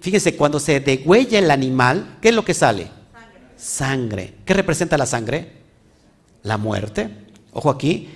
fíjense, 0.00 0.36
cuando 0.36 0.60
se 0.60 0.80
degüella 0.80 1.38
el 1.38 1.50
animal, 1.50 2.18
¿qué 2.20 2.28
es 2.28 2.34
lo 2.34 2.44
que 2.44 2.52
sale? 2.52 2.90
Sangre. 3.10 3.40
sangre. 3.56 4.34
¿Qué 4.44 4.52
representa 4.52 4.98
la 4.98 5.06
sangre? 5.06 5.50
La 6.42 6.58
muerte. 6.58 7.08
Ojo 7.54 7.70
aquí. 7.70 8.10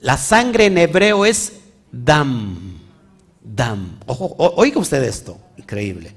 La 0.00 0.16
sangre 0.16 0.66
en 0.66 0.76
hebreo 0.76 1.24
es 1.24 1.60
dam. 1.92 2.80
Dam. 3.40 4.00
Ojo, 4.06 4.34
oiga 4.56 4.80
usted 4.80 5.04
esto. 5.04 5.38
Increíble. 5.56 6.12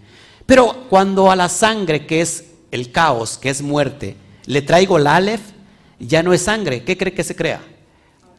Pero 0.48 0.88
cuando 0.90 1.30
a 1.30 1.36
la 1.36 1.48
sangre, 1.48 2.08
que 2.08 2.22
es 2.22 2.46
el 2.72 2.92
caos, 2.92 3.38
que 3.38 3.52
es 3.52 3.62
muerte, 3.62 4.16
le 4.48 4.64
traigo 4.64 4.98
el 4.98 5.06
Aleph, 5.06 5.42
ya 6.00 6.24
no 6.24 6.34
es 6.34 6.42
sangre. 6.42 6.84
¿Qué 6.84 6.98
cree 6.98 7.14
que 7.14 7.24
se 7.24 7.36
crea? 7.36 7.62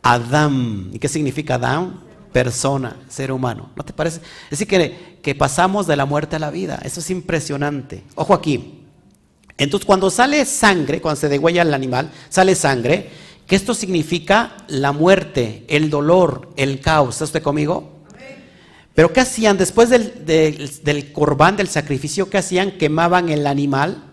Adam. 0.02 0.90
¿Y 0.92 0.98
qué 0.98 1.06
significa 1.06 1.54
Adam? 1.54 2.00
Persona, 2.33 2.97
ser 3.09 3.30
humano. 3.33 3.70
¿No 3.76 3.85
te 3.85 3.93
parece? 3.93 4.20
Es 4.45 4.59
decir, 4.59 4.68
que, 4.68 5.18
que 5.22 5.35
pasamos 5.35 5.87
de 5.87 5.97
la 5.97 6.07
muerte 6.07 6.37
a 6.37 6.39
la 6.39 6.51
vida. 6.51 6.80
Eso 6.85 7.01
es 7.01 7.11
impresionante. 7.11 8.05
Ojo 8.14 8.35
aquí. 8.35 8.80
Entonces, 9.59 9.87
cuando 9.87 10.11
sale 10.11 10.45
sangre, 10.45 11.01
cuando 11.01 11.20
se 11.20 11.28
degüella 11.28 11.62
el 11.62 11.74
animal, 11.74 12.11
sale 12.28 12.55
sangre, 12.55 13.11
que 13.47 13.57
esto 13.57 13.74
significa 13.74 14.57
la 14.68 14.93
muerte, 14.93 15.64
el 15.68 15.91
dolor, 15.91 16.51
el 16.57 16.80
caos. 16.80 17.16
¿Está 17.16 17.24
usted 17.24 17.43
conmigo? 17.43 17.93
Pero 18.95 19.12
¿qué 19.12 19.20
hacían? 19.20 19.57
Después 19.57 19.89
del, 19.89 20.24
del, 20.26 21.12
corbán, 21.12 21.57
del 21.57 21.68
sacrificio, 21.68 22.28
¿qué 22.28 22.39
hacían? 22.39 22.72
Quemaban 22.72 23.30
el 23.30 23.47
animal 23.47 24.05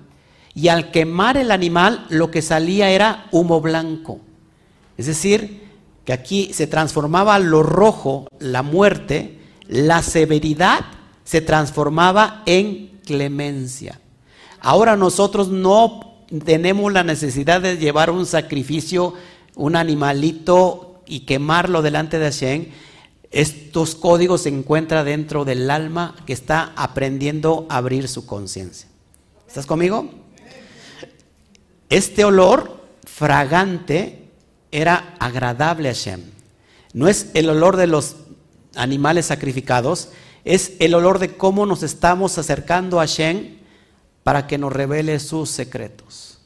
y 0.54 0.70
al 0.70 0.92
quemar 0.92 1.38
el 1.38 1.52
animal 1.52 2.06
lo 2.10 2.32
que 2.32 2.42
salía 2.42 2.90
era 2.90 3.28
humo 3.32 3.60
blanco. 3.62 4.20
Es 4.98 5.08
decir, 5.08 5.69
que 6.10 6.14
aquí 6.14 6.50
se 6.56 6.66
transformaba 6.66 7.38
lo 7.38 7.62
rojo, 7.62 8.28
la 8.40 8.64
muerte, 8.64 9.38
la 9.68 10.02
severidad 10.02 10.84
se 11.24 11.40
transformaba 11.40 12.42
en 12.48 13.00
clemencia. 13.06 14.02
Ahora 14.60 14.98
nosotros 14.98 15.50
no 15.50 16.26
tenemos 16.46 16.92
la 16.92 17.04
necesidad 17.04 17.62
de 17.62 17.78
llevar 17.78 18.10
un 18.10 18.26
sacrificio, 18.26 19.14
un 19.56 19.76
animalito 19.76 21.04
y 21.06 21.28
quemarlo 21.28 21.84
delante 21.84 22.18
de 22.18 22.26
Hashem 22.26 22.66
estos 23.30 23.94
códigos 23.94 24.42
se 24.42 24.50
encuentran 24.50 25.06
dentro 25.06 25.46
del 25.46 25.70
alma 25.70 26.16
que 26.26 26.34
está 26.34 26.74
aprendiendo 26.76 27.68
a 27.70 27.78
abrir 27.78 28.08
su 28.08 28.26
conciencia. 28.26 28.90
¿Estás 29.48 29.68
conmigo? 29.68 30.10
Este 31.88 32.26
olor 32.26 32.82
fragante 33.06 34.19
era 34.72 35.16
agradable 35.20 35.90
a 35.90 35.94
Shem. 35.94 36.22
No 36.94 37.08
es 37.08 37.28
el 37.34 37.50
olor 37.50 37.78
de 37.78 37.88
los 37.88 38.16
animales 38.76 39.28
sacrificados, 39.28 40.10
es 40.46 40.74
el 40.80 40.94
olor 40.96 41.20
de 41.20 41.36
cómo 41.36 41.66
nos 41.66 41.84
estamos 41.84 42.38
acercando 42.38 43.00
a 43.00 43.06
Shem 43.06 43.60
para 44.24 44.48
que 44.48 44.58
nos 44.58 44.74
revele 44.74 45.20
sus 45.20 45.50
secretos. 45.50 46.40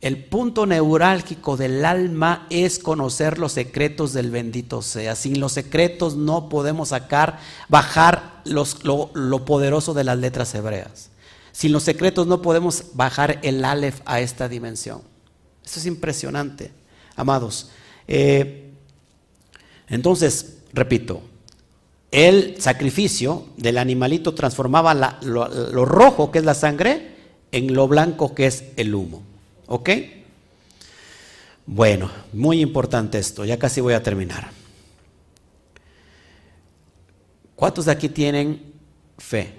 El 0.00 0.24
punto 0.24 0.64
neurálgico 0.64 1.58
del 1.58 1.84
alma 1.84 2.46
es 2.48 2.78
conocer 2.78 3.38
los 3.38 3.52
secretos 3.52 4.14
del 4.14 4.30
bendito 4.30 4.80
sea. 4.80 5.14
Sin 5.14 5.40
los 5.40 5.52
secretos 5.52 6.16
no 6.16 6.48
podemos 6.48 6.88
sacar, 6.88 7.38
bajar 7.68 8.40
lo, 8.44 9.44
poderoso 9.44 9.92
de 9.92 10.04
las 10.04 10.18
letras 10.18 10.54
hebreas. 10.54 11.10
Sin 11.52 11.72
los 11.72 11.82
secretos 11.82 12.26
no 12.26 12.40
podemos 12.40 12.84
bajar 12.94 13.40
el 13.42 13.62
Aleph 13.62 14.00
a 14.06 14.20
esta 14.20 14.48
dimensión. 14.48 15.02
Eso 15.62 15.80
es 15.80 15.86
impresionante, 15.86 16.72
amados. 17.16 17.70
Eh, 18.08 18.72
entonces, 19.88 20.58
repito, 20.72 21.22
el 22.10 22.60
sacrificio 22.60 23.46
del 23.56 23.78
animalito 23.78 24.34
transformaba 24.34 24.94
lo 25.22 25.84
rojo, 25.84 26.30
que 26.30 26.38
es 26.38 26.44
la 26.44 26.54
sangre, 26.54 27.16
en 27.52 27.74
lo 27.74 27.88
blanco, 27.88 28.34
que 28.34 28.46
es 28.46 28.64
el 28.76 28.94
humo. 28.94 29.22
¿Ok? 29.66 29.90
Bueno, 31.66 32.10
muy 32.32 32.60
importante 32.60 33.18
esto, 33.18 33.44
ya 33.44 33.58
casi 33.58 33.80
voy 33.80 33.94
a 33.94 34.02
terminar. 34.02 34.50
¿Cuántos 37.54 37.84
de 37.84 37.92
aquí 37.92 38.08
tienen 38.08 38.72
fe? 39.18 39.54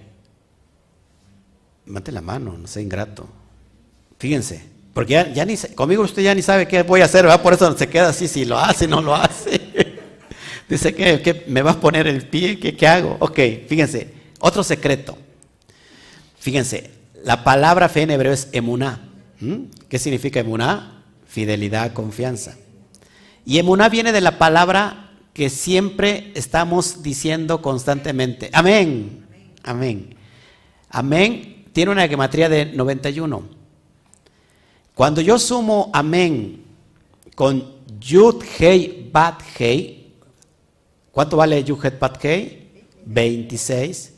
Mate 1.86 2.12
la 2.12 2.22
mano, 2.22 2.58
no 2.58 2.68
sea 2.68 2.82
ingrato. 2.82 3.30
Fíjense, 4.18 4.71
porque 4.94 5.14
ya, 5.34 5.46
ni 5.46 5.58
conmigo 5.76 6.04
usted 6.04 6.22
ya 6.22 6.36
ni 6.36 6.42
sabe 6.42 6.68
qué 6.68 6.84
voy 6.84 7.02
a 7.02 7.06
hacer, 7.06 7.24
¿verdad? 7.24 7.42
Por 7.42 7.54
eso 7.54 7.78
se 7.78 7.88
queda 7.88 8.10
así, 8.10 8.28
si 8.28 8.46
lo 8.46 8.58
hace, 8.58 8.88
no 8.88 9.02
lo 9.02 9.16
hace. 9.16 9.62
Dice 10.70 10.94
que, 10.94 11.46
me 11.48 11.62
vas 11.62 11.78
a 11.78 11.80
poner 11.80 12.08
el 12.08 12.28
pie, 12.28 12.60
¿qué, 12.60 12.76
¿qué 12.76 12.88
hago? 12.88 13.18
Ok, 13.20 13.40
fíjense, 13.68 14.14
otro 14.40 14.64
secreto. 14.64 15.18
Fíjense, 16.40 16.92
la 17.24 17.44
palabra 17.44 17.90
fe 17.90 18.02
en 18.02 18.12
hebreo 18.12 18.34
es 18.34 18.50
emuná. 18.52 19.08
¿Mm? 19.40 19.64
¿Qué 19.90 20.00
significa 20.00 20.40
emuná? 20.40 21.04
Fidelidad, 21.28 21.94
confianza. 21.94 22.58
Y 23.46 23.60
emuná 23.60 23.90
viene 23.90 24.12
de 24.12 24.22
la 24.22 24.38
palabra 24.38 25.12
que 25.34 25.50
siempre 25.50 26.32
estamos 26.36 27.04
diciendo 27.04 27.62
constantemente. 27.62 28.50
Amén. 28.54 29.26
Amén. 29.64 30.16
Amén 30.90 31.62
tiene 31.74 31.92
una 31.92 32.08
gematría 32.08 32.50
de 32.50 32.66
91. 32.66 33.61
Cuando 35.02 35.20
yo 35.20 35.40
sumo 35.40 35.90
amén 35.94 36.64
con 37.34 37.66
Yud 38.00 38.44
Hei 38.60 39.10
Bat 39.12 39.42
Hei, 39.58 40.14
¿cuánto 41.12 41.38
vale 41.38 41.64
Yud 41.64 41.84
Hei 41.84 41.98
Bat 42.00 42.24
Hei? 42.24 42.70
26, 43.08 44.14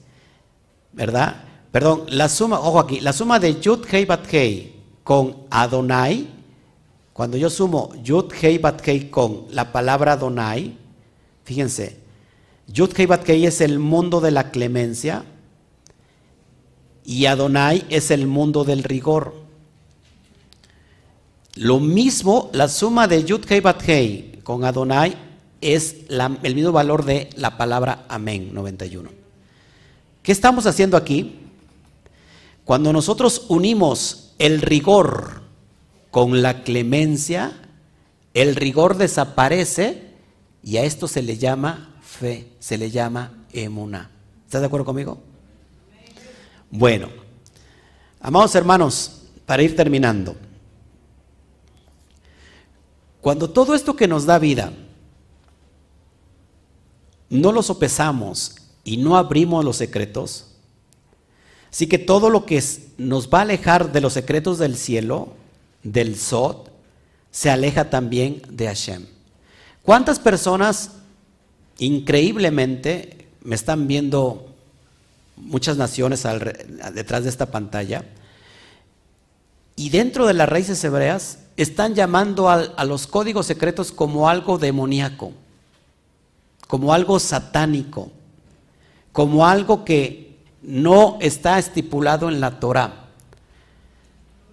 ¿verdad? 0.92 1.42
Perdón, 1.72 2.04
la 2.10 2.28
suma, 2.28 2.60
ojo 2.60 2.82
aquí, 2.82 3.00
la 3.00 3.14
suma 3.14 3.40
de 3.40 3.62
Yud 3.62 3.86
Hei 3.90 4.04
Bat 4.04 4.28
Hei 4.34 4.76
con 5.06 5.44
Adonai, 5.52 6.28
cuando 7.14 7.38
yo 7.38 7.50
sumo 7.50 7.94
Yud 8.04 8.34
Hei 8.42 8.58
Bat 8.58 8.86
Hei 8.86 9.10
con 9.10 9.46
la 9.52 9.72
palabra 9.72 10.12
Adonai, 10.12 10.76
fíjense, 11.46 11.98
Yud 12.68 12.92
Hei 13.00 13.06
Bat 13.06 13.30
Hei 13.30 13.46
es 13.46 13.62
el 13.62 13.80
mundo 13.80 14.20
de 14.20 14.32
la 14.32 14.52
clemencia 14.52 15.24
y 17.06 17.28
Adonai 17.28 17.86
es 17.88 18.12
el 18.12 18.28
mundo 18.28 18.66
del 18.66 18.84
rigor. 18.84 19.43
Lo 21.56 21.80
mismo, 21.80 22.50
la 22.54 22.68
suma 22.68 23.08
de 23.08 23.24
Yud 23.24 23.46
Hei 23.50 23.60
Bat 23.60 23.88
Hei 23.88 24.40
con 24.44 24.66
Adonai 24.66 25.16
es 25.62 25.98
el 26.10 26.56
mismo 26.56 26.72
valor 26.72 27.06
de 27.06 27.30
la 27.36 27.58
palabra 27.58 28.06
Amén 28.10 28.54
91. 28.54 29.10
¿Qué 30.24 30.32
estamos 30.32 30.66
haciendo 30.66 30.98
aquí? 30.98 31.40
Cuando 32.66 32.92
nosotros 32.92 33.46
unimos 33.50 34.34
el 34.40 34.62
rigor 34.62 35.44
con 36.10 36.42
la 36.42 36.64
clemencia, 36.64 37.52
el 38.34 38.56
rigor 38.56 38.98
desaparece 38.98 40.12
y 40.64 40.78
a 40.78 40.84
esto 40.84 41.08
se 41.08 41.22
le 41.22 41.38
llama 41.38 41.96
fe, 42.02 42.48
se 42.60 42.78
le 42.80 42.90
llama 42.90 43.46
emuna. 43.52 44.10
¿Estás 44.46 44.62
de 44.62 44.68
acuerdo 44.68 44.86
conmigo? 44.86 45.20
Bueno, 46.72 47.10
amados 48.20 48.56
hermanos, 48.56 49.22
para 49.46 49.62
ir 49.62 49.76
terminando, 49.76 50.36
cuando 53.24 53.50
todo 53.50 53.74
esto 53.74 53.96
que 53.96 54.08
nos 54.08 54.26
da 54.28 54.38
vida 54.38 54.72
no 57.32 57.52
lo 57.52 57.64
sopesamos 57.64 58.58
y 58.84 58.98
no 58.98 59.18
abrimos 59.18 59.66
los 59.66 59.78
secretos, 59.78 60.50
Así 61.72 61.88
que 61.88 61.98
todo 61.98 62.30
lo 62.30 62.46
que 62.46 62.64
nos 63.00 63.30
va 63.34 63.40
a 63.40 63.42
alejar 63.42 63.92
de 63.92 64.00
los 64.00 64.14
secretos 64.14 64.60
del 64.60 64.78
cielo, 64.78 65.34
del 65.82 66.16
Sod, 66.16 66.68
se 67.32 67.50
aleja 67.50 67.90
también 67.90 68.44
de 68.48 68.68
Hashem. 68.68 69.08
¿Cuántas 69.82 70.20
personas 70.20 70.92
increíblemente 71.80 73.28
me 73.42 73.56
están 73.56 73.88
viendo 73.88 74.54
muchas 75.36 75.78
naciones 75.78 76.24
detrás 76.94 77.24
de 77.24 77.30
esta 77.30 77.48
pantalla. 77.48 78.04
Y 79.76 79.90
dentro 79.90 80.28
de 80.28 80.34
las 80.34 80.50
raíces 80.50 80.84
hebreas 80.84 81.40
están 81.58 81.96
llamando 81.96 82.50
a, 82.50 82.84
los 82.86 83.08
códigos 83.08 83.46
secretos 83.46 83.92
como 83.92 84.30
algo 84.30 84.58
demoníaco, 84.58 85.34
como 86.68 86.94
algo 86.94 87.20
satánico, 87.20 88.12
como 89.12 89.46
algo 89.46 89.86
que 89.86 90.38
no 90.62 91.18
está 91.22 91.60
estipulado 91.60 92.30
en 92.30 92.40
la 92.40 92.60
Torah. 92.60 93.06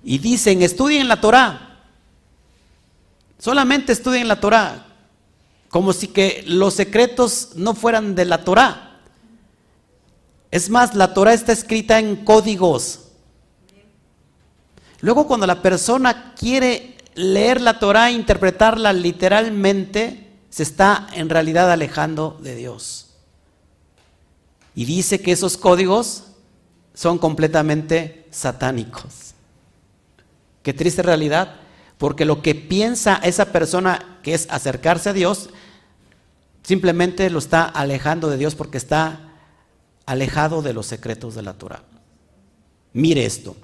Y 0.03 0.19
dicen, 0.19 0.63
estudien 0.63 1.09
la 1.09 1.21
Torah. 1.21 1.79
Solamente 3.39 3.93
estudien 3.93 4.29
la 4.29 4.41
Torah. 4.41 4.87
Como 5.69 5.93
si 5.93 6.09
que 6.09 6.43
los 6.47 6.75
secretos 6.75 7.51
no 7.55 7.75
fueran 7.75 8.15
de 8.15 8.25
la 8.25 8.45
Torah. 8.45 8.99
Es 10.51 10.69
más, 10.69 10.95
la 10.95 11.15
Torah 11.15 11.33
está 11.33 11.53
escrita 11.53 11.99
en 11.99 12.25
códigos. 12.25 13.10
Luego 15.01 15.27
cuando 15.27 15.47
la 15.47 15.63
persona 15.63 16.35
quiere 16.35 16.97
leer 17.15 17.61
la 17.61 17.79
Torah 17.79 18.11
e 18.11 18.15
interpretarla 18.15 18.93
literalmente, 18.93 20.29
se 20.51 20.63
está 20.63 21.07
en 21.15 21.29
realidad 21.29 21.71
alejando 21.71 22.39
de 22.43 22.55
Dios. 22.55 23.11
Y 24.75 24.85
dice 24.85 25.21
que 25.21 25.33
esos 25.33 25.57
códigos 25.57 26.25
son 26.95 27.19
completamente 27.19 28.27
satánicos. 28.31 29.35
Qué 30.63 30.75
triste 30.75 31.03
realidad, 31.03 31.57
porque 31.99 32.25
lo 32.25 32.43
que 32.43 32.55
piensa 32.55 33.17
esa 33.23 33.53
persona 33.53 34.19
que 34.23 34.35
es 34.35 34.47
acercarse 34.51 35.09
a 35.09 35.15
Dios, 35.15 35.51
simplemente 36.63 37.31
lo 37.31 37.39
está 37.39 37.65
alejando 37.65 38.29
de 38.29 38.37
Dios 38.37 38.55
porque 38.55 38.79
está 38.79 39.31
alejado 40.07 40.63
de 40.63 40.75
los 40.75 40.87
secretos 40.87 41.35
de 41.35 41.43
la 41.43 41.55
Torah. 41.55 41.83
Mire 42.93 43.25
esto. 43.25 43.57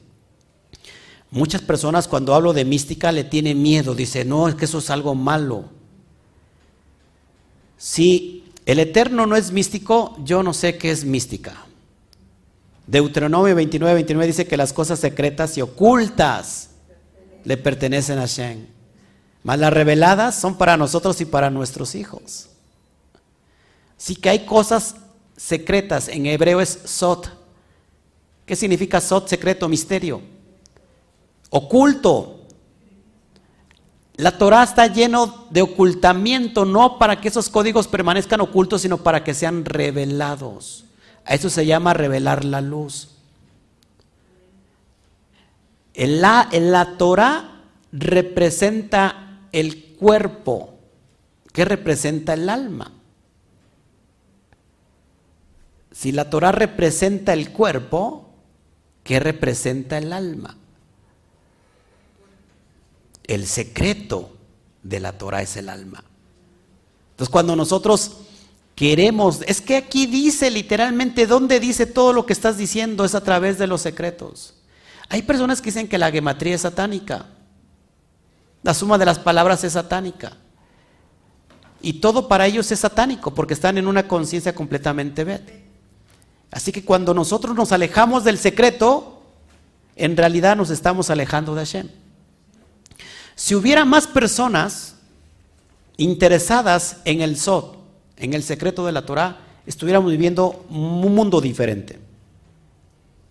Muchas 1.36 1.60
personas 1.60 2.08
cuando 2.08 2.34
hablo 2.34 2.54
de 2.54 2.64
mística 2.64 3.12
le 3.12 3.22
tienen 3.22 3.60
miedo, 3.60 3.94
dice, 3.94 4.24
no, 4.24 4.48
es 4.48 4.54
que 4.54 4.64
eso 4.64 4.78
es 4.78 4.88
algo 4.88 5.14
malo. 5.14 5.66
Si 7.76 8.50
el 8.64 8.78
Eterno 8.78 9.26
no 9.26 9.36
es 9.36 9.52
místico, 9.52 10.16
yo 10.24 10.42
no 10.42 10.54
sé 10.54 10.78
qué 10.78 10.90
es 10.90 11.04
mística. 11.04 11.66
Deuteronomio 12.86 13.54
29, 13.54 13.92
29 13.96 14.26
dice 14.28 14.46
que 14.46 14.56
las 14.56 14.72
cosas 14.72 14.98
secretas 14.98 15.58
y 15.58 15.60
ocultas 15.60 16.70
le 17.44 17.58
pertenecen 17.58 18.18
a 18.18 18.24
Shem. 18.24 18.68
Mas 19.42 19.58
las 19.58 19.74
reveladas 19.74 20.40
son 20.40 20.56
para 20.56 20.78
nosotros 20.78 21.20
y 21.20 21.26
para 21.26 21.50
nuestros 21.50 21.94
hijos. 21.96 22.48
Sí 23.98 24.16
que 24.16 24.30
hay 24.30 24.46
cosas 24.46 24.96
secretas, 25.36 26.08
en 26.08 26.24
hebreo 26.24 26.62
es 26.62 26.78
sot. 26.86 27.30
¿Qué 28.46 28.56
significa 28.56 29.02
sot? 29.02 29.28
Secreto, 29.28 29.68
misterio 29.68 30.35
oculto. 31.50 32.46
La 34.16 34.38
Torah 34.38 34.62
está 34.62 34.86
lleno 34.86 35.46
de 35.50 35.62
ocultamiento, 35.62 36.64
no 36.64 36.98
para 36.98 37.20
que 37.20 37.28
esos 37.28 37.50
códigos 37.50 37.86
permanezcan 37.86 38.40
ocultos, 38.40 38.82
sino 38.82 38.98
para 38.98 39.22
que 39.22 39.34
sean 39.34 39.64
revelados. 39.64 40.84
A 41.24 41.34
eso 41.34 41.50
se 41.50 41.66
llama 41.66 41.92
revelar 41.92 42.44
la 42.44 42.60
luz. 42.60 43.10
En 45.92 46.20
la, 46.20 46.48
en 46.52 46.72
la 46.72 46.96
Torah 46.96 47.62
representa 47.92 49.40
el 49.52 49.94
cuerpo. 49.96 50.78
¿Qué 51.52 51.64
representa 51.64 52.34
el 52.34 52.48
alma? 52.48 52.92
Si 55.90 56.12
la 56.12 56.28
Torah 56.28 56.52
representa 56.52 57.32
el 57.32 57.50
cuerpo, 57.52 58.28
¿qué 59.02 59.18
representa 59.18 59.96
el 59.96 60.12
alma? 60.12 60.56
El 63.26 63.46
secreto 63.46 64.36
de 64.82 65.00
la 65.00 65.12
Torah 65.12 65.42
es 65.42 65.56
el 65.56 65.68
alma. 65.68 66.04
Entonces 67.10 67.30
cuando 67.30 67.56
nosotros 67.56 68.18
queremos, 68.74 69.40
es 69.46 69.60
que 69.60 69.76
aquí 69.76 70.06
dice 70.06 70.50
literalmente, 70.50 71.26
¿dónde 71.26 71.58
dice 71.58 71.86
todo 71.86 72.12
lo 72.12 72.26
que 72.26 72.32
estás 72.32 72.56
diciendo? 72.56 73.04
Es 73.04 73.14
a 73.14 73.24
través 73.24 73.58
de 73.58 73.66
los 73.66 73.80
secretos. 73.80 74.54
Hay 75.08 75.22
personas 75.22 75.60
que 75.60 75.70
dicen 75.70 75.88
que 75.88 75.98
la 75.98 76.10
gematría 76.10 76.54
es 76.54 76.60
satánica. 76.60 77.26
La 78.62 78.74
suma 78.74 78.98
de 78.98 79.06
las 79.06 79.18
palabras 79.18 79.64
es 79.64 79.72
satánica. 79.72 80.36
Y 81.80 81.94
todo 81.94 82.28
para 82.28 82.46
ellos 82.46 82.70
es 82.70 82.80
satánico 82.80 83.34
porque 83.34 83.54
están 83.54 83.78
en 83.78 83.86
una 83.86 84.08
conciencia 84.08 84.54
completamente 84.54 85.24
verde. 85.24 85.64
Así 86.50 86.72
que 86.72 86.84
cuando 86.84 87.14
nosotros 87.14 87.54
nos 87.54 87.72
alejamos 87.72 88.24
del 88.24 88.38
secreto, 88.38 89.22
en 89.94 90.16
realidad 90.16 90.56
nos 90.56 90.70
estamos 90.70 91.10
alejando 91.10 91.54
de 91.54 91.60
Hashem. 91.60 91.88
Si 93.36 93.54
hubiera 93.54 93.84
más 93.84 94.06
personas 94.06 94.94
interesadas 95.98 96.96
en 97.04 97.20
el 97.20 97.36
Sod, 97.36 97.76
en 98.16 98.32
el 98.32 98.42
secreto 98.42 98.86
de 98.86 98.92
la 98.92 99.04
Torah, 99.04 99.40
estuviéramos 99.66 100.10
viviendo 100.10 100.64
un 100.70 101.14
mundo 101.14 101.42
diferente. 101.42 102.00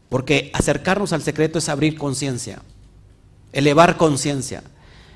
Porque 0.07 0.51
acercarnos 0.53 1.11
al 1.11 1.23
secreto 1.23 1.57
es 1.57 1.69
abrir 1.69 1.97
conciencia, 1.97 2.61
elevar 3.51 3.97
conciencia. 3.97 4.61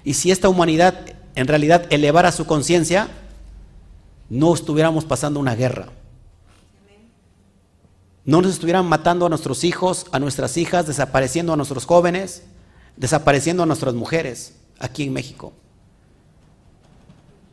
Y 0.04 0.16
si 0.16 0.32
esta 0.32 0.50
humanidad 0.50 1.06
en 1.36 1.48
realidad 1.48 1.86
elevara 1.92 2.32
su 2.32 2.48
conciencia, 2.48 3.10
no 4.28 4.56
estuviéramos 4.56 5.06
pasando 5.06 5.40
una 5.40 5.56
guerra. 5.56 5.90
No 8.26 8.42
nos 8.42 8.54
estuvieran 8.54 8.88
matando 8.88 9.28
a 9.28 9.30
nuestros 9.30 9.64
hijos, 9.64 10.08
a 10.12 10.18
nuestras 10.18 10.58
hijas, 10.58 10.88
desapareciendo 10.88 11.54
a 11.54 11.58
nuestros 11.58 11.86
jóvenes, 11.86 12.44
desapareciendo 12.98 13.62
a 13.62 13.66
nuestras 13.68 13.94
mujeres 13.94 14.56
aquí 14.80 15.04
en 15.04 15.14
México. 15.14 15.54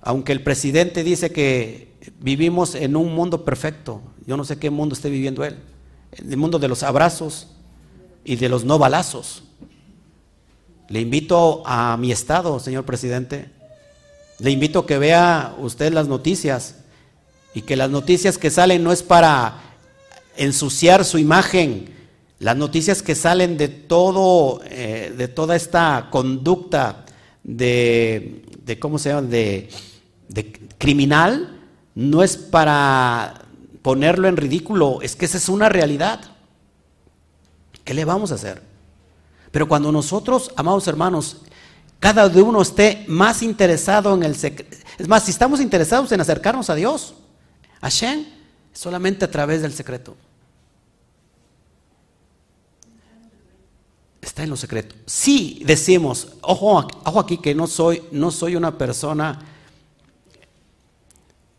Aunque 0.01 0.33
el 0.33 0.43
presidente 0.43 1.03
dice 1.03 1.31
que 1.31 1.93
vivimos 2.21 2.75
en 2.75 2.97
un 2.97 3.15
mundo 3.15 3.45
perfecto, 3.45 4.01
yo 4.25 4.37
no 4.37 4.45
sé 4.45 4.59
qué 4.59 4.71
mundo 4.71 4.95
esté 4.95 5.11
viviendo 5.11 5.45
él, 5.45 5.59
el 6.13 6.37
mundo 6.37 6.59
de 6.59 6.69
los 6.69 6.83
abrazos 6.83 7.49
y 8.25 8.37
de 8.37 8.49
los 8.49 8.65
no 8.65 8.79
balazos. 8.79 9.43
Le 10.89 11.01
invito 11.01 11.65
a 11.67 11.97
mi 11.97 12.13
estado, 12.13 12.61
señor 12.61 12.85
presidente, 12.85 13.51
le 14.39 14.51
invito 14.51 14.81
a 14.81 14.87
que 14.87 14.99
vea 14.99 15.57
usted 15.59 15.93
las 15.93 16.07
noticias 16.07 16.77
y 17.55 17.63
que 17.63 17.75
las 17.75 17.91
noticias 17.91 18.39
que 18.39 18.51
salen 18.51 18.85
no 18.85 18.93
es 18.93 19.03
para 19.03 19.61
ensuciar 20.37 21.05
su 21.05 21.19
imagen, 21.19 21.93
las 22.39 22.57
noticias 22.57 23.03
que 23.03 23.15
salen 23.15 23.57
de 23.57 23.69
todo, 23.69 24.61
eh, 24.67 25.13
de 25.17 25.27
toda 25.27 25.57
esta 25.57 26.09
conducta 26.11 27.06
de, 27.47 28.77
¿cómo 28.81 28.99
se 28.99 29.11
llama?, 29.11 29.23
de, 29.29 29.69
de 30.29 30.53
criminal, 30.79 31.61
no 31.95 32.23
es 32.23 32.37
para 32.37 33.43
ponerlo 33.83 34.29
en 34.29 34.37
ridículo, 34.37 35.01
es 35.01 35.15
que 35.15 35.27
esa 35.27 35.39
es 35.39 35.49
una 35.49 35.69
realidad. 35.69 36.21
¿Qué 37.85 37.95
le 37.95 38.05
vamos 38.05 38.33
a 38.33 38.35
hacer? 38.35 38.61
Pero 39.53 39.69
cuando 39.69 39.93
nosotros, 39.93 40.51
amados 40.57 40.89
hermanos, 40.89 41.43
cada 42.01 42.27
uno 42.27 42.61
esté 42.61 43.05
más 43.07 43.43
interesado 43.43 44.13
en 44.15 44.25
el 44.25 44.35
secreto, 44.35 44.77
es 44.99 45.09
más, 45.09 45.25
si 45.25 45.31
estamos 45.31 45.61
interesados 45.61 46.11
en 46.13 46.21
acercarnos 46.21 46.69
a 46.69 46.75
Dios, 46.75 47.15
a 47.81 47.89
Shen, 47.89 48.27
solamente 48.73 49.25
a 49.25 49.31
través 49.31 49.63
del 49.63 49.73
secreto. 49.73 50.17
Está 54.27 54.43
en 54.43 54.51
lo 54.51 54.57
secreto. 54.57 54.95
Si 55.07 55.63
decimos, 55.65 56.37
ojo, 56.43 56.87
ojo 57.05 57.21
aquí 57.21 57.39
que 57.39 57.55
no 57.55 57.67
soy, 57.67 58.03
no 58.11 58.31
soy 58.31 58.57
una 58.57 58.77
persona, 58.77 59.39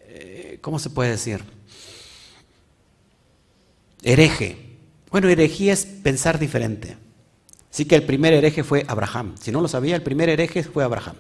eh, 0.01 0.59
¿cómo 0.61 0.78
se 0.78 0.89
puede 0.89 1.11
decir? 1.11 1.43
Hereje. 4.03 4.78
Bueno, 5.09 5.30
herejía 5.30 5.74
es 5.74 5.86
pensar 5.86 6.39
diferente. 6.39 6.97
Así 7.72 7.86
que 7.86 7.95
el 7.95 8.03
primer 8.03 8.34
hereje 8.34 8.63
fue 8.63 8.86
Abraham. 8.88 9.36
Si 9.39 9.51
no 9.51 9.61
lo 9.61 9.68
sabía, 9.68 9.95
el 9.95 10.03
primer 10.03 10.30
hereje 10.30 10.63
fue 10.63 10.84
Abraham. 10.84 11.15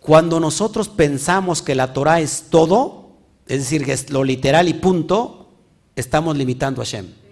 Cuando 0.00 0.40
nosotros 0.40 0.88
pensamos 0.90 1.62
que 1.62 1.74
la 1.74 1.94
Torah 1.94 2.20
es 2.20 2.46
todo, 2.50 3.16
es 3.46 3.60
decir, 3.60 3.84
que 3.84 3.92
es 3.92 4.10
lo 4.10 4.24
literal 4.24 4.68
y 4.68 4.74
punto, 4.74 5.48
estamos 5.96 6.36
limitando 6.36 6.82
a 6.82 6.84
Shem. 6.84 7.23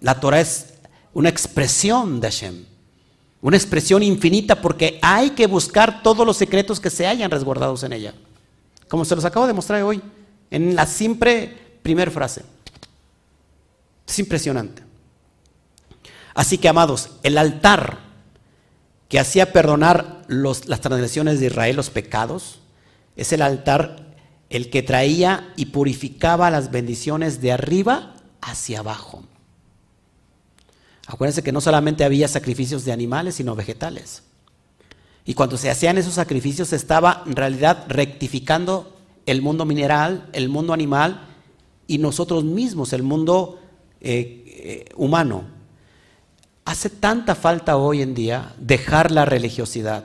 La 0.00 0.20
Torah 0.20 0.40
es 0.40 0.74
una 1.12 1.28
expresión 1.28 2.20
de 2.20 2.30
Hashem, 2.30 2.64
una 3.40 3.56
expresión 3.56 4.02
infinita 4.02 4.60
porque 4.60 4.98
hay 5.02 5.30
que 5.30 5.46
buscar 5.46 6.02
todos 6.02 6.26
los 6.26 6.36
secretos 6.36 6.80
que 6.80 6.90
se 6.90 7.06
hayan 7.06 7.30
resguardados 7.30 7.82
en 7.82 7.92
ella. 7.92 8.14
Como 8.88 9.04
se 9.04 9.14
los 9.14 9.24
acabo 9.24 9.46
de 9.46 9.52
mostrar 9.52 9.82
hoy, 9.82 10.00
en 10.50 10.74
la 10.74 10.86
simple 10.86 11.56
primera 11.82 12.10
frase. 12.10 12.42
Es 14.06 14.18
impresionante. 14.18 14.82
Así 16.34 16.58
que, 16.58 16.68
amados, 16.68 17.10
el 17.22 17.36
altar 17.36 17.98
que 19.08 19.18
hacía 19.18 19.52
perdonar 19.52 20.22
las 20.28 20.80
transgresiones 20.80 21.40
de 21.40 21.46
Israel, 21.46 21.76
los 21.76 21.90
pecados, 21.90 22.60
es 23.16 23.32
el 23.32 23.42
altar 23.42 24.14
el 24.50 24.70
que 24.70 24.82
traía 24.82 25.52
y 25.56 25.66
purificaba 25.66 26.50
las 26.50 26.70
bendiciones 26.70 27.40
de 27.40 27.52
arriba 27.52 28.14
hacia 28.40 28.80
abajo. 28.80 29.24
Acuérdense 31.08 31.42
que 31.42 31.52
no 31.52 31.62
solamente 31.62 32.04
había 32.04 32.28
sacrificios 32.28 32.84
de 32.84 32.92
animales, 32.92 33.36
sino 33.36 33.56
vegetales. 33.56 34.22
Y 35.24 35.32
cuando 35.32 35.56
se 35.56 35.70
hacían 35.70 35.96
esos 35.96 36.12
sacrificios 36.14 36.68
se 36.68 36.76
estaba 36.76 37.22
en 37.26 37.34
realidad 37.34 37.86
rectificando 37.88 38.94
el 39.24 39.40
mundo 39.40 39.64
mineral, 39.64 40.28
el 40.34 40.50
mundo 40.50 40.74
animal 40.74 41.26
y 41.86 41.96
nosotros 41.96 42.44
mismos, 42.44 42.92
el 42.92 43.02
mundo 43.02 43.58
eh, 44.02 44.44
eh, 44.46 44.92
humano. 44.96 45.44
Hace 46.66 46.90
tanta 46.90 47.34
falta 47.34 47.78
hoy 47.78 48.02
en 48.02 48.14
día 48.14 48.54
dejar 48.58 49.10
la 49.10 49.24
religiosidad. 49.24 50.04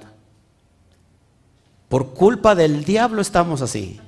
Por 1.89 2.13
culpa 2.13 2.55
del 2.55 2.85
diablo 2.85 3.21
estamos 3.21 3.61
así. 3.61 3.99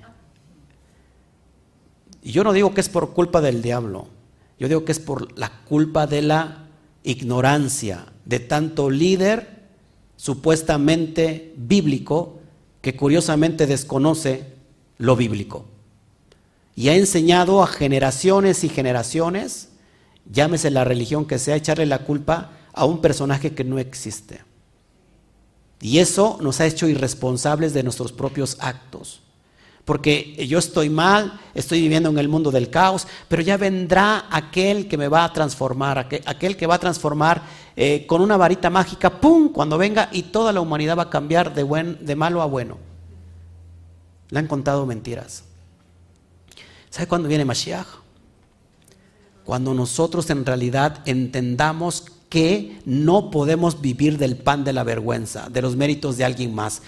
Y 2.23 2.31
yo 2.31 2.45
no 2.45 2.53
digo 2.53 2.73
que 2.73 2.79
es 2.79 2.87
por 2.87 3.13
culpa 3.13 3.41
del 3.41 3.61
diablo, 3.61 4.07
yo 4.57 4.69
digo 4.69 4.85
que 4.85 4.93
es 4.93 4.99
por 4.99 5.37
la 5.37 5.49
culpa 5.65 6.07
de 6.07 6.21
la 6.21 6.64
ignorancia 7.05 8.07
de 8.25 8.39
tanto 8.39 8.89
líder 8.89 9.63
supuestamente 10.17 11.53
bíblico 11.55 12.39
que 12.81 12.95
curiosamente 12.95 13.67
desconoce 13.67 14.53
lo 14.97 15.15
bíblico. 15.15 15.65
Y 16.75 16.89
ha 16.89 16.95
enseñado 16.95 17.63
a 17.63 17.67
generaciones 17.67 18.63
y 18.63 18.69
generaciones, 18.69 19.69
llámese 20.29 20.71
la 20.71 20.83
religión 20.83 21.25
que 21.25 21.39
sea, 21.39 21.55
echarle 21.55 21.85
la 21.85 21.99
culpa 21.99 22.51
a 22.73 22.85
un 22.85 23.01
personaje 23.01 23.53
que 23.53 23.63
no 23.63 23.79
existe. 23.79 24.41
Y 25.81 25.99
eso 25.99 26.37
nos 26.41 26.59
ha 26.59 26.65
hecho 26.65 26.87
irresponsables 26.87 27.73
de 27.73 27.83
nuestros 27.83 28.11
propios 28.11 28.57
actos 28.59 29.21
porque 29.85 30.47
yo 30.47 30.57
estoy 30.57 30.89
mal, 30.89 31.39
estoy 31.53 31.79
viviendo 31.79 32.09
en 32.09 32.17
el 32.17 32.27
mundo 32.27 32.49
del 32.49 32.71
caos, 32.71 33.07
pero 33.27 33.43
ya 33.43 33.55
vendrá 33.55 34.25
aquel 34.31 34.87
que 34.87 34.97
me 34.97 35.07
va 35.07 35.23
a 35.23 35.31
transformar, 35.31 35.99
aquel, 36.25 36.57
que 36.57 36.65
va 36.65 36.75
a 36.75 36.79
transformar 36.79 37.43
eh, 37.75 38.05
con 38.07 38.21
una 38.21 38.35
varita 38.35 38.71
mágica, 38.71 39.21
¡pum!, 39.21 39.49
cuando 39.49 39.77
venga 39.77 40.09
y 40.11 40.23
toda 40.23 40.51
la 40.51 40.61
humanidad 40.61 40.97
va 40.97 41.03
a 41.03 41.09
cambiar 41.11 41.53
de, 41.53 41.61
buen, 41.61 42.03
de 42.03 42.15
malo 42.15 42.41
a 42.41 42.45
bueno. 42.45 42.77
Le 44.29 44.39
han 44.39 44.47
contado 44.47 44.87
mentiras. 44.87 45.43
¿Sabe 46.89 47.07
cuándo 47.07 47.29
viene 47.29 47.45
Mashiach? 47.45 47.87
Cuando 49.43 49.75
nosotros 49.75 50.27
en 50.31 50.45
realidad 50.45 51.03
entendamos 51.05 52.05
que 52.29 52.79
no 52.85 53.29
podemos 53.29 53.81
vivir 53.81 54.17
del 54.17 54.35
pan 54.35 54.63
de 54.63 54.73
la 54.73 54.83
vergüenza, 54.83 55.47
de 55.49 55.61
los 55.61 55.75
méritos 55.75 56.17
de 56.17 56.25
alguien 56.25 56.55
más, 56.55 56.81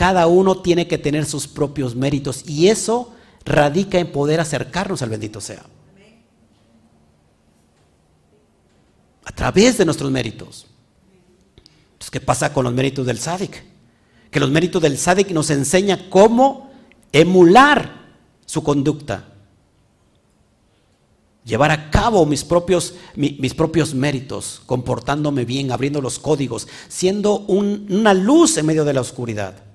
cada 0.00 0.28
uno 0.28 0.56
tiene 0.56 0.88
que 0.88 0.96
tener 0.96 1.26
sus 1.26 1.46
propios 1.46 1.94
méritos 1.94 2.42
y 2.48 2.68
eso 2.68 3.12
radica 3.44 3.98
en 3.98 4.10
poder 4.10 4.40
acercarnos 4.40 5.02
al 5.02 5.10
bendito 5.10 5.42
sea. 5.42 5.62
A 9.26 9.32
través 9.32 9.76
de 9.76 9.84
nuestros 9.84 10.10
méritos. 10.10 10.68
Entonces, 11.92 12.10
¿qué 12.10 12.20
pasa 12.20 12.50
con 12.54 12.64
los 12.64 12.72
méritos 12.72 13.04
del 13.04 13.18
sádic? 13.18 13.62
Que 14.30 14.40
los 14.40 14.50
méritos 14.50 14.80
del 14.80 14.96
sádic 14.96 15.32
nos 15.32 15.50
enseña 15.50 16.08
cómo 16.08 16.70
emular 17.12 18.06
su 18.46 18.62
conducta. 18.62 19.28
Llevar 21.44 21.72
a 21.72 21.90
cabo 21.90 22.24
mis 22.24 22.42
propios, 22.42 22.94
mis 23.16 23.52
propios 23.52 23.92
méritos, 23.92 24.62
comportándome 24.64 25.44
bien, 25.44 25.70
abriendo 25.70 26.00
los 26.00 26.18
códigos, 26.18 26.68
siendo 26.88 27.40
una 27.40 28.14
luz 28.14 28.56
en 28.56 28.64
medio 28.64 28.86
de 28.86 28.94
la 28.94 29.02
oscuridad. 29.02 29.68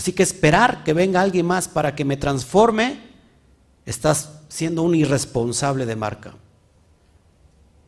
Así 0.00 0.14
que 0.14 0.22
esperar 0.22 0.82
que 0.82 0.94
venga 0.94 1.20
alguien 1.20 1.44
más 1.44 1.68
para 1.68 1.94
que 1.94 2.06
me 2.06 2.16
transforme, 2.16 3.02
estás 3.84 4.30
siendo 4.48 4.82
un 4.82 4.94
irresponsable 4.94 5.84
de 5.84 5.94
marca. 5.94 6.36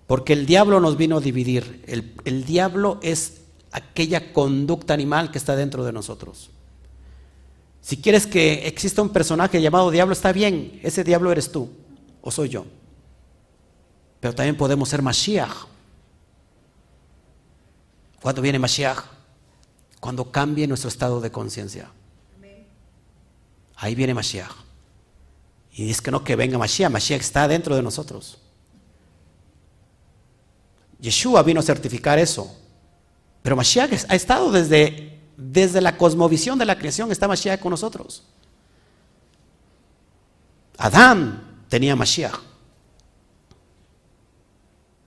Porque 0.07 0.35
el 0.35 0.45
diablo 0.45 0.79
nos 0.79 0.99
vino 0.99 1.17
a 1.17 1.21
dividir. 1.23 1.83
El, 1.87 2.45
diablo 2.45 2.99
es 3.01 3.41
aquella 3.71 4.35
conducta 4.35 4.93
animal 4.93 5.31
que 5.31 5.39
está 5.39 5.57
dentro 5.57 5.85
de 5.85 5.93
nosotros. 5.95 6.51
Si 7.81 7.97
quieres 7.97 8.27
que 8.27 8.67
exista 8.69 9.01
un 9.01 9.09
personaje 9.09 9.63
llamado 9.63 9.91
diablo, 9.91 10.13
está 10.13 10.33
bien, 10.33 10.81
ese 10.83 11.05
diablo 11.05 11.33
eres 11.33 11.51
tú 11.51 11.71
o 12.21 12.31
soy 12.31 12.51
yo. 12.51 12.67
Pero 14.21 14.35
también 14.35 14.59
podemos 14.59 14.91
ser 14.91 15.01
Mashiach. 15.01 15.65
¿Cuándo 18.21 18.43
viene 18.43 18.59
Mashiach? 18.59 19.03
cuando 20.03 20.33
cambie 20.33 20.67
nuestro 20.67 20.89
estado 20.89 21.21
de 21.21 21.31
conciencia. 21.31 21.89
Ahí 23.83 23.97
viene 23.97 24.15
Mashiach. 24.15 24.53
Y 25.73 25.91
es 25.91 26.01
que 26.01 26.13
no 26.13 26.23
que 26.23 26.37
venga 26.37 26.57
Mashiach, 26.57 26.89
Mashiach 26.89 27.21
está 27.21 27.49
dentro 27.49 27.75
de 27.75 27.83
nosotros. 27.83 28.39
Yeshua 31.01 31.43
vino 31.43 31.59
a 31.59 31.65
certificar 31.65 32.17
eso. 32.21 32.57
Pero 33.43 33.57
Mashiach 33.57 34.05
ha 34.09 34.15
estado 34.15 34.53
desde, 34.53 35.19
desde 35.37 35.81
la 35.81 35.97
cosmovisión 35.97 36.61
de 36.61 36.65
la 36.65 36.79
creación, 36.79 37.11
está 37.11 37.27
Mashiach 37.27 37.59
con 37.59 37.71
nosotros. 37.71 38.23
Adán 40.79 41.65
tenía 41.69 41.97
Mashiach. 41.97 42.39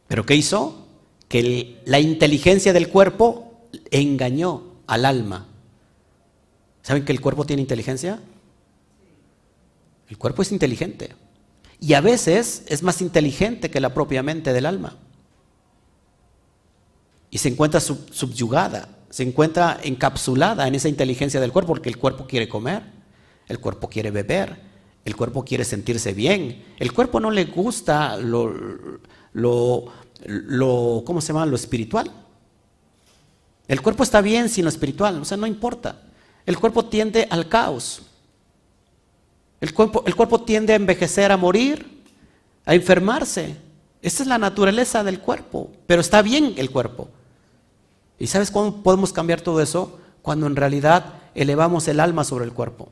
¿Pero 0.10 0.26
qué 0.26 0.36
hizo? 0.36 0.86
Que 1.30 1.82
la 1.86 2.02
inteligencia 2.02 2.74
del 2.74 2.90
cuerpo 2.90 3.70
engañó 3.90 4.64
al 4.86 5.06
alma. 5.06 5.48
¿Saben 6.82 7.06
que 7.06 7.14
el 7.14 7.22
cuerpo 7.22 7.46
tiene 7.46 7.62
inteligencia? 7.62 8.20
El 10.10 10.18
cuerpo 10.18 10.42
es 10.42 10.52
inteligente. 10.52 11.16
Y 11.80 11.94
a 11.94 12.02
veces 12.02 12.64
es 12.68 12.84
más 12.84 13.02
inteligente 13.02 13.70
que 13.70 13.80
la 13.80 13.94
propia 13.94 14.24
mente 14.24 14.54
del 14.54 14.66
alma. 14.66 14.98
Y 17.30 17.38
se 17.40 17.50
encuentra 17.50 17.80
subyugada, 17.80 18.88
se 19.10 19.24
encuentra 19.24 19.80
encapsulada 19.84 20.68
en 20.68 20.76
esa 20.76 20.88
inteligencia 20.88 21.42
del 21.42 21.52
cuerpo, 21.52 21.74
porque 21.74 21.90
el 21.90 21.98
cuerpo 21.98 22.28
quiere 22.28 22.48
comer, 22.48 22.84
el 23.48 23.60
cuerpo 23.60 23.90
quiere 23.90 24.12
beber, 24.12 24.58
el 25.04 25.16
cuerpo 25.16 25.44
quiere 25.44 25.66
sentirse 25.66 26.14
bien. 26.14 26.64
El 26.80 26.94
cuerpo 26.94 27.20
no 27.20 27.30
le 27.30 27.46
gusta 27.46 28.18
lo, 28.18 28.54
lo, 29.34 29.86
lo 30.26 31.04
¿cómo 31.06 31.22
se 31.22 31.28
llama? 31.34 31.46
Lo 31.46 31.56
espiritual. 31.56 32.12
El 33.68 33.82
cuerpo 33.82 34.04
está 34.04 34.22
bien 34.22 34.50
sin 34.50 34.64
lo 34.64 34.70
espiritual, 34.70 35.20
o 35.22 35.26
sea, 35.26 35.38
no 35.38 35.48
importa. 35.48 36.04
El 36.46 36.58
cuerpo 36.58 36.86
tiende 36.86 37.28
al 37.30 37.50
caos. 37.50 38.04
El 39.66 39.74
cuerpo, 39.74 40.04
el 40.06 40.16
cuerpo 40.16 40.42
tiende 40.42 40.74
a 40.74 40.76
envejecer, 40.76 41.32
a 41.32 41.38
morir, 41.38 42.04
a 42.68 42.76
enfermarse. 42.76 43.58
Esa 44.04 44.22
es 44.22 44.30
la 44.30 44.38
naturaleza 44.38 45.04
del 45.04 45.20
cuerpo, 45.20 45.72
pero 45.88 46.02
está 46.02 46.22
bien 46.22 46.54
el 46.58 46.70
cuerpo. 46.70 47.10
¿Y 48.20 48.28
sabes 48.28 48.52
cómo 48.52 48.84
podemos 48.84 49.12
cambiar 49.12 49.42
todo 49.42 49.64
eso? 49.64 50.00
Cuando 50.22 50.46
en 50.46 50.56
realidad 50.56 51.16
elevamos 51.34 51.88
el 51.88 52.00
alma 52.00 52.24
sobre 52.24 52.46
el 52.46 52.54
cuerpo. 52.54 52.90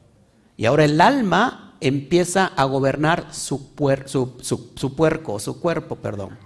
Y 0.57 0.65
ahora 0.65 0.83
el 0.83 0.99
alma 0.99 1.75
empieza 1.79 2.47
a 2.47 2.63
gobernar 2.63 3.31
su, 3.31 3.69
su, 4.07 4.71
su 4.75 4.95
puerco, 4.95 5.39
su 5.39 5.59
cuerpo, 5.59 5.97
perdón. 5.97 6.39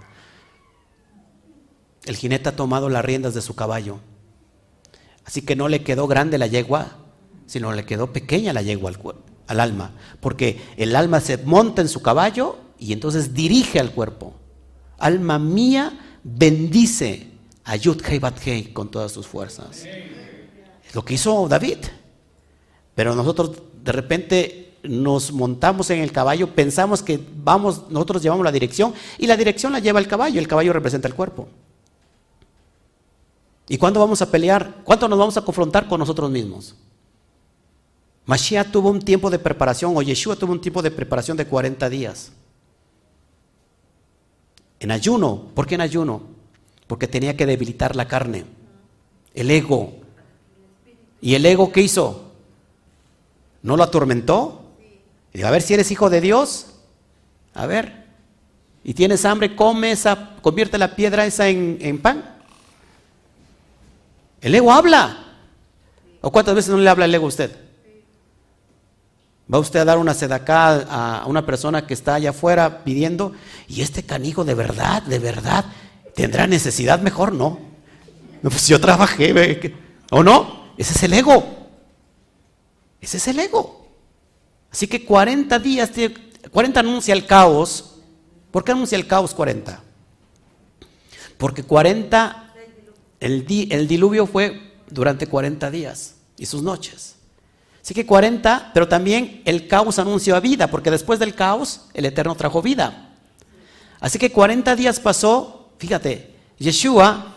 El 2.04 2.16
jinete 2.16 2.50
ha 2.50 2.56
tomado 2.56 2.90
las 2.90 3.02
riendas 3.02 3.32
de 3.32 3.40
su 3.40 3.56
caballo. 3.56 3.98
Así 5.24 5.40
que 5.40 5.56
no 5.56 5.68
le 5.68 5.82
quedó 5.82 6.06
grande 6.06 6.36
la 6.36 6.48
yegua, 6.48 6.98
sino 7.46 7.72
le 7.72 7.86
quedó 7.86 8.12
pequeña 8.12 8.52
la 8.52 8.60
yegua 8.60 8.90
al, 8.90 8.98
al 9.48 9.58
alma. 9.58 9.90
Porque 10.20 10.60
el 10.76 10.94
alma 10.94 11.20
se 11.20 11.38
monta 11.38 11.82
en 11.82 11.88
su 11.88 12.00
caballo 12.00 12.58
y 12.78 12.92
entonces 12.92 13.34
dirige 13.34 13.80
al 13.80 13.90
cuerpo. 13.90 14.34
Alma 14.98 15.38
mía, 15.38 15.98
bendice 16.22 17.28
a 17.64 17.76
Yud 17.76 18.00
Hei 18.06 18.72
con 18.72 18.90
todas 18.90 19.10
sus 19.10 19.26
fuerzas. 19.26 19.84
Es 19.84 20.94
lo 20.94 21.04
que 21.04 21.14
hizo 21.14 21.48
David. 21.48 21.78
Pero 22.94 23.14
nosotros 23.14 23.52
de 23.82 23.92
repente 23.92 24.78
nos 24.82 25.32
montamos 25.32 25.90
en 25.90 26.00
el 26.00 26.12
caballo, 26.12 26.54
pensamos 26.54 27.02
que 27.02 27.20
vamos, 27.42 27.90
nosotros 27.90 28.22
llevamos 28.22 28.44
la 28.44 28.52
dirección 28.52 28.94
y 29.18 29.26
la 29.26 29.36
dirección 29.36 29.72
la 29.72 29.80
lleva 29.80 29.98
el 29.98 30.08
caballo, 30.08 30.40
el 30.40 30.48
caballo 30.48 30.72
representa 30.72 31.08
el 31.08 31.14
cuerpo. 31.14 31.48
¿Y 33.68 33.76
cuándo 33.76 34.00
vamos 34.00 34.22
a 34.22 34.30
pelear? 34.30 34.76
¿Cuánto 34.82 35.08
nos 35.08 35.18
vamos 35.18 35.36
a 35.36 35.42
confrontar 35.42 35.86
con 35.88 36.00
nosotros 36.00 36.30
mismos? 36.30 36.74
Mashiach 38.28 38.70
tuvo 38.70 38.90
un 38.90 39.00
tiempo 39.00 39.30
de 39.30 39.38
preparación, 39.38 39.96
o 39.96 40.02
Yeshua 40.02 40.36
tuvo 40.36 40.52
un 40.52 40.60
tiempo 40.60 40.82
de 40.82 40.90
preparación 40.90 41.34
de 41.34 41.46
40 41.46 41.88
días. 41.88 42.30
En 44.80 44.90
ayuno. 44.90 45.48
¿Por 45.54 45.66
qué 45.66 45.76
en 45.76 45.80
ayuno? 45.80 46.20
Porque 46.86 47.08
tenía 47.08 47.38
que 47.38 47.46
debilitar 47.46 47.96
la 47.96 48.06
carne, 48.06 48.44
el 49.32 49.50
ego. 49.50 49.94
¿Y 51.22 51.36
el 51.36 51.46
ego 51.46 51.72
qué 51.72 51.80
hizo? 51.80 52.32
¿No 53.62 53.78
lo 53.78 53.82
atormentó? 53.82 54.72
Y 55.32 55.40
a 55.40 55.50
ver 55.50 55.62
si 55.62 55.72
eres 55.72 55.90
hijo 55.90 56.10
de 56.10 56.20
Dios. 56.20 56.74
A 57.54 57.64
ver. 57.64 58.08
Y 58.84 58.92
tienes 58.92 59.24
hambre, 59.24 59.56
come 59.56 59.90
esa, 59.90 60.36
convierte 60.42 60.76
la 60.76 60.94
piedra 60.94 61.24
esa 61.24 61.48
en, 61.48 61.78
en 61.80 61.98
pan. 61.98 62.36
El 64.42 64.54
ego 64.54 64.70
habla. 64.70 65.16
¿O 66.20 66.30
cuántas 66.30 66.54
veces 66.54 66.70
no 66.72 66.76
le 66.76 66.90
habla 66.90 67.06
el 67.06 67.14
ego 67.14 67.24
a 67.24 67.28
usted? 67.28 67.67
Va 69.52 69.58
usted 69.58 69.80
a 69.80 69.84
dar 69.84 69.98
una 69.98 70.14
sedacá 70.14 71.20
a 71.22 71.26
una 71.26 71.46
persona 71.46 71.86
que 71.86 71.94
está 71.94 72.14
allá 72.14 72.30
afuera 72.30 72.84
pidiendo, 72.84 73.32
y 73.66 73.80
este 73.80 74.02
canijo 74.02 74.44
de 74.44 74.54
verdad, 74.54 75.02
de 75.02 75.18
verdad, 75.18 75.64
tendrá 76.14 76.46
necesidad 76.46 77.00
mejor, 77.00 77.32
no. 77.32 77.58
Pues 78.42 78.68
yo 78.68 78.80
trabajé, 78.80 79.74
¿o 80.10 80.22
no? 80.22 80.72
Ese 80.76 80.92
es 80.92 81.02
el 81.02 81.14
ego. 81.14 81.68
Ese 83.00 83.16
es 83.16 83.28
el 83.28 83.38
ego. 83.38 83.88
Así 84.70 84.86
que 84.86 85.04
40 85.04 85.58
días, 85.58 85.90
40 86.50 86.80
anuncia 86.80 87.14
el 87.14 87.26
caos. 87.26 87.96
¿Por 88.50 88.64
qué 88.64 88.72
anuncia 88.72 88.96
el 88.96 89.06
caos 89.06 89.34
40? 89.34 89.82
Porque 91.36 91.62
40, 91.62 92.54
el, 93.20 93.46
el 93.70 93.88
diluvio 93.88 94.26
fue 94.26 94.74
durante 94.90 95.26
40 95.26 95.70
días 95.70 96.16
y 96.36 96.46
sus 96.46 96.62
noches. 96.62 97.17
Así 97.88 97.94
que 97.94 98.04
40, 98.04 98.72
pero 98.74 98.86
también 98.86 99.40
el 99.46 99.66
caos 99.66 99.98
anunció 99.98 100.36
a 100.36 100.40
vida, 100.40 100.66
porque 100.66 100.90
después 100.90 101.18
del 101.18 101.34
caos 101.34 101.86
el 101.94 102.04
Eterno 102.04 102.34
trajo 102.34 102.60
vida. 102.60 103.14
Así 103.98 104.18
que 104.18 104.30
40 104.30 104.76
días 104.76 105.00
pasó, 105.00 105.70
fíjate, 105.78 106.36
Yeshua 106.58 107.34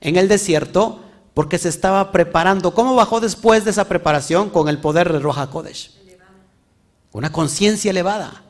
en 0.00 0.14
el 0.14 0.28
desierto, 0.28 1.02
porque 1.34 1.58
se 1.58 1.68
estaba 1.68 2.12
preparando. 2.12 2.74
¿Cómo 2.74 2.94
bajó 2.94 3.18
después 3.18 3.64
de 3.64 3.72
esa 3.72 3.88
preparación? 3.88 4.50
Con 4.50 4.68
el 4.68 4.78
poder 4.78 5.12
de 5.12 5.18
Roja 5.18 5.50
Kodesh. 5.50 5.90
Una 7.10 7.32
conciencia 7.32 7.90
elevada. 7.90 8.44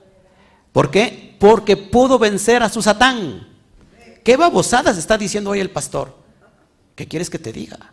¿Por 0.73 0.91
qué? 0.91 1.35
Porque 1.41 1.79
pudo 1.79 2.19
vencer 2.19 2.63
a 2.63 2.69
su 2.69 2.83
Satán. 2.83 3.49
¿Qué 4.23 4.37
babosadas 4.37 4.99
está 4.99 5.17
diciendo 5.17 5.49
hoy 5.49 5.61
el 5.61 5.71
pastor? 5.71 6.15
¿Qué 6.95 7.09
quieres 7.09 7.31
que 7.31 7.39
te 7.39 7.55
diga? 7.55 7.91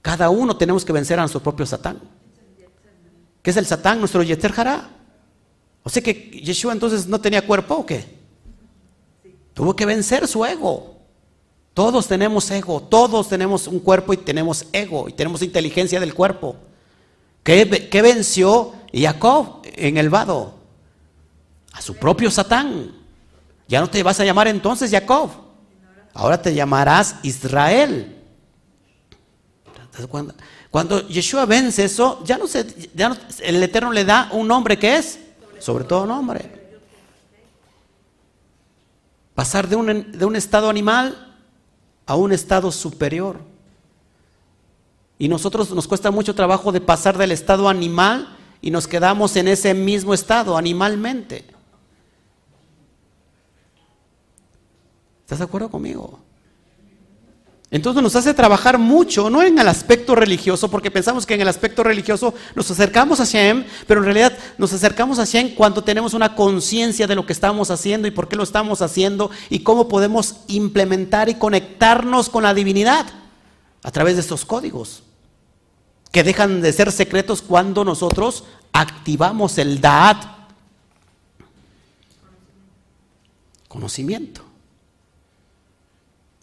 Cada 0.00 0.30
uno 0.30 0.56
tenemos 0.56 0.84
que 0.84 0.92
vencer 0.92 1.18
a 1.18 1.22
nuestro 1.22 1.42
propio 1.42 1.66
Satán. 1.66 2.21
¿Qué 3.42 3.50
es 3.50 3.56
el 3.56 3.66
Satán? 3.66 3.98
Nuestro 3.98 4.22
Yeter 4.22 4.52
Hará. 4.56 4.88
O 5.82 5.90
sea 5.90 6.02
que 6.02 6.12
Yeshua 6.12 6.72
entonces 6.72 7.06
no 7.06 7.20
tenía 7.20 7.44
cuerpo 7.44 7.74
o 7.74 7.86
qué? 7.86 8.06
Tuvo 9.52 9.74
que 9.74 9.84
vencer 9.84 10.26
su 10.28 10.44
ego. 10.44 10.96
Todos 11.74 12.06
tenemos 12.06 12.50
ego, 12.50 12.82
todos 12.82 13.28
tenemos 13.28 13.66
un 13.66 13.80
cuerpo 13.80 14.12
y 14.12 14.18
tenemos 14.18 14.66
ego 14.72 15.08
y 15.08 15.12
tenemos 15.12 15.42
inteligencia 15.42 15.98
del 15.98 16.14
cuerpo. 16.14 16.56
¿Qué, 17.42 17.64
venció 18.02 18.74
Jacob 18.92 19.62
en 19.64 19.96
el 19.96 20.10
vado? 20.10 20.54
A 21.72 21.80
su 21.80 21.96
propio 21.96 22.30
Satán. 22.30 22.92
Ya 23.66 23.80
no 23.80 23.88
te 23.88 24.02
vas 24.02 24.20
a 24.20 24.24
llamar 24.24 24.48
entonces 24.48 24.90
Jacob. 24.90 25.30
Ahora 26.14 26.40
te 26.40 26.54
llamarás 26.54 27.16
Israel. 27.22 28.18
Cuando, 30.08 30.34
cuando 30.72 31.06
Yeshua 31.06 31.44
vence 31.44 31.84
eso, 31.84 32.24
ya 32.24 32.38
no 32.38 32.48
se, 32.48 32.90
ya 32.94 33.14
el 33.40 33.62
Eterno 33.62 33.92
le 33.92 34.06
da 34.06 34.30
un 34.32 34.48
nombre 34.48 34.78
que 34.78 34.96
es 34.96 35.18
sobre 35.58 35.84
todo 35.84 36.06
nombre. 36.06 36.50
Pasar 39.34 39.68
de 39.68 39.76
un, 39.76 40.12
de 40.12 40.24
un 40.24 40.34
estado 40.34 40.70
animal 40.70 41.36
a 42.06 42.16
un 42.16 42.32
estado 42.32 42.72
superior. 42.72 43.38
Y 45.18 45.28
nosotros 45.28 45.70
nos 45.72 45.86
cuesta 45.86 46.10
mucho 46.10 46.34
trabajo 46.34 46.72
de 46.72 46.80
pasar 46.80 47.18
del 47.18 47.32
estado 47.32 47.68
animal 47.68 48.34
y 48.62 48.70
nos 48.70 48.88
quedamos 48.88 49.36
en 49.36 49.48
ese 49.48 49.74
mismo 49.74 50.14
estado, 50.14 50.56
animalmente. 50.56 51.44
¿Estás 55.20 55.38
de 55.38 55.44
acuerdo 55.44 55.70
conmigo? 55.70 56.21
Entonces 57.72 58.02
nos 58.02 58.14
hace 58.16 58.34
trabajar 58.34 58.78
mucho, 58.78 59.30
no 59.30 59.42
en 59.42 59.58
el 59.58 59.66
aspecto 59.66 60.14
religioso, 60.14 60.70
porque 60.70 60.90
pensamos 60.90 61.24
que 61.24 61.32
en 61.32 61.40
el 61.40 61.48
aspecto 61.48 61.82
religioso 61.82 62.34
nos 62.54 62.70
acercamos 62.70 63.18
a 63.18 63.24
Shem, 63.24 63.64
pero 63.86 64.00
en 64.00 64.04
realidad 64.04 64.36
nos 64.58 64.74
acercamos 64.74 65.18
a 65.18 65.24
Shem 65.24 65.54
cuando 65.54 65.82
tenemos 65.82 66.12
una 66.12 66.34
conciencia 66.34 67.06
de 67.06 67.14
lo 67.14 67.24
que 67.24 67.32
estamos 67.32 67.70
haciendo 67.70 68.06
y 68.06 68.10
por 68.10 68.28
qué 68.28 68.36
lo 68.36 68.42
estamos 68.42 68.82
haciendo 68.82 69.30
y 69.48 69.60
cómo 69.60 69.88
podemos 69.88 70.40
implementar 70.48 71.30
y 71.30 71.36
conectarnos 71.36 72.28
con 72.28 72.42
la 72.42 72.52
divinidad 72.52 73.06
a 73.82 73.90
través 73.90 74.16
de 74.16 74.20
estos 74.20 74.44
códigos, 74.44 75.02
que 76.10 76.22
dejan 76.22 76.60
de 76.60 76.74
ser 76.74 76.92
secretos 76.92 77.40
cuando 77.40 77.86
nosotros 77.86 78.44
activamos 78.74 79.56
el 79.56 79.80
Da'at, 79.80 80.22
conocimiento. 83.66 84.51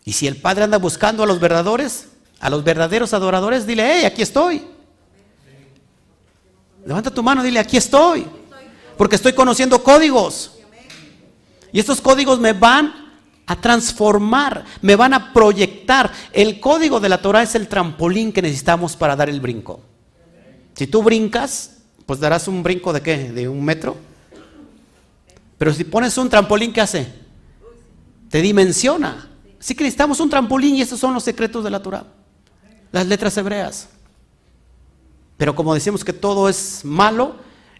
Y 0.09 0.13
si 0.13 0.25
el 0.25 0.37
Padre 0.37 0.63
anda 0.63 0.79
buscando 0.79 1.21
a 1.21 1.27
los 1.27 1.39
verdaderos, 1.39 2.05
a 2.39 2.49
los 2.49 2.63
verdaderos 2.63 3.13
adoradores, 3.13 3.67
dile, 3.67 3.87
hey, 3.93 4.05
aquí 4.05 4.23
estoy. 4.23 4.65
Levanta 6.83 7.11
tu 7.11 7.21
mano, 7.21 7.43
dile, 7.43 7.59
aquí 7.59 7.77
estoy. 7.77 8.25
Porque 8.97 9.17
estoy 9.17 9.33
conociendo 9.33 9.83
códigos. 9.83 10.53
Y 11.71 11.79
estos 11.79 12.01
códigos 12.01 12.39
me 12.39 12.53
van 12.53 12.91
a 13.45 13.61
transformar, 13.61 14.65
me 14.81 14.95
van 14.95 15.13
a 15.13 15.31
proyectar. 15.31 16.11
El 16.33 16.59
código 16.59 16.99
de 16.99 17.09
la 17.09 17.21
Torah 17.21 17.43
es 17.43 17.53
el 17.53 17.67
trampolín 17.67 18.33
que 18.33 18.41
necesitamos 18.41 18.95
para 18.95 19.15
dar 19.15 19.29
el 19.29 19.39
brinco. 19.39 19.79
Si 20.73 20.87
tú 20.87 21.03
brincas, 21.03 21.81
pues 22.07 22.19
darás 22.19 22.47
un 22.47 22.63
brinco 22.63 22.91
de 22.93 23.01
qué? 23.03 23.31
De 23.31 23.47
un 23.47 23.63
metro. 23.63 23.95
Pero 25.59 25.71
si 25.71 25.83
pones 25.83 26.17
un 26.17 26.29
trampolín, 26.29 26.73
¿qué 26.73 26.81
hace? 26.81 27.13
Te 28.31 28.41
dimensiona. 28.41 29.28
Así 29.59 29.75
que 29.75 29.83
necesitamos 29.83 30.19
un 30.19 30.29
trampolín 30.29 30.75
y 30.75 30.81
estos 30.81 30.99
son 30.99 31.13
los 31.13 31.23
secretos 31.23 31.63
de 31.63 31.69
la 31.69 31.81
Torah. 31.81 32.05
Las 32.91 33.05
letras 33.07 33.35
hebreas. 33.37 33.89
Pero 35.37 35.55
como 35.55 35.73
decimos 35.73 36.03
que 36.03 36.13
todo 36.13 36.49
es 36.49 36.81
malo, 36.83 37.35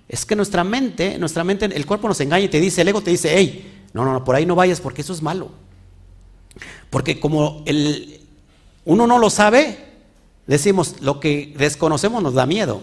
es 0.08 0.26
que 0.26 0.36
nuestra 0.36 0.64
mente, 0.64 1.18
nuestra 1.18 1.44
mente, 1.44 1.66
el 1.66 1.86
cuerpo 1.86 2.08
nos 2.08 2.20
engaña 2.20 2.46
y 2.46 2.50
te 2.50 2.60
dice, 2.60 2.82
el 2.82 2.88
ego 2.88 3.02
te 3.02 3.12
dice, 3.12 3.32
hey, 3.34 3.88
no, 3.94 4.06
no, 4.06 4.14
no, 4.14 4.24
por 4.24 4.36
ahí 4.36 4.46
no 4.46 4.56
vayas 4.56 4.82
porque 4.82 5.02
eso 5.02 5.14
es 5.14 5.22
malo. 5.22 5.52
Porque 6.90 7.20
como 7.20 7.64
el, 7.66 8.22
uno 8.86 9.08
no 9.08 9.20
lo 9.20 9.30
sabe, 9.30 9.78
decimos, 10.48 10.96
lo 11.02 11.20
que 11.20 11.54
desconocemos 11.58 12.24
nos 12.24 12.34
da 12.34 12.46
miedo. 12.46 12.82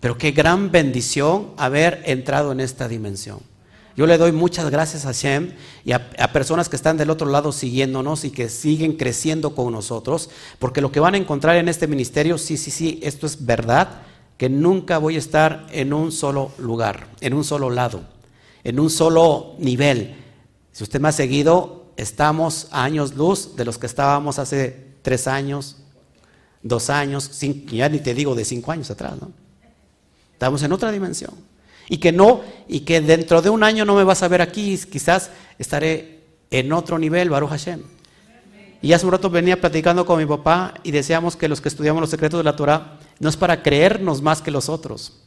Pero 0.00 0.16
qué 0.16 0.30
gran 0.32 0.70
bendición 0.70 1.50
haber 1.56 2.02
entrado 2.06 2.52
en 2.52 2.60
esta 2.60 2.88
dimensión. 2.88 3.49
Yo 4.00 4.06
le 4.06 4.16
doy 4.16 4.32
muchas 4.32 4.70
gracias 4.70 5.04
a 5.04 5.12
Shem 5.12 5.52
y 5.84 5.92
a, 5.92 6.32
personas 6.32 6.70
que 6.70 6.76
están 6.76 6.96
del 6.96 7.10
otro 7.10 7.28
lado 7.28 7.52
siguiéndonos 7.52 8.24
y 8.24 8.30
que 8.30 8.48
siguen 8.48 8.96
creciendo 8.96 9.54
con 9.54 9.70
nosotros, 9.74 10.30
porque 10.58 10.80
lo 10.80 10.90
que 10.90 11.00
van 11.00 11.12
a 11.12 11.18
encontrar 11.18 11.56
en 11.56 11.68
este 11.68 11.86
ministerio, 11.86 12.38
sí, 12.38 12.56
sí, 12.56 12.70
sí, 12.70 12.98
esto 13.02 13.26
es 13.26 13.44
verdad, 13.44 14.00
que 14.38 14.48
nunca 14.48 14.96
voy 14.96 15.16
a 15.16 15.18
estar 15.18 15.66
en 15.70 15.92
un 15.92 16.12
solo 16.12 16.50
lugar, 16.56 17.08
en 17.20 17.34
un 17.34 17.44
solo 17.44 17.68
lado, 17.68 18.00
en 18.64 18.80
un 18.80 18.88
solo 18.88 19.54
nivel. 19.58 20.16
Si 20.72 20.82
usted 20.82 20.98
me 20.98 21.08
ha 21.08 21.12
seguido, 21.12 21.92
estamos 21.98 22.68
a 22.70 22.84
años 22.84 23.14
luz 23.16 23.54
de 23.54 23.66
los 23.66 23.76
que 23.76 23.84
estábamos 23.84 24.38
hace 24.38 24.94
tres 25.02 25.26
años, 25.26 25.76
dos 26.62 26.88
años, 26.88 27.38
ya 27.66 27.90
ni 27.90 27.98
te 27.98 28.14
digo 28.14 28.34
de 28.34 28.46
cinco 28.46 28.72
años 28.72 28.90
atrás, 28.90 29.20
¿no? 29.20 29.30
Estamos 30.32 30.62
en 30.62 30.72
otra 30.72 30.90
dimensión 30.90 31.49
y 31.90 31.98
que 31.98 32.12
no, 32.12 32.42
y 32.68 32.80
que 32.80 33.00
dentro 33.00 33.42
de 33.42 33.50
un 33.50 33.64
año 33.64 33.84
no 33.84 33.96
me 33.96 34.04
vas 34.04 34.22
a 34.22 34.28
ver 34.28 34.40
aquí, 34.40 34.78
quizás 34.90 35.32
estaré 35.58 36.20
en 36.52 36.72
otro 36.72 37.00
nivel, 37.00 37.28
Baruch 37.30 37.50
Hashem. 37.50 37.82
Y 38.80 38.92
hace 38.92 39.04
un 39.04 39.12
rato 39.12 39.28
venía 39.28 39.60
platicando 39.60 40.06
con 40.06 40.18
mi 40.18 40.24
papá 40.24 40.74
y 40.84 40.92
decíamos 40.92 41.34
que 41.34 41.48
los 41.48 41.60
que 41.60 41.68
estudiamos 41.68 42.00
los 42.00 42.08
secretos 42.08 42.38
de 42.38 42.44
la 42.44 42.54
Torah 42.54 43.00
no 43.18 43.28
es 43.28 43.36
para 43.36 43.60
creernos 43.60 44.22
más 44.22 44.40
que 44.40 44.52
los 44.52 44.68
otros, 44.68 45.20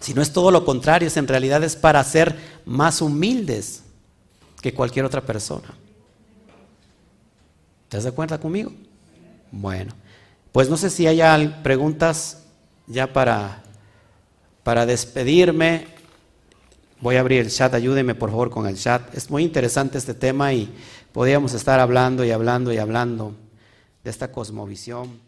sino 0.00 0.20
es 0.20 0.34
todo 0.34 0.50
lo 0.50 0.66
contrario, 0.66 1.08
es 1.08 1.16
en 1.16 1.26
realidad 1.26 1.64
es 1.64 1.76
para 1.76 2.04
ser 2.04 2.36
más 2.66 3.00
humildes 3.00 3.84
que 4.60 4.74
cualquier 4.74 5.06
otra 5.06 5.22
persona. 5.22 5.74
¿Te 7.88 7.98
das 7.98 8.12
cuenta 8.12 8.38
conmigo? 8.38 8.70
Bueno, 9.50 9.94
pues 10.52 10.68
no 10.68 10.76
sé 10.76 10.90
si 10.90 11.06
hay 11.06 11.48
preguntas 11.62 12.42
ya 12.86 13.10
para 13.10 13.63
para 14.64 14.86
despedirme, 14.86 15.86
voy 17.00 17.16
a 17.16 17.20
abrir 17.20 17.42
el 17.42 17.50
chat, 17.50 17.74
ayúdeme 17.74 18.14
por 18.14 18.30
favor 18.30 18.50
con 18.50 18.66
el 18.66 18.76
chat. 18.76 19.14
Es 19.14 19.30
muy 19.30 19.44
interesante 19.44 19.98
este 19.98 20.14
tema 20.14 20.52
y 20.52 20.74
podríamos 21.12 21.52
estar 21.52 21.78
hablando 21.78 22.24
y 22.24 22.30
hablando 22.32 22.72
y 22.72 22.78
hablando 22.78 23.36
de 24.02 24.10
esta 24.10 24.32
cosmovisión. 24.32 25.23